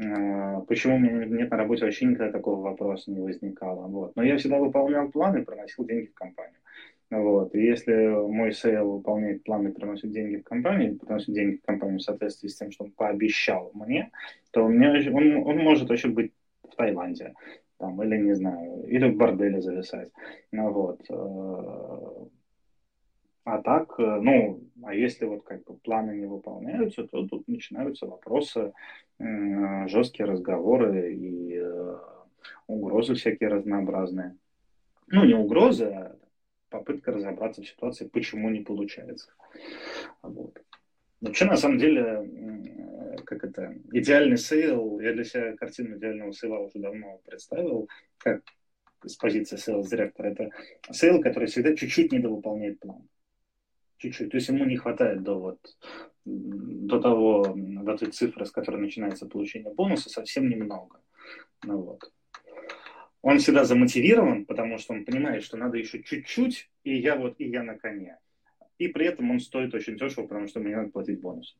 Э, 0.00 0.62
почему 0.66 0.96
у 0.96 0.98
меня 0.98 1.26
нет 1.26 1.50
на 1.50 1.58
работе 1.58 1.84
вообще 1.84 2.06
никогда 2.06 2.32
такого 2.32 2.60
вопроса 2.62 3.10
не 3.10 3.20
возникало. 3.20 3.86
Вот. 3.86 4.16
Но 4.16 4.22
я 4.22 4.36
всегда 4.38 4.58
выполнял 4.58 5.10
планы 5.10 5.40
и 5.40 5.44
приносил 5.44 5.84
деньги 5.84 6.06
в 6.06 6.14
компанию. 6.14 6.56
Вот. 7.10 7.54
И 7.54 7.60
если 7.60 7.92
мой 8.08 8.52
sale 8.52 8.92
выполняет 8.92 9.42
планы, 9.44 9.72
приносит 9.72 10.12
деньги 10.12 10.36
в 10.36 10.44
компанию, 10.44 10.96
приносит 10.96 11.34
деньги 11.34 11.56
в 11.56 11.66
компанию 11.66 11.98
в 11.98 12.02
соответствии 12.02 12.48
с 12.48 12.56
тем, 12.56 12.70
что 12.70 12.84
он 12.84 12.92
пообещал 12.92 13.72
мне, 13.74 14.10
то 14.52 14.64
у 14.64 14.68
меня, 14.68 14.92
он, 15.12 15.46
он 15.46 15.58
может 15.58 15.88
вообще 15.88 16.08
быть 16.08 16.32
в 16.62 16.76
Таиланде, 16.76 17.34
там, 17.78 18.00
или, 18.02 18.16
не 18.16 18.34
знаю, 18.34 18.84
или 18.86 19.10
в 19.10 19.16
борделе 19.16 19.60
зависать. 19.60 20.10
Ну, 20.52 20.70
вот. 20.70 21.00
Э, 23.44 23.50
а 23.50 23.62
так, 23.62 23.94
э, 23.98 24.20
ну, 24.20 24.60
а 24.82 24.94
если 24.94 25.26
вот 25.26 25.44
как 25.44 25.64
бы 25.64 25.76
планы 25.76 26.12
не 26.12 26.26
выполняются, 26.26 27.04
то 27.04 27.26
тут 27.26 27.48
начинаются 27.48 28.06
вопросы, 28.06 28.72
жесткие 29.18 30.26
разговоры 30.26 31.14
и 31.14 31.58
э, 31.60 31.96
угрозы 32.66 33.14
всякие 33.14 33.50
разнообразные. 33.50 34.36
Ну, 35.08 35.24
не 35.24 35.34
угрозы, 35.34 35.84
а 35.84 36.16
попытка 36.70 37.12
разобраться 37.12 37.62
в 37.62 37.68
ситуации, 37.68 38.08
почему 38.08 38.48
не 38.48 38.60
получается. 38.60 39.30
Вот. 40.22 40.58
Вообще, 41.20 41.44
на 41.44 41.56
самом 41.56 41.78
деле, 41.78 43.20
как 43.26 43.44
это, 43.44 43.74
идеальный 43.92 44.38
sale, 44.38 45.00
я 45.00 45.12
для 45.12 45.24
себя 45.24 45.54
картину 45.56 45.98
идеального 45.98 46.32
sale 46.32 46.54
а 46.54 46.60
уже 46.60 46.78
давно 46.78 47.20
представил, 47.26 47.90
как 48.16 48.42
с 49.04 49.16
позиции 49.16 49.56
sales-директора. 49.56 50.28
Это 50.28 50.50
sale, 50.90 51.20
который 51.20 51.48
всегда 51.48 51.74
чуть-чуть 51.74 52.12
недовыполняет 52.12 52.80
план. 52.80 53.06
Чуть-чуть. 54.00 54.30
То 54.30 54.36
есть 54.36 54.48
ему 54.48 54.64
не 54.64 54.76
хватает 54.76 55.22
до 55.22 55.38
вот 55.38 55.58
до 56.24 57.00
того, 57.00 57.54
до 57.56 57.96
той 57.96 58.10
цифры, 58.10 58.44
с 58.44 58.50
которой 58.50 58.80
начинается 58.80 59.26
получение 59.26 59.72
бонуса, 59.72 60.10
совсем 60.10 60.48
немного. 60.48 61.00
Ну 61.64 61.78
вот. 61.78 62.12
Он 63.22 63.38
всегда 63.38 63.64
замотивирован, 63.64 64.46
потому 64.46 64.78
что 64.78 64.94
он 64.94 65.04
понимает, 65.04 65.42
что 65.42 65.56
надо 65.56 65.76
еще 65.76 66.02
чуть-чуть, 66.02 66.70
и 66.84 66.96
я 66.96 67.16
вот, 67.16 67.34
и 67.38 67.48
я 67.48 67.62
на 67.62 67.76
коне. 67.78 68.18
И 68.78 68.88
при 68.88 69.06
этом 69.06 69.30
он 69.30 69.40
стоит 69.40 69.74
очень 69.74 69.96
дешево, 69.96 70.26
потому 70.26 70.46
что 70.48 70.60
мне 70.60 70.76
надо 70.76 70.90
платить 70.90 71.20
бонус. 71.20 71.56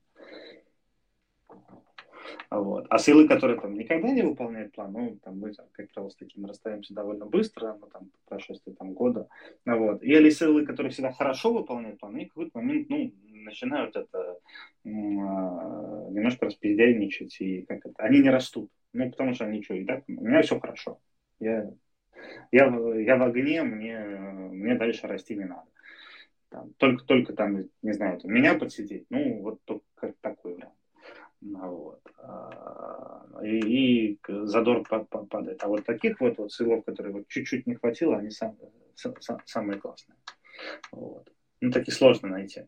Вот. 2.50 2.86
А 2.90 2.98
силы, 2.98 3.28
которые 3.28 3.60
там 3.60 3.74
никогда 3.74 4.08
не 4.10 4.22
выполняют 4.22 4.72
план, 4.72 4.92
ну, 4.92 5.18
там 5.22 5.38
мы, 5.38 5.52
как 5.72 5.90
правило, 5.92 6.10
с 6.10 6.16
таким 6.16 6.46
расстаемся 6.46 6.94
довольно 6.94 7.26
быстро, 7.26 7.76
ну, 7.80 7.86
там, 7.86 8.10
по 8.10 8.18
прошествии 8.30 8.72
там, 8.72 8.92
года. 8.92 9.28
Вот. 9.64 10.02
Или 10.02 10.30
силы, 10.30 10.66
которые 10.66 10.92
всегда 10.92 11.12
хорошо 11.12 11.52
выполняют 11.52 12.00
план, 12.00 12.16
и 12.16 12.24
в 12.26 12.28
какой-то 12.28 12.58
момент, 12.58 12.88
ну, 12.88 13.12
начинают 13.44 13.96
это 13.96 14.38
а, 14.84 14.88
немножко 16.10 16.46
распиздяйничать, 16.46 17.40
и 17.40 17.62
как 17.62 17.84
это, 17.84 18.02
они 18.02 18.20
не 18.20 18.30
растут. 18.30 18.70
Ну, 18.92 19.10
потому 19.10 19.34
что 19.34 19.44
они 19.44 19.62
что, 19.62 19.74
и 19.74 19.84
так, 19.84 20.04
у 20.08 20.12
меня 20.12 20.42
все 20.42 20.58
хорошо. 20.58 20.98
Я, 21.38 21.70
я, 22.50 22.66
я 22.66 23.16
в 23.16 23.22
огне, 23.22 23.62
мне, 23.62 23.98
мне 23.98 24.74
дальше 24.74 25.06
расти 25.06 25.36
не 25.36 25.44
надо. 25.44 25.66
Там, 26.48 26.72
только, 26.78 27.04
только 27.04 27.32
там, 27.32 27.64
не 27.82 27.92
знаю, 27.92 28.18
там, 28.18 28.32
меня 28.32 28.54
подсидеть, 28.54 29.06
ну, 29.08 29.40
вот 29.40 29.60
только 29.64 30.14
такой 30.20 30.54
вариант. 30.54 30.74
Ну, 31.40 31.68
вот. 31.70 32.00
А, 32.18 33.24
и, 33.42 34.12
и 34.12 34.20
задор 34.26 34.82
падает. 34.84 35.62
А 35.62 35.68
вот 35.68 35.84
таких 35.84 36.20
вот, 36.20 36.38
вот 36.38 36.52
силов, 36.52 36.84
которые 36.84 37.14
вот 37.14 37.28
чуть-чуть 37.28 37.66
не 37.66 37.74
хватило, 37.74 38.18
они 38.18 38.30
сам, 38.30 38.56
сам, 38.94 39.38
самые 39.46 39.80
классные. 39.80 40.16
Вот. 40.92 41.32
Ну, 41.60 41.70
такие 41.70 41.94
сложно 41.94 42.28
найти. 42.28 42.66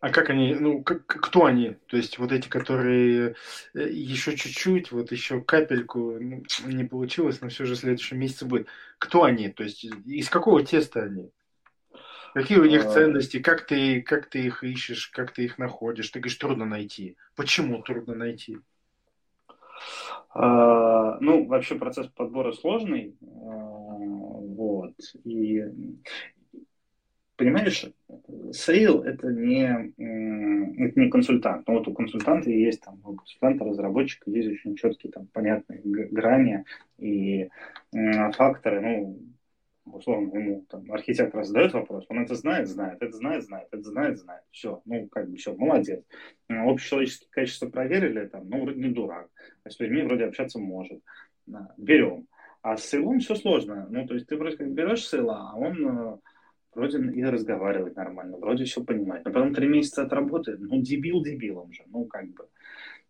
А 0.00 0.10
как 0.10 0.30
они, 0.30 0.54
ну, 0.54 0.82
как, 0.82 1.06
кто 1.06 1.44
они? 1.44 1.76
То 1.86 1.98
есть 1.98 2.18
вот 2.18 2.32
эти, 2.32 2.48
которые 2.48 3.34
э, 3.74 3.88
еще 3.90 4.34
чуть-чуть, 4.34 4.92
вот 4.92 5.12
еще 5.12 5.42
капельку 5.42 6.18
ну, 6.18 6.42
не 6.64 6.84
получилось, 6.84 7.42
но 7.42 7.50
все 7.50 7.66
же 7.66 7.74
в 7.74 7.78
следующем 7.78 8.18
месяце 8.18 8.46
будет. 8.46 8.66
Кто 8.98 9.24
они? 9.24 9.50
То 9.50 9.62
есть 9.62 9.84
из 9.84 10.30
какого 10.30 10.64
теста 10.64 11.02
они? 11.02 11.30
Какие 12.34 12.58
у 12.58 12.64
них 12.64 12.84
а. 12.86 12.90
ценности? 12.90 13.40
Как 13.40 13.66
ты, 13.66 14.02
как 14.02 14.26
ты 14.26 14.40
их 14.46 14.62
ищешь? 14.62 15.08
Как 15.08 15.32
ты 15.32 15.44
их 15.44 15.58
находишь? 15.58 16.10
Ты 16.10 16.20
говоришь, 16.20 16.38
трудно 16.38 16.64
найти. 16.64 17.16
Почему 17.36 17.82
трудно 17.82 18.14
найти? 18.14 18.58
А, 20.32 21.18
ну, 21.20 21.44
вообще 21.46 21.74
процесс 21.74 22.06
подбора 22.08 22.52
сложный. 22.52 23.16
А, 23.22 23.26
вот. 23.26 24.94
И 25.24 25.64
понимаешь, 27.36 27.86
sale 28.52 29.02
это 29.02 29.28
не, 29.28 29.64
это 29.64 31.00
не 31.00 31.08
консультант. 31.08 31.66
Ну, 31.66 31.78
вот 31.78 31.88
у 31.88 31.94
консультанта 31.94 32.50
есть 32.50 32.82
там, 32.82 33.00
у 33.02 33.14
консультанта, 33.14 33.64
разработчика 33.64 34.30
есть 34.30 34.50
очень 34.50 34.76
четкие, 34.76 35.10
там, 35.10 35.26
понятные 35.32 35.80
грани 35.82 36.64
и 36.98 37.48
факторы. 38.34 38.80
Ну, 38.82 39.18
условно, 39.94 40.36
ему 40.36 40.64
там 40.68 40.90
архитектор 40.92 41.44
задает 41.44 41.72
вопрос, 41.72 42.06
он 42.08 42.22
это 42.22 42.34
знает, 42.34 42.68
знает, 42.68 43.02
это 43.02 43.16
знает, 43.16 43.44
знает, 43.44 43.68
это 43.70 43.82
знает, 43.82 44.18
знает. 44.18 44.42
Все, 44.50 44.80
ну, 44.84 45.08
как 45.08 45.28
бы 45.30 45.36
все, 45.36 45.54
молодец. 45.54 46.04
Общечеловеческие 46.48 47.28
качества 47.30 47.68
проверили, 47.68 48.26
там, 48.26 48.48
ну, 48.48 48.62
вроде 48.62 48.80
не 48.80 48.88
дурак. 48.88 49.28
А 49.64 49.70
с 49.70 49.78
людьми 49.80 50.02
вроде 50.02 50.24
общаться 50.24 50.58
может. 50.58 51.00
Берем. 51.76 52.26
А 52.62 52.76
с 52.76 52.84
сейлом 52.84 53.20
все 53.20 53.34
сложно. 53.34 53.86
Ну, 53.90 54.06
то 54.06 54.14
есть 54.14 54.26
ты 54.26 54.36
вроде 54.36 54.56
как 54.56 54.70
берешь 54.72 55.08
сейла, 55.08 55.50
а 55.52 55.56
он 55.56 55.86
э, 55.86 56.18
вроде 56.74 56.98
и 56.98 57.24
разговаривать 57.24 57.96
нормально, 57.96 58.36
вроде 58.36 58.64
все 58.64 58.84
понимает. 58.84 59.24
Но 59.24 59.32
потом 59.32 59.54
три 59.54 59.68
месяца 59.68 60.02
отработает, 60.02 60.60
ну, 60.60 60.80
дебил 60.80 61.22
дебилом 61.22 61.72
же, 61.72 61.84
ну, 61.86 62.04
как 62.04 62.26
бы. 62.28 62.48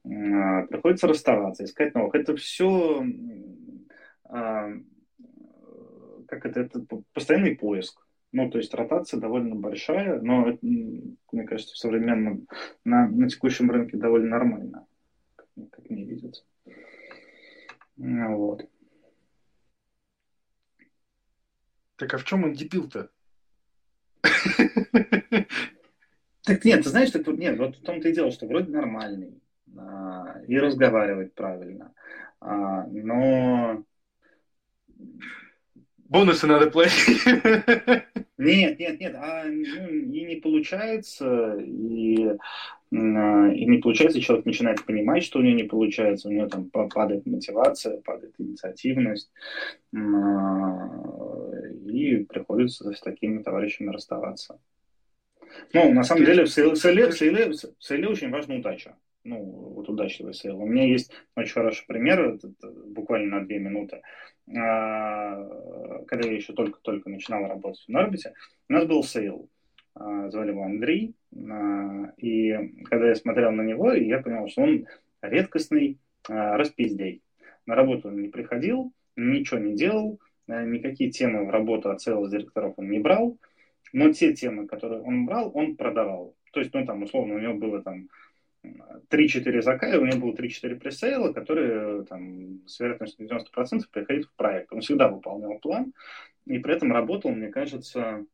А, 0.04 0.66
приходится 0.66 1.08
расставаться, 1.08 1.64
искать 1.64 1.94
новых. 1.94 2.14
Это 2.14 2.36
все, 2.36 3.04
как 6.30 6.46
это, 6.46 6.60
это 6.60 6.86
постоянный 7.12 7.56
поиск. 7.56 8.00
Ну, 8.32 8.48
то 8.48 8.58
есть 8.58 8.72
ротация 8.72 9.18
довольно 9.18 9.56
большая, 9.56 10.20
но 10.20 10.48
это, 10.48 10.60
мне 10.62 11.44
кажется, 11.44 11.74
в 11.74 11.78
современном, 11.78 12.46
на, 12.84 13.08
на 13.08 13.28
текущем 13.28 13.70
рынке 13.70 13.96
довольно 13.96 14.28
нормально, 14.28 14.86
как, 15.34 15.48
как 15.70 15.90
мне 15.90 16.04
видится. 16.04 16.44
Ну, 17.96 18.36
вот. 18.36 18.70
Так 21.96 22.14
а 22.14 22.18
в 22.18 22.24
чем 22.24 22.44
он 22.44 22.54
дебил-то? 22.54 23.10
Так 24.22 25.44
нет, 26.64 26.82
ты 26.82 26.88
знаешь, 26.88 27.10
так, 27.10 27.26
нет, 27.26 27.58
вот 27.58 27.76
в 27.76 27.82
том-то 27.82 28.08
и 28.08 28.14
дело, 28.14 28.30
что 28.30 28.46
вроде 28.46 28.72
нормальный 28.72 29.42
а, 29.76 30.40
и 30.46 30.58
разговаривать 30.58 31.34
правильно, 31.34 31.92
а, 32.40 32.86
но... 32.86 33.84
Бонусы 36.10 36.46
надо 36.48 36.70
платить. 36.70 37.24
Нет, 38.36 38.78
нет, 38.80 39.00
нет, 39.00 39.14
а, 39.16 39.44
ну, 39.44 39.86
и 39.86 40.24
не 40.24 40.36
получается, 40.36 41.56
и, 41.60 42.36
и 42.90 42.90
не 42.90 43.78
получается, 43.82 44.20
человек 44.20 44.46
начинает 44.46 44.84
понимать, 44.84 45.22
что 45.22 45.38
у 45.38 45.42
него 45.42 45.56
не 45.56 45.64
получается, 45.64 46.28
у 46.28 46.32
него 46.32 46.48
там 46.48 46.70
падает 46.70 47.26
мотивация, 47.26 48.00
падает 48.00 48.34
инициативность, 48.38 49.30
и 49.92 49.98
приходится 52.28 52.92
с 52.92 53.00
такими 53.00 53.42
товарищами 53.42 53.90
расставаться. 53.90 54.58
Ну, 55.72 55.92
на 55.92 56.02
самом 56.02 56.24
деле, 56.24 56.44
в 56.44 56.50
сейле, 56.50 56.72
в, 56.72 56.78
сейле, 56.78 57.06
в, 57.08 57.12
сейле, 57.12 57.52
в 57.52 57.56
сейле 57.78 58.08
очень 58.08 58.30
важна 58.30 58.56
удача. 58.56 58.96
Ну, 59.22 59.42
вот 59.74 59.88
удачливый 59.88 60.32
sale. 60.32 60.58
У 60.60 60.66
меня 60.66 60.86
есть 60.86 61.12
очень 61.36 61.52
хороший 61.52 61.86
пример, 61.86 62.38
буквально 62.86 63.40
на 63.40 63.46
две 63.46 63.58
минуты. 63.58 64.00
А, 64.56 66.04
когда 66.06 66.28
я 66.28 66.34
еще 66.34 66.54
только-только 66.54 67.10
начинал 67.10 67.46
работать 67.46 67.84
в 67.84 67.88
Норбите, 67.88 68.32
у 68.68 68.72
нас 68.72 68.86
был 68.86 69.02
sale. 69.02 69.48
А, 69.94 70.30
звали 70.30 70.50
его 70.50 70.62
Андрей. 70.62 71.14
А, 71.34 72.12
и 72.16 72.84
когда 72.84 73.08
я 73.08 73.14
смотрел 73.14 73.52
на 73.52 73.62
него, 73.62 73.92
я 73.92 74.22
понял, 74.22 74.48
что 74.48 74.62
он 74.62 74.86
редкостный 75.20 75.98
распиздяй. 76.26 77.22
На 77.66 77.74
работу 77.74 78.08
он 78.08 78.22
не 78.22 78.28
приходил, 78.28 78.92
ничего 79.16 79.60
не 79.60 79.74
делал, 79.74 80.18
никакие 80.46 81.10
темы 81.10 81.44
в 81.44 81.50
работу 81.50 81.90
от 81.90 82.00
sales 82.00 82.30
директоров 82.30 82.74
он 82.76 82.90
не 82.90 82.98
брал, 82.98 83.38
но 83.92 84.12
те 84.12 84.32
темы, 84.32 84.66
которые 84.66 85.02
он 85.02 85.26
брал, 85.26 85.50
он 85.54 85.76
продавал. 85.76 86.34
То 86.52 86.60
есть, 86.60 86.74
ну, 86.74 86.84
там, 86.84 87.02
условно, 87.02 87.34
у 87.34 87.38
него 87.38 87.54
было 87.54 87.82
там 87.82 88.08
3-4 88.62 89.62
заказа, 89.62 90.00
у 90.00 90.06
него 90.06 90.26
было 90.26 90.34
3-4 90.34 90.76
presale 90.76 91.20
а, 91.20 91.32
которые 91.32 92.04
там, 92.04 92.66
с 92.66 92.78
вероятностью 92.80 93.26
90% 93.26 93.80
приходили 93.90 94.24
в 94.24 94.32
проект. 94.34 94.72
Он 94.72 94.80
всегда 94.80 95.08
выполнял 95.08 95.58
план, 95.58 95.92
и 96.46 96.58
при 96.58 96.74
этом 96.74 96.92
работал, 96.92 97.30
мне 97.30 97.48
кажется, 97.48 98.24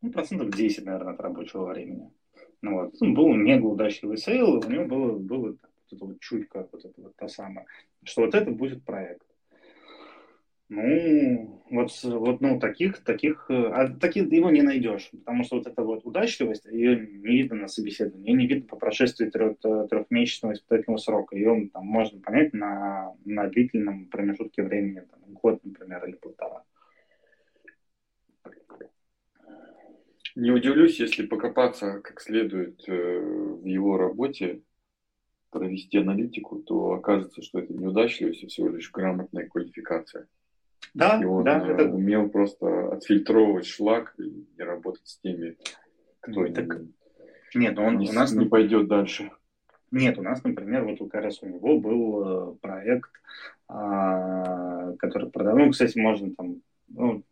ну, 0.00 0.10
процентов 0.10 0.50
10, 0.50 0.84
наверное, 0.84 1.14
от 1.14 1.20
рабочего 1.20 1.66
времени. 1.66 2.10
Ну, 2.62 2.74
вот. 2.74 2.94
Он 3.00 3.14
был 3.14 3.32
мега 3.34 3.64
удачливый 3.64 4.16
sale, 4.16 4.58
у 4.58 4.70
него 4.70 4.84
было, 4.84 5.18
было 5.18 5.48
вот 5.48 5.58
это 5.90 6.04
вот 6.04 6.20
чуйка, 6.20 6.68
вот 6.72 6.84
это 6.84 7.00
вот 7.00 7.16
та 7.16 7.28
самая, 7.28 7.66
что 8.02 8.22
вот 8.22 8.34
это 8.34 8.50
будет 8.50 8.84
проект. 8.84 9.26
Ну, 10.70 11.62
вот, 11.70 11.90
вот 12.02 12.40
ну, 12.40 12.58
таких, 12.58 13.04
таких, 13.04 13.46
э, 13.50 13.54
а 13.54 13.88
таких 13.88 14.32
его 14.32 14.50
не 14.50 14.62
найдешь, 14.62 15.10
потому 15.10 15.44
что 15.44 15.56
вот 15.56 15.66
эта 15.66 15.82
вот 15.82 16.06
удачливость, 16.06 16.64
ее 16.64 16.96
не 16.96 17.18
видно 17.18 17.56
на 17.56 17.68
собеседовании, 17.68 18.30
ее 18.30 18.36
не 18.36 18.46
видно 18.46 18.68
по 18.68 18.76
прошествии 18.76 19.28
трех, 19.28 19.58
э, 19.62 19.86
трехмесячного 19.90 20.54
испытательного 20.54 20.98
срока, 20.98 21.36
ее 21.36 21.68
там 21.72 21.84
можно 21.86 22.18
понять 22.20 22.54
на, 22.54 23.14
на 23.26 23.48
длительном 23.48 24.06
промежутке 24.06 24.62
времени, 24.62 25.00
там, 25.00 25.34
год, 25.34 25.60
например, 25.64 26.04
или 26.06 26.16
полтора. 26.16 26.64
Не 30.34 30.50
удивлюсь, 30.50 30.98
если 30.98 31.26
покопаться 31.26 32.00
как 32.00 32.20
следует 32.20 32.82
э, 32.88 33.20
в 33.20 33.66
его 33.66 33.98
работе, 33.98 34.62
провести 35.50 35.98
аналитику, 35.98 36.56
то 36.56 36.94
окажется, 36.94 37.42
что 37.42 37.60
это 37.60 37.72
неудачливость, 37.72 38.44
а 38.44 38.48
всего 38.48 38.70
лишь 38.70 38.90
грамотная 38.90 39.46
квалификация. 39.46 40.26
Да, 40.94 41.20
и 41.20 41.24
он 41.24 41.44
да, 41.44 41.58
это... 41.58 41.84
умел 41.84 42.28
просто 42.28 42.92
отфильтровывать 42.92 43.66
шлак 43.66 44.14
и 44.18 44.46
не 44.56 44.64
работать 44.64 45.06
с 45.06 45.18
теми, 45.18 45.56
кто 46.20 46.46
так... 46.46 46.78
не, 47.54 47.66
Нет, 47.66 47.78
он 47.78 47.98
не, 47.98 48.10
у 48.10 48.12
нас 48.12 48.32
не 48.32 48.46
пойдет 48.46 48.86
дальше. 48.86 49.30
Нет, 49.90 50.18
у 50.18 50.22
нас, 50.22 50.42
например, 50.42 50.84
вот 50.84 50.98
как 51.10 51.22
раз 51.22 51.42
у 51.42 51.46
него 51.46 51.78
был 51.78 52.52
э, 52.52 52.56
проект, 52.60 53.10
а, 53.68 54.92
который 54.96 55.30
продал. 55.30 55.56
Ну, 55.56 55.70
кстати, 55.70 55.98
можно 55.98 56.34
там, 56.34 56.62
ну, 56.88 57.22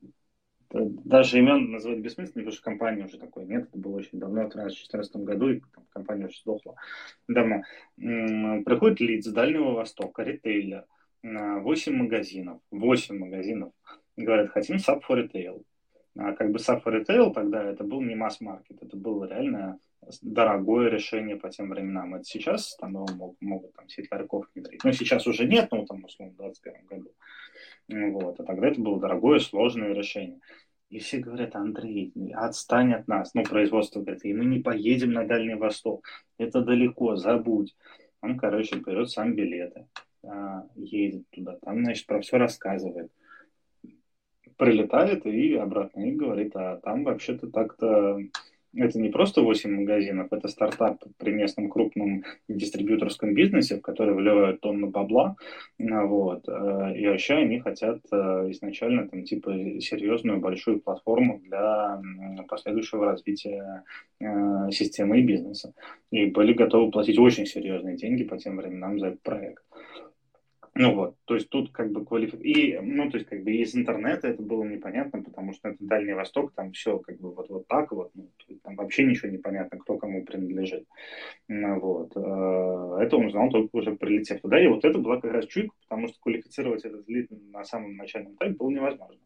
даже 0.72 1.38
имен 1.38 1.70
называть 1.70 1.98
бессмысленно, 1.98 2.44
потому 2.44 2.52
что 2.52 2.62
компании 2.62 3.04
уже 3.04 3.18
такой 3.18 3.44
нет. 3.46 3.68
Это 3.68 3.78
было 3.78 3.96
очень 3.96 4.18
давно, 4.18 4.48
в 4.48 4.52
2014 4.52 5.16
году, 5.16 5.50
и 5.50 5.60
там, 5.74 5.84
компания 5.90 6.26
уже 6.26 6.38
сдохла 6.38 6.76
давно. 7.28 7.62
Приходит 7.96 9.00
лид 9.00 9.24
с 9.24 9.32
Дальнего 9.32 9.72
Востока, 9.72 10.22
ритейлер, 10.22 10.86
8 11.22 11.92
магазинов, 11.94 12.60
8 12.70 13.18
магазинов, 13.18 13.72
говорят, 14.16 14.50
хотим 14.50 14.76
SAP 14.76 15.02
for 15.08 15.16
Retail. 15.16 15.62
А 16.18 16.32
как 16.32 16.50
бы 16.50 16.58
SAP 16.58 16.82
Retail 16.84 17.32
тогда 17.32 17.62
это 17.64 17.84
был 17.84 18.02
не 18.02 18.14
масс-маркет, 18.14 18.82
это 18.82 18.96
было 18.96 19.24
реально 19.24 19.78
дорогое 20.20 20.90
решение 20.90 21.36
по 21.36 21.48
тем 21.48 21.70
временам. 21.70 22.14
Это 22.14 22.24
сейчас 22.24 22.76
там 22.76 22.94
его 22.94 23.06
могут, 23.14 23.40
могут 23.40 23.72
там 23.74 23.88
сеть 23.88 24.10
ларьков 24.10 24.46
внедрить. 24.54 24.82
Но 24.84 24.92
сейчас 24.92 25.26
уже 25.26 25.46
нет, 25.46 25.68
ну 25.70 25.86
там 25.86 26.04
условно 26.04 26.34
в 26.34 26.38
2021 26.38 26.86
году. 26.86 27.12
Вот. 27.88 28.40
А 28.40 28.44
тогда 28.44 28.68
это 28.68 28.80
было 28.80 29.00
дорогое, 29.00 29.38
сложное 29.38 29.92
решение. 29.92 30.40
И 30.88 30.98
все 30.98 31.18
говорят, 31.18 31.56
Андрей, 31.56 32.12
отстань 32.34 32.92
от 32.92 33.08
нас. 33.08 33.32
Ну, 33.32 33.44
производство 33.44 34.00
говорит, 34.00 34.24
и 34.24 34.34
мы 34.34 34.44
не 34.44 34.60
поедем 34.60 35.12
на 35.12 35.26
Дальний 35.26 35.54
Восток. 35.54 36.06
Это 36.36 36.60
далеко, 36.60 37.16
забудь. 37.16 37.74
Он, 38.20 38.36
короче, 38.38 38.76
берет 38.76 39.08
сам 39.08 39.34
билеты, 39.34 39.86
едет 40.76 41.24
туда, 41.30 41.58
там, 41.62 41.84
значит, 41.84 42.06
про 42.06 42.20
все 42.20 42.36
рассказывает. 42.36 43.10
Прилетает 44.56 45.26
и 45.26 45.54
обратно 45.54 46.02
и 46.02 46.12
говорит, 46.12 46.54
а 46.54 46.76
там 46.76 47.04
вообще-то 47.04 47.50
так-то 47.50 48.18
это 48.74 48.98
не 48.98 49.10
просто 49.10 49.42
8 49.42 49.70
магазинов, 49.70 50.32
это 50.32 50.48
стартап 50.48 51.02
при 51.18 51.30
местном 51.32 51.68
крупном 51.68 52.24
дистрибьюторском 52.48 53.34
бизнесе, 53.34 53.76
в 53.76 53.82
который 53.82 54.14
вливают 54.14 54.60
тонну 54.60 54.88
бабла, 54.88 55.36
вот, 55.78 56.48
э, 56.48 56.96
и 56.96 57.06
вообще 57.06 57.34
они 57.34 57.60
хотят 57.60 58.00
э, 58.10 58.16
изначально 58.50 59.08
там 59.08 59.24
типа 59.24 59.52
серьезную 59.80 60.40
большую 60.40 60.80
платформу 60.80 61.40
для 61.40 62.00
последующего 62.48 63.04
развития 63.04 63.84
э, 64.20 64.70
системы 64.70 65.20
и 65.20 65.22
бизнеса. 65.22 65.74
И 66.10 66.26
были 66.26 66.54
готовы 66.54 66.90
платить 66.90 67.18
очень 67.18 67.46
серьезные 67.46 67.96
деньги 67.96 68.24
по 68.24 68.38
тем 68.38 68.56
временам 68.56 68.98
за 68.98 69.08
этот 69.08 69.22
проект. 69.22 69.62
Ну 70.74 70.94
вот, 70.94 71.16
то 71.26 71.34
есть 71.34 71.50
тут 71.50 71.70
как 71.70 71.92
бы 71.92 72.02
квалификация. 72.04 72.50
И, 72.50 72.78
ну, 72.80 73.10
то 73.10 73.18
есть 73.18 73.28
как 73.28 73.42
бы 73.44 73.52
из 73.52 73.76
интернета 73.76 74.28
это 74.28 74.42
было 74.42 74.64
непонятно, 74.64 75.22
потому 75.22 75.52
что 75.52 75.68
это 75.68 75.76
Дальний 75.80 76.14
Восток, 76.14 76.54
там 76.54 76.72
все 76.72 76.98
как 76.98 77.20
бы 77.20 77.34
вот, 77.34 77.50
вот 77.50 77.68
так 77.68 77.92
вот, 77.92 78.10
ну, 78.14 78.30
там 78.62 78.76
вообще 78.76 79.04
ничего 79.04 79.28
не 79.28 79.36
понятно, 79.36 79.78
кто 79.78 79.98
кому 79.98 80.24
принадлежит. 80.24 80.86
Ну, 81.46 81.78
вот. 81.78 82.16
Э, 82.16 83.02
это 83.02 83.16
он 83.18 83.26
узнал 83.26 83.50
только 83.50 83.76
уже 83.76 83.94
прилетев 83.96 84.40
туда, 84.40 84.58
и 84.62 84.66
вот 84.66 84.84
это 84.86 84.98
была 84.98 85.20
как 85.20 85.32
раз 85.32 85.46
чуйка, 85.46 85.74
потому 85.82 86.08
что 86.08 86.18
квалифицировать 86.20 86.84
этот 86.86 87.06
лид 87.06 87.28
на 87.30 87.64
самом 87.64 87.96
начальном 87.96 88.34
этапе 88.36 88.54
было 88.54 88.70
невозможно. 88.70 89.20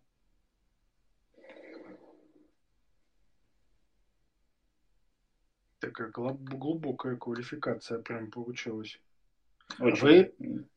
Такая 5.79 6.11
глубокая 6.11 7.17
квалификация 7.17 8.01
прям 8.01 8.33
получилась. 8.33 8.99
Очень. 9.79 10.33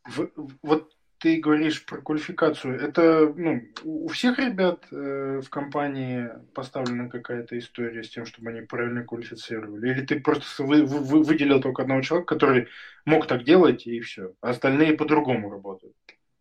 Вы, 0.05 0.31
вы, 0.35 0.49
вот 0.61 0.93
ты 1.19 1.37
говоришь 1.37 1.85
про 1.85 2.01
квалификацию. 2.01 2.79
Это 2.79 3.33
ну, 3.35 3.61
у 3.83 4.07
всех 4.07 4.39
ребят 4.39 4.87
э, 4.91 5.41
в 5.43 5.49
компании 5.49 6.29
поставлена 6.53 7.09
какая-то 7.09 7.57
история 7.57 8.03
с 8.03 8.09
тем, 8.09 8.25
чтобы 8.25 8.51
они 8.51 8.61
правильно 8.61 9.03
квалифицировали? 9.03 9.91
Или 9.91 10.05
ты 10.05 10.19
просто 10.21 10.63
вы, 10.63 10.85
вы, 10.85 11.23
выделил 11.23 11.61
только 11.61 11.81
одного 11.81 12.01
человека, 12.01 12.33
который 12.33 12.67
мог 13.05 13.27
так 13.27 13.43
делать, 13.43 13.85
и 13.85 13.99
все. 13.99 14.33
А 14.41 14.51
остальные 14.51 14.93
по-другому 14.93 15.49
работают? 15.49 15.95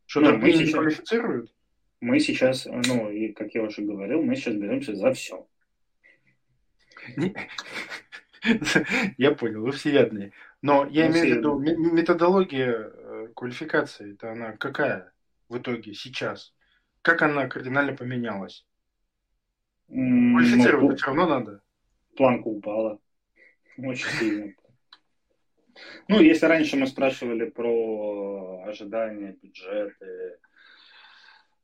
Что, 0.07 0.21
ну, 0.21 0.39
мы 0.39 0.53
сейчас, 0.53 0.75
квалифицируют? 0.75 1.53
Мы 2.01 2.21
сейчас, 2.21 2.67
ну, 2.67 3.11
и 3.11 3.33
как 3.33 3.55
я 3.55 3.65
уже 3.65 3.83
говорил, 3.83 4.23
мы 4.23 4.37
сейчас 4.37 4.55
беремся 4.55 4.95
за 4.95 5.13
все. 5.13 5.45
Я 9.19 9.33
понял, 9.33 9.63
вы 9.63 9.73
всеядные. 9.73 10.33
Но 10.61 10.87
я 10.87 11.07
ну, 11.07 11.13
имею 11.13 11.27
в 11.27 11.39
виду 11.39 11.59
методология 11.59 12.73
э, 12.73 13.29
квалификации, 13.35 14.15
это 14.15 14.33
она 14.33 14.53
какая 14.53 15.13
в 15.49 15.59
итоге 15.59 15.95
сейчас? 15.95 16.55
Как 17.03 17.23
она 17.23 17.47
кардинально 17.47 17.95
поменялась? 17.95 18.67
Квалифицировать 19.87 20.91
ну, 20.91 20.97
все 20.97 21.07
равно 21.07 21.27
надо. 21.27 21.63
Планка 22.17 22.49
упала. 22.49 22.99
Очень 23.77 24.09
сильно. 24.19 24.55
Ну, 26.09 26.21
если 26.21 26.47
раньше 26.47 26.77
мы 26.77 26.89
спрашивали 26.89 27.49
про 27.49 28.65
ожидания, 28.67 29.37
бюджеты 29.41 30.39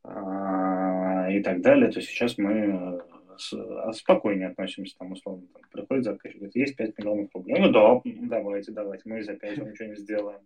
а, 0.05 1.29
и 1.31 1.43
так 1.43 1.63
далее, 1.63 1.91
то 1.91 2.01
сейчас 2.01 2.39
мы 2.39 3.03
спокойнее 3.39 4.49
относимся, 4.49 4.97
там, 4.99 5.13
условно, 5.13 5.47
там, 5.53 5.63
приходит 5.71 6.05
заказчик, 6.05 6.39
говорит, 6.39 6.57
есть 6.57 6.77
5 6.77 6.99
миллионов 6.99 7.31
рублей, 7.35 7.61
ну 7.61 7.71
да, 7.71 8.01
давайте, 8.05 8.73
давайте, 8.73 9.03
мы 9.07 9.23
за 9.23 9.35
5 9.35 9.59
вам 9.59 9.71
ничего 9.71 9.89
не 9.89 9.97
сделаем. 9.97 10.41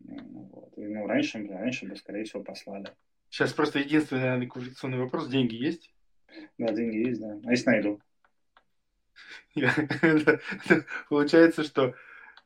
Вот. 0.00 0.72
И, 0.76 0.82
ну, 0.82 1.06
раньше, 1.06 1.46
раньше 1.46 1.86
бы, 1.86 1.96
скорее 1.96 2.24
всего, 2.24 2.42
послали. 2.42 2.86
Сейчас 3.28 3.52
просто 3.52 3.78
единственный, 3.78 4.22
наверное, 4.22 4.48
квалификационный 4.48 4.98
вопрос, 4.98 5.28
деньги 5.28 5.54
есть? 5.54 5.92
Да, 6.58 6.72
деньги 6.72 7.08
есть, 7.08 7.20
да. 7.20 7.38
А 7.44 7.50
если 7.50 7.70
найду? 7.70 8.00
Получается, 11.08 11.62
что 11.64 11.94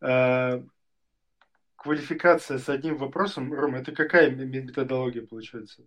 э, 0.01 0.63
квалификация 1.77 2.59
с 2.59 2.69
одним 2.69 2.97
вопросом, 2.97 3.53
Рома, 3.53 3.79
это 3.79 3.93
какая 3.93 4.31
методология 4.31 5.27
получается? 5.27 5.87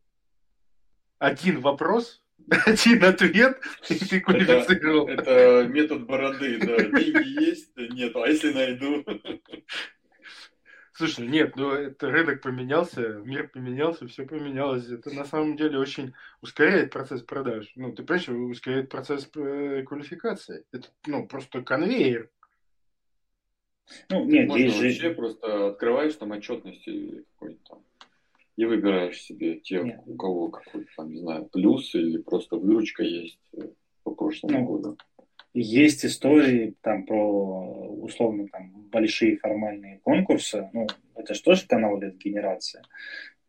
Один 1.20 1.62
вопрос, 1.62 2.24
один 2.50 3.04
ответ, 3.04 3.60
и 3.90 3.96
ты 3.96 4.22
квалифицировал. 4.22 5.08
Это, 5.08 5.32
это 5.32 5.68
метод 5.68 6.06
бороды, 6.06 6.60
да. 6.60 6.78
Деньги 6.78 7.44
есть, 7.44 7.72
нет, 7.76 8.16
а 8.16 8.28
если 8.28 8.54
найду? 8.54 9.06
Слушай, 10.94 11.28
нет, 11.28 11.56
ну 11.56 11.72
это 11.74 12.10
рынок 12.10 12.42
поменялся, 12.42 13.22
мир 13.24 13.50
поменялся, 13.50 14.08
все 14.08 14.26
поменялось. 14.26 14.90
Это 14.90 15.14
на 15.14 15.26
самом 15.26 15.56
деле 15.56 15.78
очень 15.78 16.14
ускоряет 16.42 16.92
процесс 16.92 17.22
продаж. 17.22 17.72
Ну, 17.76 17.94
ты 17.94 18.04
понимаешь, 18.04 18.30
ускоряет 18.30 18.90
процесс 18.90 19.30
э, 19.36 19.84
квалификации. 19.84 20.66
Это, 20.72 20.88
ну, 21.06 21.28
просто 21.28 21.62
конвейер. 21.62 22.32
Ну, 24.10 24.26
нет, 24.26 24.48
Можно 24.48 24.66
вообще 24.66 24.90
же... 24.90 25.14
просто 25.14 25.68
открываешь 25.68 26.16
там 26.16 26.32
отчетности 26.32 27.26
какой-то 27.34 27.60
там 27.70 27.84
и 28.58 28.66
выбираешь 28.66 29.22
себе 29.22 29.60
тех, 29.60 29.86
Нет. 29.86 30.02
у 30.06 30.16
кого 30.16 30.50
какой-то 30.50 30.90
там, 30.98 31.12
не 31.12 31.20
знаю, 31.20 31.46
плюс 31.46 31.94
или 31.94 32.18
просто 32.18 32.58
выручка 32.58 33.04
есть 33.04 33.40
э, 33.56 33.68
по 34.04 34.12
прошлому 34.12 34.60
ну, 34.60 34.66
году. 34.66 34.98
Есть 35.54 36.04
истории 36.04 36.76
там 36.82 37.06
про 37.06 37.88
условно 38.02 38.48
там 38.52 38.72
большие 38.92 39.38
формальные 39.38 40.00
конкурсы. 40.04 40.70
Ну, 40.74 40.88
это 41.16 41.36
же 41.36 41.44
тоже 41.44 41.68
канал 41.68 42.02
лет 42.02 42.18
генерации. 42.18 42.82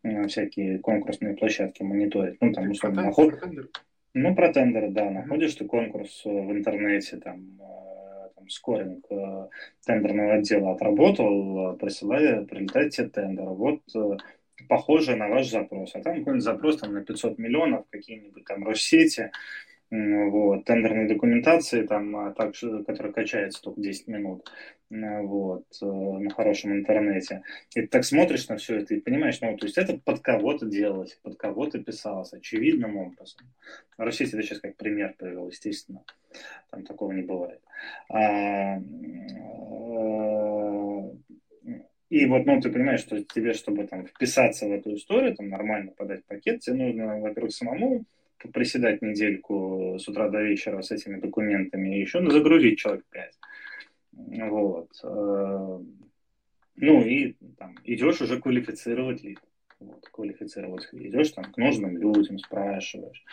Э, 0.02 0.26
всякие 0.26 0.78
конкурсные 0.78 1.34
площадки 1.34 1.82
мониторят. 1.82 2.36
Ну, 2.40 2.52
там, 2.52 2.70
условно, 2.70 3.04
наход... 3.04 3.34
Ну, 4.12 4.34
про 4.34 4.52
тендеры, 4.52 4.90
да. 4.90 5.10
Находишь 5.10 5.54
ты 5.54 5.64
конкурс 5.64 6.20
э, 6.26 6.28
в 6.28 6.52
интернете, 6.52 7.16
там, 7.16 7.58
там 8.36 8.48
скоринг 8.50 9.06
тендерного 9.86 10.34
отдела 10.34 10.72
отработал, 10.72 11.78
присылали, 11.78 12.44
прилетает 12.44 12.92
тебе 12.92 13.08
тендер. 13.08 13.46
Вот 13.46 13.80
похожее 14.68 15.16
на 15.16 15.28
ваш 15.28 15.48
запрос. 15.48 15.94
А 15.94 16.00
там 16.00 16.18
какой-нибудь 16.18 16.44
запрос 16.44 16.78
там, 16.78 16.94
на 16.94 17.04
500 17.04 17.38
миллионов, 17.38 17.86
какие-нибудь 17.90 18.44
там 18.44 18.66
Россети, 18.66 19.30
вот, 19.90 20.64
тендерной 20.64 21.08
документации, 21.08 21.86
там, 21.86 22.14
а 22.16 22.32
также, 22.32 22.84
которая 22.84 23.12
качается 23.12 23.62
только 23.62 23.80
10 23.80 24.06
минут, 24.08 24.50
вот, 24.90 25.64
э, 25.80 25.86
на 25.86 26.30
хорошем 26.30 26.72
интернете. 26.74 27.42
И 27.74 27.80
ты 27.80 27.88
так 27.88 28.04
смотришь 28.04 28.48
на 28.48 28.58
все 28.58 28.80
это 28.80 28.94
и 28.94 29.00
понимаешь, 29.00 29.40
ну, 29.40 29.56
то 29.56 29.64
есть 29.64 29.78
это 29.78 29.96
под 29.96 30.20
кого-то 30.20 30.66
делалось, 30.66 31.18
под 31.22 31.38
кого-то 31.38 31.78
писалось, 31.78 32.34
очевидным 32.34 32.98
образом. 32.98 33.40
Россия 33.96 34.28
это 34.28 34.42
сейчас 34.42 34.60
как 34.60 34.76
пример 34.76 35.14
привел, 35.16 35.48
естественно, 35.48 36.04
там 36.70 36.84
такого 36.84 37.12
не 37.12 37.22
бывает. 37.22 37.62
А, 38.10 38.76
э, 38.76 38.80
и 42.10 42.26
вот, 42.26 42.46
ну, 42.46 42.60
ты 42.60 42.70
понимаешь, 42.70 43.00
что 43.00 43.22
тебе, 43.22 43.52
чтобы 43.52 43.86
там 43.86 44.06
вписаться 44.06 44.66
в 44.66 44.72
эту 44.72 44.94
историю, 44.94 45.34
там 45.34 45.48
нормально 45.48 45.92
подать 45.92 46.24
пакет, 46.24 46.60
тебе 46.60 46.76
нужно, 46.76 47.20
во-первых, 47.20 47.52
самому 47.52 48.04
приседать 48.52 49.02
недельку 49.02 49.98
с 49.98 50.08
утра 50.08 50.28
до 50.28 50.42
вечера 50.42 50.80
с 50.80 50.90
этими 50.90 51.20
документами 51.20 51.96
и 51.96 52.00
еще 52.00 52.24
загрузить 52.30 52.78
человек 52.78 53.04
пять. 53.10 53.38
Вот. 54.12 54.90
Э, 55.02 55.80
ну 56.76 57.02
и 57.02 57.34
там 57.58 57.74
идешь 57.84 58.20
уже 58.20 58.40
квалифицировать 58.40 59.22
лид. 59.22 59.40
Вот, 59.80 60.08
квалифицировать. 60.10 60.88
Идешь 60.92 61.30
там 61.30 61.44
к 61.44 61.56
нужным 61.56 61.96
людям, 61.98 62.38
спрашиваешь. 62.38 63.24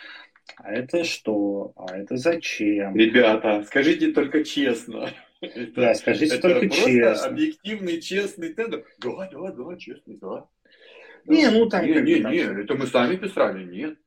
А 0.56 0.72
это 0.72 1.04
что? 1.04 1.72
А 1.76 1.96
это 1.96 2.16
зачем? 2.16 2.96
Ребята, 2.96 3.64
скажите 3.66 4.12
только 4.12 4.44
честно. 4.44 5.10
Это, 5.42 5.80
да, 5.80 5.94
скажите 5.94 6.36
это 6.36 6.48
только 6.48 6.70
честно. 6.70 7.26
объективный, 7.26 8.00
честный 8.00 8.54
тендер. 8.54 8.86
Да, 8.98 9.28
да, 9.30 9.52
да, 9.52 9.76
честный, 9.76 10.16
да. 10.16 10.46
Не, 11.26 11.50
ну 11.50 11.68
там... 11.68 11.84
Не, 11.84 12.00
не, 12.00 12.20
не, 12.20 12.62
это 12.62 12.74
мы 12.74 12.86
сами 12.86 13.16
писали, 13.16 13.64
нет. 13.64 13.98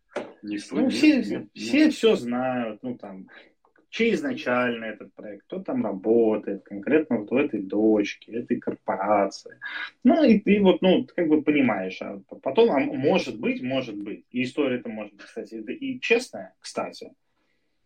Ну, 0.42 0.50
нет, 0.50 0.64
все, 0.92 1.18
нет, 1.18 1.50
все 1.54 1.86
нет. 1.86 1.94
все 1.94 2.16
знают, 2.16 2.82
ну 2.82 2.98
там, 2.98 3.28
чей 3.90 4.14
изначально 4.14 4.86
этот 4.86 5.14
проект, 5.14 5.46
кто 5.46 5.60
там 5.60 5.84
работает, 5.84 6.64
конкретно 6.64 7.20
вот 7.20 7.32
в 7.32 7.36
этой 7.36 7.62
дочке, 7.62 8.34
этой 8.34 8.60
корпорации. 8.60 9.60
Ну, 10.04 10.24
и 10.24 10.40
ты 10.40 10.62
вот, 10.62 10.82
ну, 10.82 11.08
как 11.16 11.28
бы 11.28 11.42
понимаешь, 11.42 12.02
а 12.02 12.22
потом, 12.42 12.72
а 12.72 12.80
может 12.80 13.40
быть, 13.40 13.62
может 13.62 13.96
быть, 13.96 14.26
и 14.32 14.44
история 14.44 14.78
это 14.78 14.90
может 14.90 15.14
быть, 15.14 15.26
кстати, 15.26 15.56
и 15.56 16.00
честная, 16.00 16.56
кстати, 16.60 17.14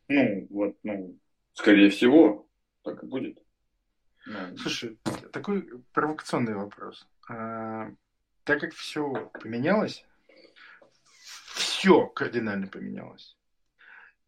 Ну, 0.07 0.47
вот, 0.49 0.77
ну... 0.83 1.17
Скорее 1.53 1.89
всего, 1.89 2.47
так 2.83 3.03
и 3.03 3.07
будет. 3.07 3.39
Ну, 4.25 4.57
Слушай, 4.57 4.97
такой 5.31 5.67
провокационный 5.93 6.55
вопрос. 6.55 7.07
А, 7.29 7.91
так 8.43 8.59
как 8.61 8.73
все 8.73 9.31
поменялось, 9.41 10.05
все 11.53 12.07
кардинально 12.07 12.67
поменялось. 12.67 13.37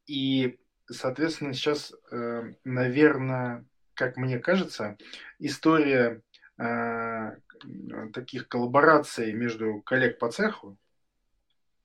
И, 0.07 0.59
соответственно, 0.89 1.53
сейчас, 1.53 1.93
э, 2.11 2.53
наверное, 2.63 3.65
как 3.93 4.17
мне 4.17 4.39
кажется, 4.39 4.97
история 5.39 6.21
э, 6.57 7.37
таких 8.13 8.47
коллабораций 8.47 9.33
между 9.33 9.81
коллег 9.81 10.19
по 10.19 10.31
цеху, 10.31 10.77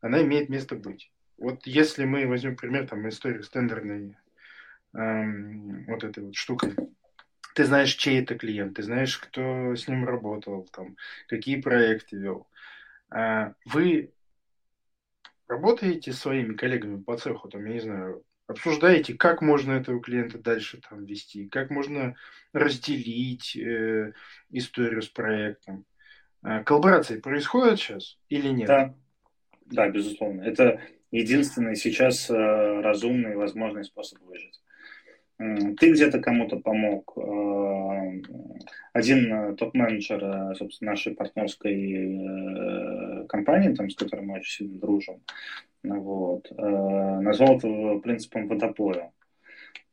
она 0.00 0.22
имеет 0.22 0.48
место 0.48 0.76
быть. 0.76 1.12
Вот 1.36 1.66
если 1.66 2.04
мы 2.04 2.26
возьмем 2.26 2.56
пример 2.56 2.86
там 2.86 3.08
истории 3.08 3.42
с 3.42 3.48
тендерной 3.48 4.16
эм, 4.94 5.84
вот 5.86 6.04
этой 6.04 6.24
вот 6.24 6.34
штукой, 6.34 6.74
ты 7.54 7.64
знаешь, 7.64 7.94
чей 7.94 8.22
это 8.22 8.36
клиент, 8.36 8.76
ты 8.76 8.82
знаешь, 8.82 9.18
кто 9.18 9.74
с 9.74 9.88
ним 9.88 10.06
работал, 10.06 10.68
там, 10.72 10.96
какие 11.28 11.60
проекты 11.60 12.16
вел. 12.16 12.46
А 13.10 13.54
вы 13.64 14.12
работаете 15.48 16.12
с 16.12 16.20
своими 16.20 16.54
коллегами 16.54 17.02
по 17.02 17.16
цеху, 17.16 17.48
там, 17.48 17.64
я 17.64 17.72
не 17.72 17.80
знаю, 17.80 18.24
обсуждаете, 18.50 19.14
как 19.14 19.42
можно 19.42 19.72
этого 19.72 20.00
клиента 20.00 20.38
дальше 20.38 20.80
там 20.88 21.04
вести, 21.04 21.48
как 21.48 21.70
можно 21.70 22.16
разделить 22.52 23.56
э, 23.56 24.12
историю 24.50 25.02
с 25.02 25.08
проектом. 25.08 25.84
Э, 26.42 26.62
коллаборации 26.64 27.18
происходят 27.18 27.78
сейчас 27.78 28.18
или 28.28 28.48
нет? 28.48 28.66
Да, 28.68 28.94
да, 29.66 29.88
безусловно. 29.88 30.42
Это 30.42 30.80
единственный 31.10 31.76
сейчас 31.76 32.30
э, 32.30 32.34
разумный 32.34 33.36
возможный 33.36 33.84
способ 33.84 34.20
выжить. 34.22 34.60
Ты 35.40 35.92
где-то 35.92 36.20
кому-то 36.20 36.58
помог. 36.58 37.16
Э, 37.16 38.20
один 38.92 39.32
э, 39.32 39.56
топ-менеджер, 39.56 40.22
э, 40.22 40.54
собственно, 40.54 40.90
нашей 40.90 41.14
партнерской 41.14 43.26
компании, 43.26 43.74
там, 43.74 43.88
с 43.88 43.94
которой 43.94 44.20
мы 44.20 44.34
очень 44.34 44.66
сильно 44.66 44.78
дружим, 44.78 45.22
вот, 45.82 46.50
назвал 46.58 47.56
это 47.56 47.98
принципом 48.00 48.48
водопоя. 48.48 49.12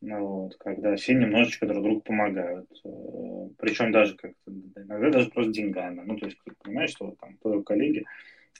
Вот, 0.02 0.56
когда 0.58 0.96
все 0.96 1.14
немножечко 1.14 1.66
друг 1.66 1.84
другу 1.84 2.02
помогают. 2.02 2.70
Причем 3.58 3.92
даже 3.92 4.16
как-то, 4.16 4.52
иногда 4.76 5.10
даже 5.10 5.30
просто 5.30 5.54
деньгами. 5.54 6.02
Ну, 6.06 6.18
то 6.18 6.26
есть, 6.26 6.38
ты 6.44 6.52
понимаешь, 6.62 6.92
что 6.92 7.16
там 7.20 7.38
твои 7.38 7.64
коллеги 7.64 8.06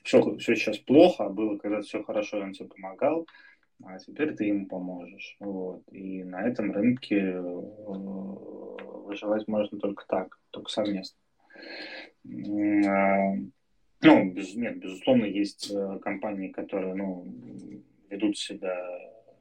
все, 0.04 0.38
все 0.38 0.56
сейчас 0.56 0.78
плохо, 0.78 1.26
а 1.26 1.30
было 1.30 1.58
когда 1.58 1.82
все 1.82 2.04
хорошо, 2.04 2.40
он 2.40 2.54
тебе 2.54 2.70
помогал, 2.70 3.28
а 3.84 4.00
теперь 4.00 4.36
ты 4.36 4.46
ему 4.46 4.68
поможешь. 4.68 5.36
Вот. 5.40 5.84
И 5.92 6.24
на 6.24 6.48
этом 6.48 6.72
рынке 6.72 7.20
э, 7.20 7.42
выживать 7.42 9.48
можно 9.48 9.80
только 9.80 10.06
так, 10.08 10.40
только 10.52 10.70
совместно. 10.70 11.20
А, 12.26 13.34
ну, 14.02 14.32
без, 14.32 14.56
нет, 14.56 14.80
безусловно, 14.80 15.26
есть 15.26 15.72
э, 15.72 16.00
компании, 16.02 16.50
которые 16.50 16.96
ну, 16.96 17.26
ведут 18.10 18.38
себя 18.38 18.78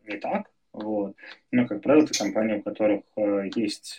не 0.07 0.19
так, 0.19 0.51
вот. 0.73 1.17
Но, 1.51 1.67
как 1.67 1.83
правило, 1.83 2.05
это 2.05 2.19
компании, 2.19 2.59
у 2.59 2.63
которых 2.63 3.03
э, 3.17 3.51
есть 3.55 3.99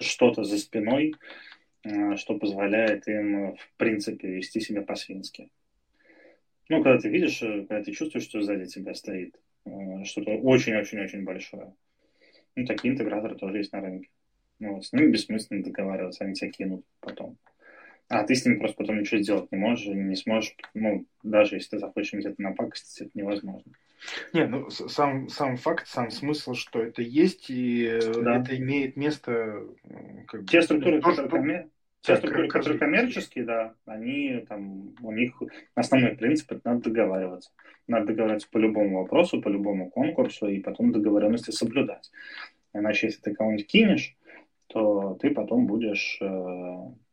что-то 0.00 0.44
за 0.44 0.58
спиной, 0.58 1.14
что 2.16 2.38
позволяет 2.38 3.08
им, 3.08 3.56
в 3.56 3.72
принципе, 3.78 4.28
вести 4.28 4.60
себя 4.60 4.82
по-свински. 4.82 5.48
Ну, 6.68 6.82
когда 6.82 6.98
ты 6.98 7.08
видишь, 7.08 7.38
когда 7.38 7.82
ты 7.82 7.92
чувствуешь, 7.92 8.24
что 8.24 8.42
сзади 8.42 8.66
тебя 8.66 8.94
стоит 8.94 9.38
что-то 10.04 10.32
очень-очень-очень 10.32 11.24
большое. 11.24 11.74
Ну, 12.56 12.66
такие 12.66 12.92
интеграторы 12.92 13.36
тоже 13.36 13.58
есть 13.58 13.72
на 13.72 13.80
рынке. 13.80 14.08
Ну, 14.58 14.74
вот, 14.74 14.84
с 14.84 14.92
ними 14.92 15.12
бессмысленно 15.12 15.62
договариваться, 15.62 16.24
они 16.24 16.34
тебя 16.34 16.50
кинут 16.50 16.84
потом. 17.00 17.38
А 18.08 18.24
ты 18.24 18.34
с 18.34 18.44
ними 18.44 18.58
просто 18.58 18.78
потом 18.78 19.00
ничего 19.00 19.20
сделать 19.20 19.52
не 19.52 19.58
можешь, 19.58 19.86
не 19.86 20.16
сможешь, 20.16 20.56
ну, 20.74 21.06
даже 21.22 21.56
если 21.56 21.70
ты 21.70 21.78
захочешь 21.78 22.14
где-то 22.14 22.40
напакостить, 22.40 23.02
это 23.02 23.10
невозможно. 23.14 23.70
Не, 24.32 24.46
ну, 24.46 24.70
сам, 24.70 25.28
сам 25.28 25.56
факт, 25.56 25.86
сам 25.86 26.10
смысл, 26.10 26.54
что 26.54 26.82
это 26.82 27.02
есть, 27.02 27.50
и 27.50 27.84
э, 27.84 28.22
да. 28.22 28.40
это 28.40 28.56
имеет 28.56 28.96
место... 28.96 29.62
Как 30.26 30.46
Те 30.46 30.62
структуры, 30.62 31.02
тоже, 31.02 31.24
которые, 31.24 31.68
те 32.02 32.16
структуры, 32.16 32.48
которые 32.48 32.78
коммерческие, 32.78 33.44
да, 33.44 33.74
они 33.84 34.44
там, 34.48 34.94
у 35.02 35.12
них 35.12 35.42
основной 35.74 36.16
принцип 36.16 36.52
это 36.52 36.60
надо 36.64 36.90
договариваться. 36.90 37.50
Надо 37.86 38.06
договариваться 38.06 38.48
по 38.50 38.58
любому 38.58 39.02
вопросу, 39.02 39.40
по 39.40 39.48
любому 39.48 39.90
конкурсу, 39.90 40.48
и 40.48 40.60
потом 40.60 40.92
договоренности 40.92 41.50
соблюдать. 41.50 42.10
Иначе, 42.72 43.08
если 43.08 43.20
ты 43.20 43.34
кого-нибудь 43.34 43.66
кинешь, 43.66 44.16
то 44.68 45.18
ты 45.20 45.30
потом 45.30 45.66
будешь 45.66 46.18
э, 46.20 46.24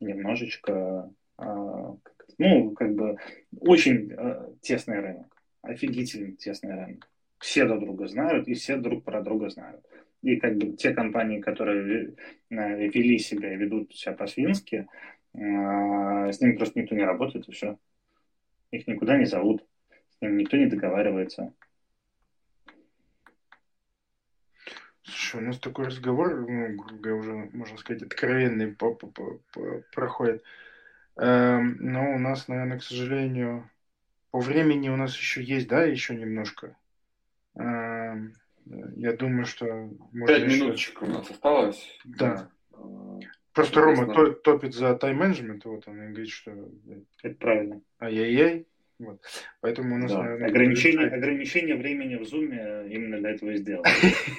немножечко, 0.01 1.11
э, 1.39 1.93
ну, 2.37 2.71
как 2.71 2.93
бы, 2.93 3.17
очень 3.61 4.11
э, 4.11 4.49
тесный 4.61 4.99
рынок, 4.99 5.27
офигительно 5.61 6.35
тесный 6.35 6.75
рынок. 6.75 7.09
Все 7.39 7.65
друг 7.65 7.79
друга 7.79 8.07
знают, 8.07 8.47
и 8.47 8.53
все 8.53 8.77
друг 8.77 9.03
про 9.03 9.21
друга 9.21 9.49
знают. 9.49 9.85
И 10.25 10.37
как 10.37 10.57
бы 10.57 10.75
те 10.75 10.91
компании, 10.91 11.39
которые 11.39 12.15
э, 12.49 12.87
вели 12.87 13.19
себя 13.19 13.53
и 13.53 13.57
ведут 13.57 13.93
себя 13.93 14.13
по-свински, 14.13 14.87
э, 15.35 15.37
с 16.31 16.41
ними 16.41 16.57
просто 16.57 16.79
никто 16.79 16.95
не 16.95 17.03
работает, 17.03 17.47
и 17.47 17.51
все. 17.51 17.77
Их 18.71 18.87
никуда 18.87 19.19
не 19.19 19.25
зовут, 19.25 19.63
с 20.17 20.21
ними 20.21 20.41
никто 20.41 20.57
не 20.57 20.65
договаривается. 20.65 21.53
Слушай, 25.03 25.41
у 25.43 25.45
нас 25.45 25.59
такой 25.59 25.85
разговор, 25.85 26.49
ну, 26.49 26.75
грубо 26.75 27.09
уже, 27.09 27.33
можно 27.53 27.77
сказать, 27.77 28.01
откровенный 28.01 28.75
проходит. 29.93 30.43
Эм, 31.17 31.77
но 31.79 32.15
у 32.15 32.17
нас, 32.17 32.47
наверное, 32.47 32.79
к 32.79 32.83
сожалению, 32.83 33.69
по 34.31 34.39
времени 34.39 34.89
у 34.89 34.95
нас 34.95 35.15
еще 35.15 35.43
есть, 35.43 35.67
да, 35.67 35.83
еще 35.83 36.15
немножко. 36.15 36.75
Эм, 37.53 38.33
я 38.95 39.13
думаю, 39.13 39.45
что... 39.45 39.89
Пять 40.27 40.43
еще... 40.43 40.63
минуточек 40.63 41.01
у 41.01 41.05
нас 41.05 41.29
осталось. 41.29 41.99
Да. 42.03 42.49
Просто 43.53 43.81
Рома 43.81 44.13
то, 44.13 44.33
топит 44.33 44.73
за 44.73 44.95
тайм-менеджмент, 44.95 45.63
вот 45.65 45.87
он 45.87 46.01
и 46.01 46.07
говорит, 46.09 46.29
что... 46.29 46.51
Это 47.23 47.35
правильно. 47.35 47.81
Ай-яй-яй. 48.01 48.67
Вот. 48.99 49.21
Поэтому 49.61 49.95
у 49.95 49.97
нас, 49.97 50.11
да. 50.11 50.23
наверное... 50.23 50.49
Ограничение, 50.49 51.07
ограничение 51.07 51.75
времени 51.75 52.15
в 52.15 52.25
зуме 52.25 52.85
именно 52.89 53.19
для 53.19 53.31
этого 53.31 53.51
и 53.51 53.57
сделано. 53.57 53.87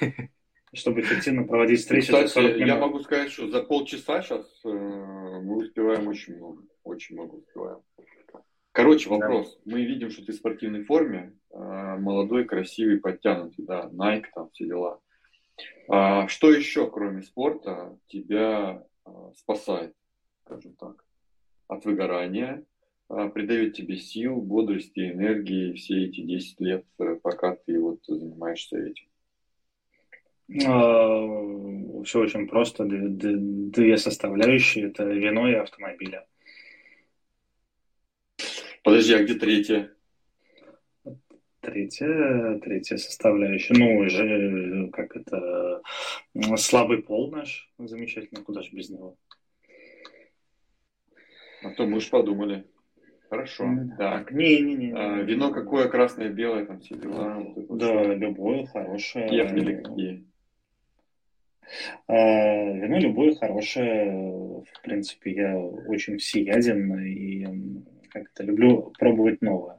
Чтобы 0.73 1.01
эффективно 1.01 1.45
проводить 1.45 1.81
встречи. 1.81 2.07
Кстати, 2.07 2.59
я 2.59 2.77
могу 2.77 3.01
сказать, 3.01 3.31
что 3.31 3.49
за 3.49 3.63
полчаса 3.63 4.21
сейчас 4.21 4.47
э, 4.65 4.69
мы 4.69 5.57
успеваем 5.57 6.07
очень 6.09 6.37
много. 6.37 6.63
Очень 6.85 7.17
много 7.17 7.37
успеваем. 7.37 7.79
Короче, 8.77 9.09
вопрос. 9.09 9.59
Да. 9.65 9.73
Мы 9.73 9.87
видим, 9.87 10.11
что 10.11 10.23
ты 10.23 10.33
в 10.33 10.35
спортивной 10.35 10.85
форме, 10.85 11.33
а, 11.51 11.97
молодой, 11.97 12.45
красивый, 12.45 13.01
подтянутый, 13.01 13.65
да, 13.65 13.89
Nike, 13.91 14.27
там 14.35 14.51
все 14.51 14.67
дела. 14.67 15.01
А 15.89 16.29
что 16.29 16.53
еще, 16.53 16.91
кроме 16.91 17.23
спорта, 17.23 17.99
тебя 18.09 18.85
а, 19.07 19.33
спасает, 19.35 19.95
скажем 20.45 20.75
так, 20.75 21.03
от 21.69 21.87
выгорания, 21.87 22.67
а, 23.09 23.31
придает 23.31 23.75
тебе 23.75 23.97
сил, 23.97 24.37
бодрости, 24.43 25.11
энергии 25.11 25.73
все 25.73 26.05
эти 26.05 26.21
10 26.21 26.61
лет, 26.61 26.85
э, 26.99 27.17
пока 27.23 27.57
ты 27.57 27.81
вот 27.81 28.01
занимаешься 28.07 28.77
этим? 28.77 29.07
Все 32.05 32.21
очень 32.21 32.47
просто. 32.47 32.85
Две 32.85 33.97
составляющие– 33.97 34.89
это 34.89 35.05
вино 35.05 35.49
и 35.49 35.55
автомобили. 35.55 36.21
Подожди, 38.87 39.15
а 39.15 39.23
где 39.25 39.35
третья? 39.35 39.91
Третья, 41.61 42.61
третья 42.63 42.97
составляющая. 42.99 43.75
Ну, 43.75 43.97
уже 43.97 44.91
как 44.93 45.17
это 45.17 45.83
слабый 46.57 47.03
пол 47.03 47.33
наш 47.33 47.69
замечательно, 47.79 48.45
куда 48.45 48.63
же 48.63 48.71
без 48.71 48.89
него. 48.89 49.17
А 51.65 51.71
то 51.71 51.85
мы 51.85 51.97
уж 51.97 52.09
подумали. 52.11 52.65
Хорошо. 53.29 53.65
Mm, 53.65 53.97
так. 53.99 54.31
Не-не-не. 54.31 54.93
А, 54.93 55.21
вино 55.21 55.51
какое, 55.51 55.89
красное, 55.89 56.29
белое, 56.29 56.65
там 56.65 56.79
все 56.79 56.95
дела. 56.95 57.41
Вот 57.41 57.79
да, 57.79 57.93
вот 57.93 58.17
любое, 58.19 58.67
хорошее. 58.67 59.29
Кефли 59.29 59.83
какие? 59.83 60.25
А, 62.07 62.15
вино 62.15 63.01
любое, 63.01 63.35
хорошее. 63.35 64.63
В 64.63 64.83
принципе, 64.85 65.33
я 65.33 65.59
очень 65.59 66.19
всеяден 66.19 67.01
и 67.01 67.45
как-то 68.21 68.43
люблю 68.43 68.93
пробовать 68.99 69.43
новое. 69.43 69.77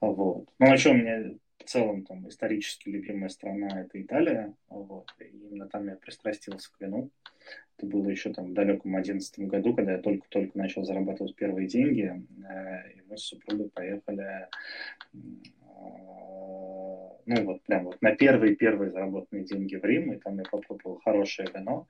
Вот. 0.00 0.48
Ну, 0.58 0.72
а 0.72 0.76
что 0.76 0.90
у 0.90 0.94
меня 0.94 1.34
в 1.58 1.64
целом 1.64 2.04
там 2.04 2.28
исторически 2.28 2.88
любимая 2.88 3.28
страна 3.28 3.80
это 3.80 4.00
Италия. 4.00 4.54
Вот. 4.68 5.14
И 5.20 5.24
именно 5.24 5.68
там 5.68 5.88
я 5.88 5.96
пристрастился 5.96 6.70
к 6.72 6.80
вину. 6.80 7.10
Это 7.76 7.86
было 7.86 8.08
еще 8.08 8.32
там 8.32 8.50
в 8.50 8.52
далеком 8.52 8.94
одиннадцатом 8.96 9.48
году, 9.48 9.74
когда 9.74 9.92
я 9.92 9.98
только-только 9.98 10.56
начал 10.56 10.84
зарабатывать 10.84 11.34
первые 11.34 11.68
деньги. 11.68 12.24
Э, 12.48 12.90
и 12.92 13.02
мы 13.08 13.16
с 13.16 13.22
супругой 13.22 13.70
поехали 13.70 14.48
э, 15.14 15.18
ну 17.26 17.44
вот 17.44 17.62
прям 17.62 17.84
вот 17.84 18.02
на 18.02 18.14
первые-первые 18.14 18.90
заработанные 18.90 19.44
деньги 19.44 19.76
в 19.76 19.84
Рим, 19.84 20.12
и 20.12 20.18
там 20.18 20.38
я 20.38 20.44
попробовал 20.44 21.00
хорошее 21.04 21.48
вино. 21.54 21.86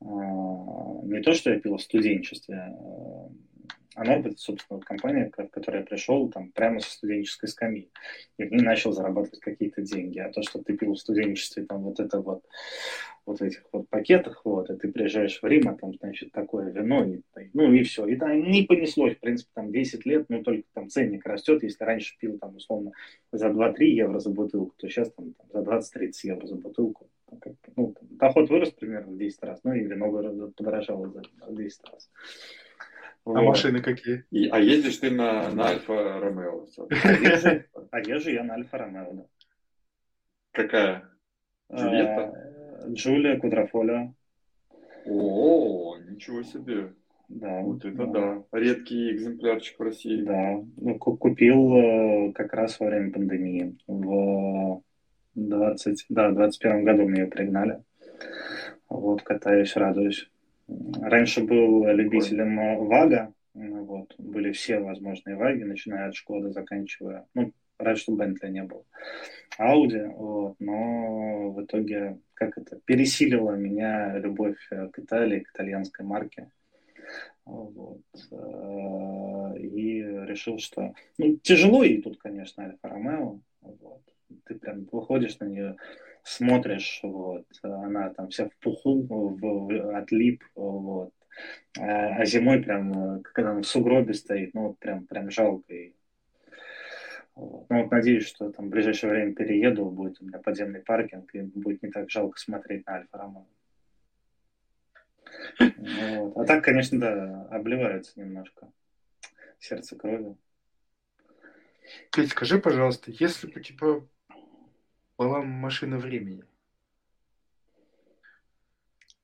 А, 0.00 0.04
не 0.04 1.20
то, 1.22 1.32
что 1.32 1.50
я 1.50 1.60
пил 1.60 1.76
в 1.76 1.82
студенчестве, 1.82 2.72
она, 3.96 4.16
это, 4.16 4.30
собственно, 4.36 4.78
компания, 4.78 5.32
в 5.34 5.48
которой 5.48 5.78
я 5.78 5.86
пришел, 5.86 6.28
там, 6.28 6.52
прямо 6.52 6.80
со 6.80 6.90
студенческой 6.90 7.48
скамьи. 7.48 7.90
И 8.36 8.44
в 8.44 8.50
ней 8.50 8.60
начал 8.60 8.92
зарабатывать 8.92 9.40
какие-то 9.40 9.80
деньги. 9.80 10.18
А 10.18 10.30
то, 10.30 10.42
что 10.42 10.62
ты 10.62 10.76
пил 10.76 10.92
в 10.92 10.98
студенчестве, 10.98 11.64
там, 11.64 11.82
вот 11.82 11.98
это 11.98 12.20
вот, 12.20 12.44
вот 13.24 13.40
этих 13.40 13.64
вот 13.72 13.88
пакетах, 13.88 14.42
вот, 14.44 14.68
и 14.68 14.76
ты 14.76 14.92
приезжаешь 14.92 15.40
в 15.40 15.46
Рим, 15.46 15.68
а 15.70 15.74
там, 15.74 15.94
значит, 15.94 16.30
такое 16.30 16.70
вино, 16.70 17.04
и, 17.06 17.22
ну, 17.54 17.72
и 17.72 17.82
все. 17.84 18.06
И 18.06 18.16
там 18.16 18.38
не 18.42 18.64
понеслось, 18.64 19.16
в 19.16 19.20
принципе, 19.20 19.50
там, 19.54 19.72
10 19.72 20.04
лет, 20.04 20.26
но 20.28 20.42
только 20.42 20.68
там 20.74 20.90
ценник 20.90 21.24
растет. 21.24 21.62
Если 21.62 21.82
раньше 21.82 22.18
пил, 22.18 22.36
там, 22.38 22.54
условно, 22.56 22.92
за 23.32 23.48
2-3 23.48 23.84
евро 23.84 24.18
за 24.18 24.28
бутылку, 24.28 24.74
то 24.76 24.88
сейчас, 24.90 25.10
там, 25.12 25.32
там 25.32 25.46
за 25.64 25.70
20-30 25.70 26.12
евро 26.24 26.46
за 26.46 26.56
бутылку. 26.56 27.08
Ну, 27.76 27.94
там, 27.94 28.08
доход 28.10 28.50
вырос 28.50 28.72
примерно 28.72 29.12
в 29.12 29.16
10 29.16 29.42
раз, 29.42 29.60
ну, 29.64 29.72
и 29.72 29.80
вино 29.80 30.12
подорожало 30.54 31.08
за 31.08 31.22
10 31.50 31.80
раз. 31.90 32.10
А 33.26 33.42
машины 33.42 33.82
какие? 33.82 34.24
И, 34.30 34.48
а 34.48 34.60
ездишь 34.60 34.98
ты 34.98 35.10
на, 35.10 35.50
на 35.50 35.68
Альфа 35.68 36.20
Ромео? 36.20 36.66
А 36.90 37.12
езжу, 37.12 37.64
а 37.90 38.00
езжу 38.00 38.30
я 38.30 38.44
на 38.44 38.54
Альфа 38.54 38.78
Ромео, 38.78 39.12
да. 39.12 39.26
Какая? 40.52 41.10
Джульетта? 41.72 42.22
А, 42.84 42.88
Джулия 42.88 43.38
Кудрофолио. 43.38 44.14
О, 45.06 45.96
ничего 46.08 46.42
себе. 46.44 46.92
Да. 47.28 47.62
Вот 47.62 47.84
это 47.84 48.06
да. 48.06 48.44
да. 48.52 48.58
Редкий 48.58 49.10
экземплярчик 49.10 49.78
в 49.78 49.82
России. 49.82 50.22
Да. 50.22 50.62
Ну, 50.76 50.96
купил 50.96 51.76
э, 51.76 52.32
как 52.32 52.52
раз 52.52 52.78
во 52.78 52.86
время 52.86 53.12
пандемии. 53.12 53.76
В 53.88 54.82
20, 55.34 56.06
да, 56.10 56.30
21 56.30 56.84
году 56.84 57.08
мне 57.08 57.22
ее 57.22 57.26
пригнали. 57.26 57.82
Вот, 58.88 59.22
катаюсь, 59.22 59.74
радуюсь. 59.74 60.30
Раньше 60.68 61.44
был 61.44 61.86
любителем 61.86 62.58
э, 62.58 62.78
ВАГа, 62.78 63.32
вот, 63.54 64.14
были 64.18 64.52
все 64.52 64.80
возможные 64.80 65.36
ВАГи, 65.36 65.62
начиная 65.62 66.08
от 66.08 66.14
Шкоды, 66.16 66.50
заканчивая, 66.50 67.26
ну, 67.34 67.52
раньше 67.78 68.02
что 68.02 68.16
Бентли 68.16 68.48
не 68.48 68.64
было, 68.64 68.84
Ауди, 69.58 70.02
вот, 70.02 70.56
но 70.58 71.52
в 71.52 71.64
итоге, 71.64 72.18
как 72.34 72.58
это, 72.58 72.80
пересилила 72.84 73.52
меня 73.52 74.18
любовь 74.18 74.58
э, 74.70 74.88
к 74.88 74.98
Италии, 74.98 75.40
к 75.40 75.50
итальянской 75.52 76.04
марке, 76.04 76.50
вот, 77.44 78.02
э, 78.32 79.58
и 79.60 80.02
решил, 80.02 80.58
что, 80.58 80.94
ну, 81.18 81.36
тяжело 81.36 81.84
ей 81.84 82.02
тут, 82.02 82.18
конечно, 82.18 82.64
Альфа 82.64 82.88
Ромео, 82.88 83.40
вот, 83.60 84.02
ты 84.44 84.56
прям 84.56 84.88
выходишь 84.90 85.38
на 85.38 85.44
нее, 85.44 85.76
смотришь, 86.26 87.00
вот, 87.02 87.46
она 87.62 88.10
там 88.10 88.28
вся 88.28 88.48
в 88.48 88.56
пуху, 88.56 89.06
в, 89.06 89.96
отлип, 89.96 90.42
вот. 90.54 91.12
А, 91.78 92.16
а 92.16 92.24
зимой 92.24 92.62
прям, 92.62 93.22
когда 93.22 93.52
она 93.52 93.62
в 93.62 93.66
сугробе 93.66 94.12
стоит, 94.12 94.52
ну, 94.54 94.68
вот 94.68 94.78
прям, 94.78 95.06
прям 95.06 95.30
жалко. 95.30 95.72
И, 95.72 95.94
вот. 97.34 97.66
Ну, 97.70 97.82
вот 97.82 97.90
надеюсь, 97.92 98.26
что 98.26 98.50
там 98.50 98.66
в 98.66 98.70
ближайшее 98.70 99.10
время 99.10 99.34
перееду, 99.34 99.88
будет 99.90 100.20
у 100.20 100.24
меня 100.24 100.38
подземный 100.38 100.80
паркинг, 100.80 101.32
и 101.34 101.42
будет 101.42 101.82
не 101.82 101.90
так 101.90 102.10
жалко 102.10 102.38
смотреть 102.38 102.86
на 102.86 102.94
Альфа 102.94 103.18
Ромео. 103.18 103.46
Вот. 105.58 106.36
А 106.36 106.44
так, 106.44 106.64
конечно, 106.64 106.98
да, 106.98 107.46
обливается 107.50 108.18
немножко 108.18 108.72
сердце 109.60 109.96
кровью. 109.96 110.38
Петь, 112.10 112.30
скажи, 112.30 112.58
пожалуйста, 112.58 113.12
если 113.12 113.46
бы 113.46 113.60
типа 113.60 114.08
была 115.16 115.42
машина 115.42 115.98
времени, 115.98 116.44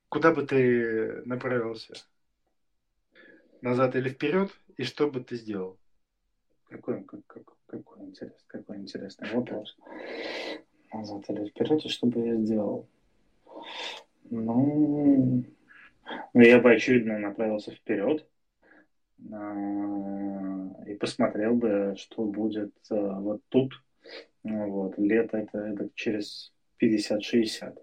куда 0.09 0.33
бы 0.33 0.47
ты 0.47 1.23
направился? 1.25 1.95
Назад 3.61 3.95
или 3.95 4.09
вперед? 4.09 4.51
И 4.77 4.85
что 4.85 5.11
бы 5.11 5.23
ты 5.23 5.37
сделал? 5.37 5.79
Какой, 6.65 7.05
как, 7.05 7.25
как, 7.27 7.45
какой, 7.67 8.07
интерес, 8.07 8.45
какой 8.47 8.79
интересный 8.79 9.31
вопрос. 9.33 9.77
Назад 10.93 11.29
или 11.29 11.49
вперед, 11.49 11.85
и 11.85 11.89
что 11.89 12.07
бы 12.07 12.21
я 12.21 12.37
сделал? 12.37 12.89
Ну, 14.25 15.45
ну 16.35 16.41
я 16.41 16.59
бы, 16.59 16.73
очевидно, 16.73 17.19
направился 17.19 17.71
вперед 17.71 18.27
а, 19.31 20.85
и 20.87 20.95
посмотрел 20.95 21.55
бы, 21.55 21.95
что 21.97 22.25
будет 22.25 22.75
а, 22.91 23.21
вот 23.21 23.43
тут, 23.49 23.75
вот, 24.45 24.99
лето 24.99 25.39
это, 25.39 25.59
это 25.59 25.89
через 25.95 26.53
50-60. 26.83 27.79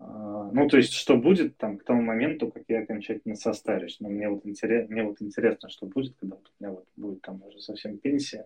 А, 0.00 0.50
ну, 0.52 0.68
то 0.68 0.76
есть, 0.76 0.92
что 0.92 1.16
будет 1.16 1.56
там 1.56 1.78
к 1.78 1.84
тому 1.84 2.02
моменту, 2.02 2.50
как 2.50 2.62
я 2.68 2.80
окончательно 2.80 3.34
состарюсь. 3.34 3.98
Но 4.00 4.08
мне 4.08 4.28
вот, 4.28 4.46
интерес, 4.46 4.88
мне 4.88 5.02
вот 5.02 5.20
интересно, 5.20 5.68
что 5.68 5.86
будет, 5.86 6.14
когда 6.16 6.36
у 6.36 6.40
меня 6.60 6.72
вот 6.72 6.86
будет 6.96 7.22
там 7.22 7.42
уже 7.42 7.60
совсем 7.60 7.98
пенсия. 7.98 8.44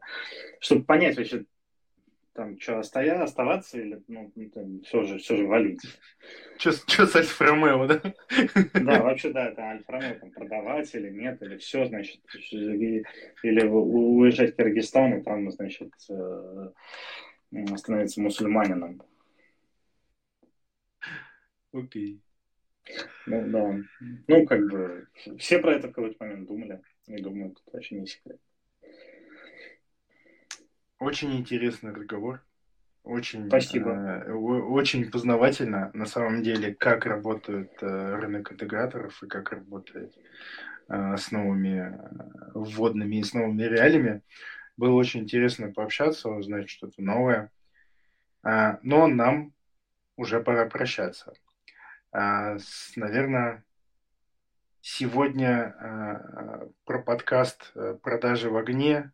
Чтобы 0.61 0.85
понять 0.85 1.17
вообще, 1.17 1.45
там, 2.35 2.59
что, 2.59 2.79
остоя, 2.79 3.23
оставаться 3.23 3.79
или, 3.79 4.03
ну, 4.09 4.33
там, 4.55 4.81
все 4.83 5.03
же, 5.05 5.19
все 5.19 5.37
же 5.37 5.47
валить. 5.47 5.81
Что 6.59 6.73
с 6.73 7.17
Альфа 7.17 7.45
Ромео, 7.45 7.87
да? 7.87 8.01
Да, 8.75 9.03
вообще, 9.03 9.33
да, 9.33 9.49
это 9.49 9.63
Альфа 9.63 9.93
Ромео, 9.93 10.19
там, 10.19 10.31
продавать 10.31 10.95
или 10.95 11.11
нет, 11.11 11.43
или 11.43 11.59
все, 11.59 11.85
значит, 11.87 12.21
или 12.51 13.67
уезжать 13.67 14.55
в 14.55 14.57
Киргизстан, 14.57 15.19
и 15.19 15.23
там, 15.23 15.51
значит, 15.51 15.93
э, 16.09 16.71
становиться 17.77 18.21
мусульманином. 18.21 19.03
Окей. 21.73 22.21
Ну, 23.27 23.49
да. 23.49 23.79
Ну, 24.27 24.47
как 24.47 24.67
бы, 24.69 25.07
все 25.39 25.59
про 25.59 25.75
это 25.75 25.89
в 25.89 25.93
какой-то 25.93 26.17
момент 26.25 26.49
думали, 26.49 26.81
и 27.07 27.21
думаю, 27.21 27.53
это 27.53 27.61
вообще 27.73 28.01
не 28.01 28.07
секрет. 28.07 28.41
Очень 31.03 31.37
интересный 31.37 31.93
разговор. 31.93 32.41
Очень, 33.03 33.49
Спасибо. 33.49 33.91
Э, 33.91 34.33
очень 34.33 35.11
познавательно, 35.11 35.91
на 35.95 36.07
самом 36.07 36.45
деле, 36.45 36.73
как 36.73 37.07
работает 37.07 37.73
э, 37.83 38.15
рынок 38.15 38.53
интеграторов 38.53 39.21
и 39.21 39.27
как 39.27 39.51
работает 39.51 40.17
э, 40.89 41.17
с 41.17 41.33
новыми 41.33 41.91
э, 41.91 42.51
вводными 42.55 43.17
и 43.17 43.25
с 43.25 43.35
новыми 43.35 43.65
реалиями. 43.65 44.23
Было 44.77 44.95
очень 44.95 45.23
интересно 45.23 45.73
пообщаться, 45.73 46.29
узнать 46.29 46.71
что-то 46.71 47.03
новое. 47.03 47.51
А, 48.45 48.79
но 48.85 49.09
нам 49.09 49.53
уже 50.17 50.41
пора 50.41 50.67
прощаться. 50.67 51.33
А, 52.13 52.61
с, 52.61 52.93
наверное, 52.95 53.65
сегодня 54.81 55.75
а, 55.81 56.69
про 56.85 57.03
подкаст 57.03 57.73
э, 57.75 57.99
«Продажи 58.01 58.49
в 58.49 58.57
огне» 58.57 59.11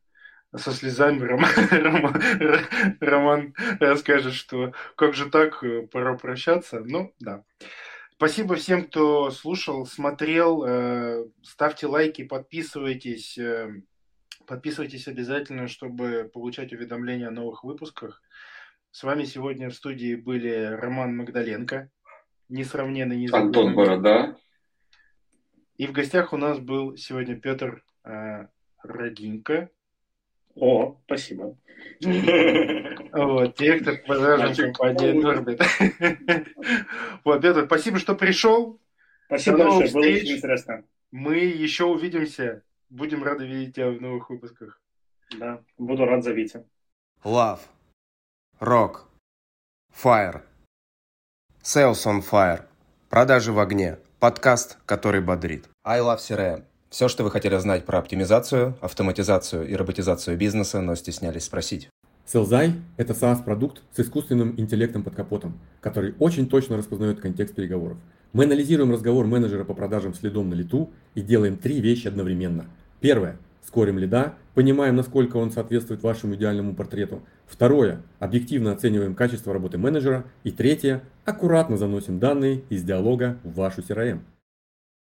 со 0.57 0.73
слезами 0.73 1.25
Роман, 1.25 1.51
Роман, 1.71 2.23
Роман 3.01 3.55
расскажет, 3.81 4.35
что 4.35 4.73
как 4.97 5.15
же 5.15 5.31
так, 5.31 5.63
пора 5.91 6.17
прощаться. 6.17 6.81
Ну, 6.81 7.13
да. 7.21 7.45
Спасибо 8.13 8.57
всем, 8.57 8.85
кто 8.85 9.31
слушал, 9.31 9.87
смотрел. 9.87 10.65
Э, 10.67 11.25
ставьте 11.43 11.87
лайки, 11.87 12.25
подписывайтесь. 12.25 13.39
Э, 13.39 13.71
подписывайтесь 14.45 15.07
обязательно, 15.07 15.69
чтобы 15.69 16.29
получать 16.33 16.73
уведомления 16.73 17.29
о 17.29 17.33
новых 17.33 17.63
выпусках. 17.63 18.21
С 18.91 19.05
вами 19.05 19.23
сегодня 19.23 19.71
в 19.71 19.75
студии 19.75 20.17
были 20.17 20.65
Роман 20.65 21.17
Магдаленко, 21.17 21.91
несравненный, 22.49 23.19
незабываемый. 23.19 23.47
Антон 23.47 23.75
Борода. 23.77 24.37
И 25.77 25.87
в 25.87 25.93
гостях 25.93 26.33
у 26.33 26.37
нас 26.37 26.59
был 26.59 26.97
сегодня 26.97 27.37
Петр 27.39 27.85
э, 28.03 28.49
Родинко, 28.83 29.71
о, 30.61 31.01
спасибо. 31.07 31.57
Вот, 32.01 33.57
директор 33.57 33.97
по 33.99 34.15
продажам 34.15 34.73
компании 34.73 35.13
Норбит. 35.13 35.61
Вот, 37.25 37.43
Петр, 37.43 37.65
спасибо, 37.67 37.99
что 37.99 38.15
пришел. 38.15 38.81
Спасибо 39.27 39.59
большое, 39.59 39.93
было 39.93 40.01
очень 40.03 40.37
интересно. 40.37 40.85
Мы 41.11 41.37
еще 41.39 41.85
увидимся. 41.85 42.63
Будем 42.91 43.23
рады 43.23 43.47
видеть 43.47 43.75
тебя 43.75 43.91
в 43.91 44.01
новых 44.01 44.31
выпусках. 44.31 44.81
Да, 45.39 45.63
буду 45.77 46.05
рад, 46.07 46.25
зовите. 46.25 46.65
Love. 47.25 47.61
Rock. 48.61 49.03
Fire. 49.93 50.43
Sales 51.63 52.07
on 52.07 52.23
Fire. 52.23 52.63
Продажи 53.11 53.53
в 53.53 53.59
огне. 53.59 53.99
Подкаст, 54.21 54.79
который 54.87 55.21
бодрит. 55.21 55.69
I 55.85 56.01
Love 56.01 56.19
CRM. 56.19 56.65
Все, 56.91 57.09
что 57.09 57.23
вы 57.23 57.31
хотели 57.31 57.57
знать 57.59 57.85
про 57.85 57.99
оптимизацию, 57.99 58.75
автоматизацию 58.81 59.69
и 59.69 59.75
роботизацию 59.75 60.39
бизнеса, 60.39 60.81
но 60.81 60.95
стеснялись 60.95 61.45
спросить. 61.45 61.91
Селзай– 62.25 62.73
это 62.97 63.13
SaaS-продукт 63.13 63.83
с 63.95 64.01
искусственным 64.01 64.55
интеллектом 64.59 65.03
под 65.03 65.15
капотом, 65.15 65.59
который 65.81 66.15
очень 66.19 66.49
точно 66.49 66.79
распознает 66.79 67.21
контекст 67.21 67.55
переговоров. 67.55 67.99
Мы 68.33 68.45
анализируем 68.45 68.91
разговор 68.91 69.27
менеджера 69.27 69.65
по 69.65 69.75
продажам 69.75 70.15
следом 70.15 70.49
на 70.49 70.55
лету 70.55 70.91
и 71.15 71.21
делаем 71.21 71.57
три 71.57 71.81
вещи 71.81 72.09
одновременно. 72.09 72.67
Первое– 73.01 73.39
скорим 73.67 73.99
лида, 73.99 74.35
понимаем, 74.55 74.97
насколько 74.97 75.37
он 75.37 75.51
соответствует 75.51 76.03
вашему 76.03 76.37
идеальному 76.37 76.75
портрету. 76.75 77.23
Второе, 77.47 78.03
объективно 78.19 78.73
оцениваем 78.73 79.15
качество 79.15 79.53
работы 79.53 79.77
менеджера. 79.77 80.25
И 80.43 80.51
третье, 80.51 81.03
аккуратно 81.27 81.77
заносим 81.77 82.19
данные 82.19 82.63
из 82.71 82.83
диалога 82.83 83.39
в 83.45 83.55
вашу 83.55 83.83
CRM. 83.83 84.21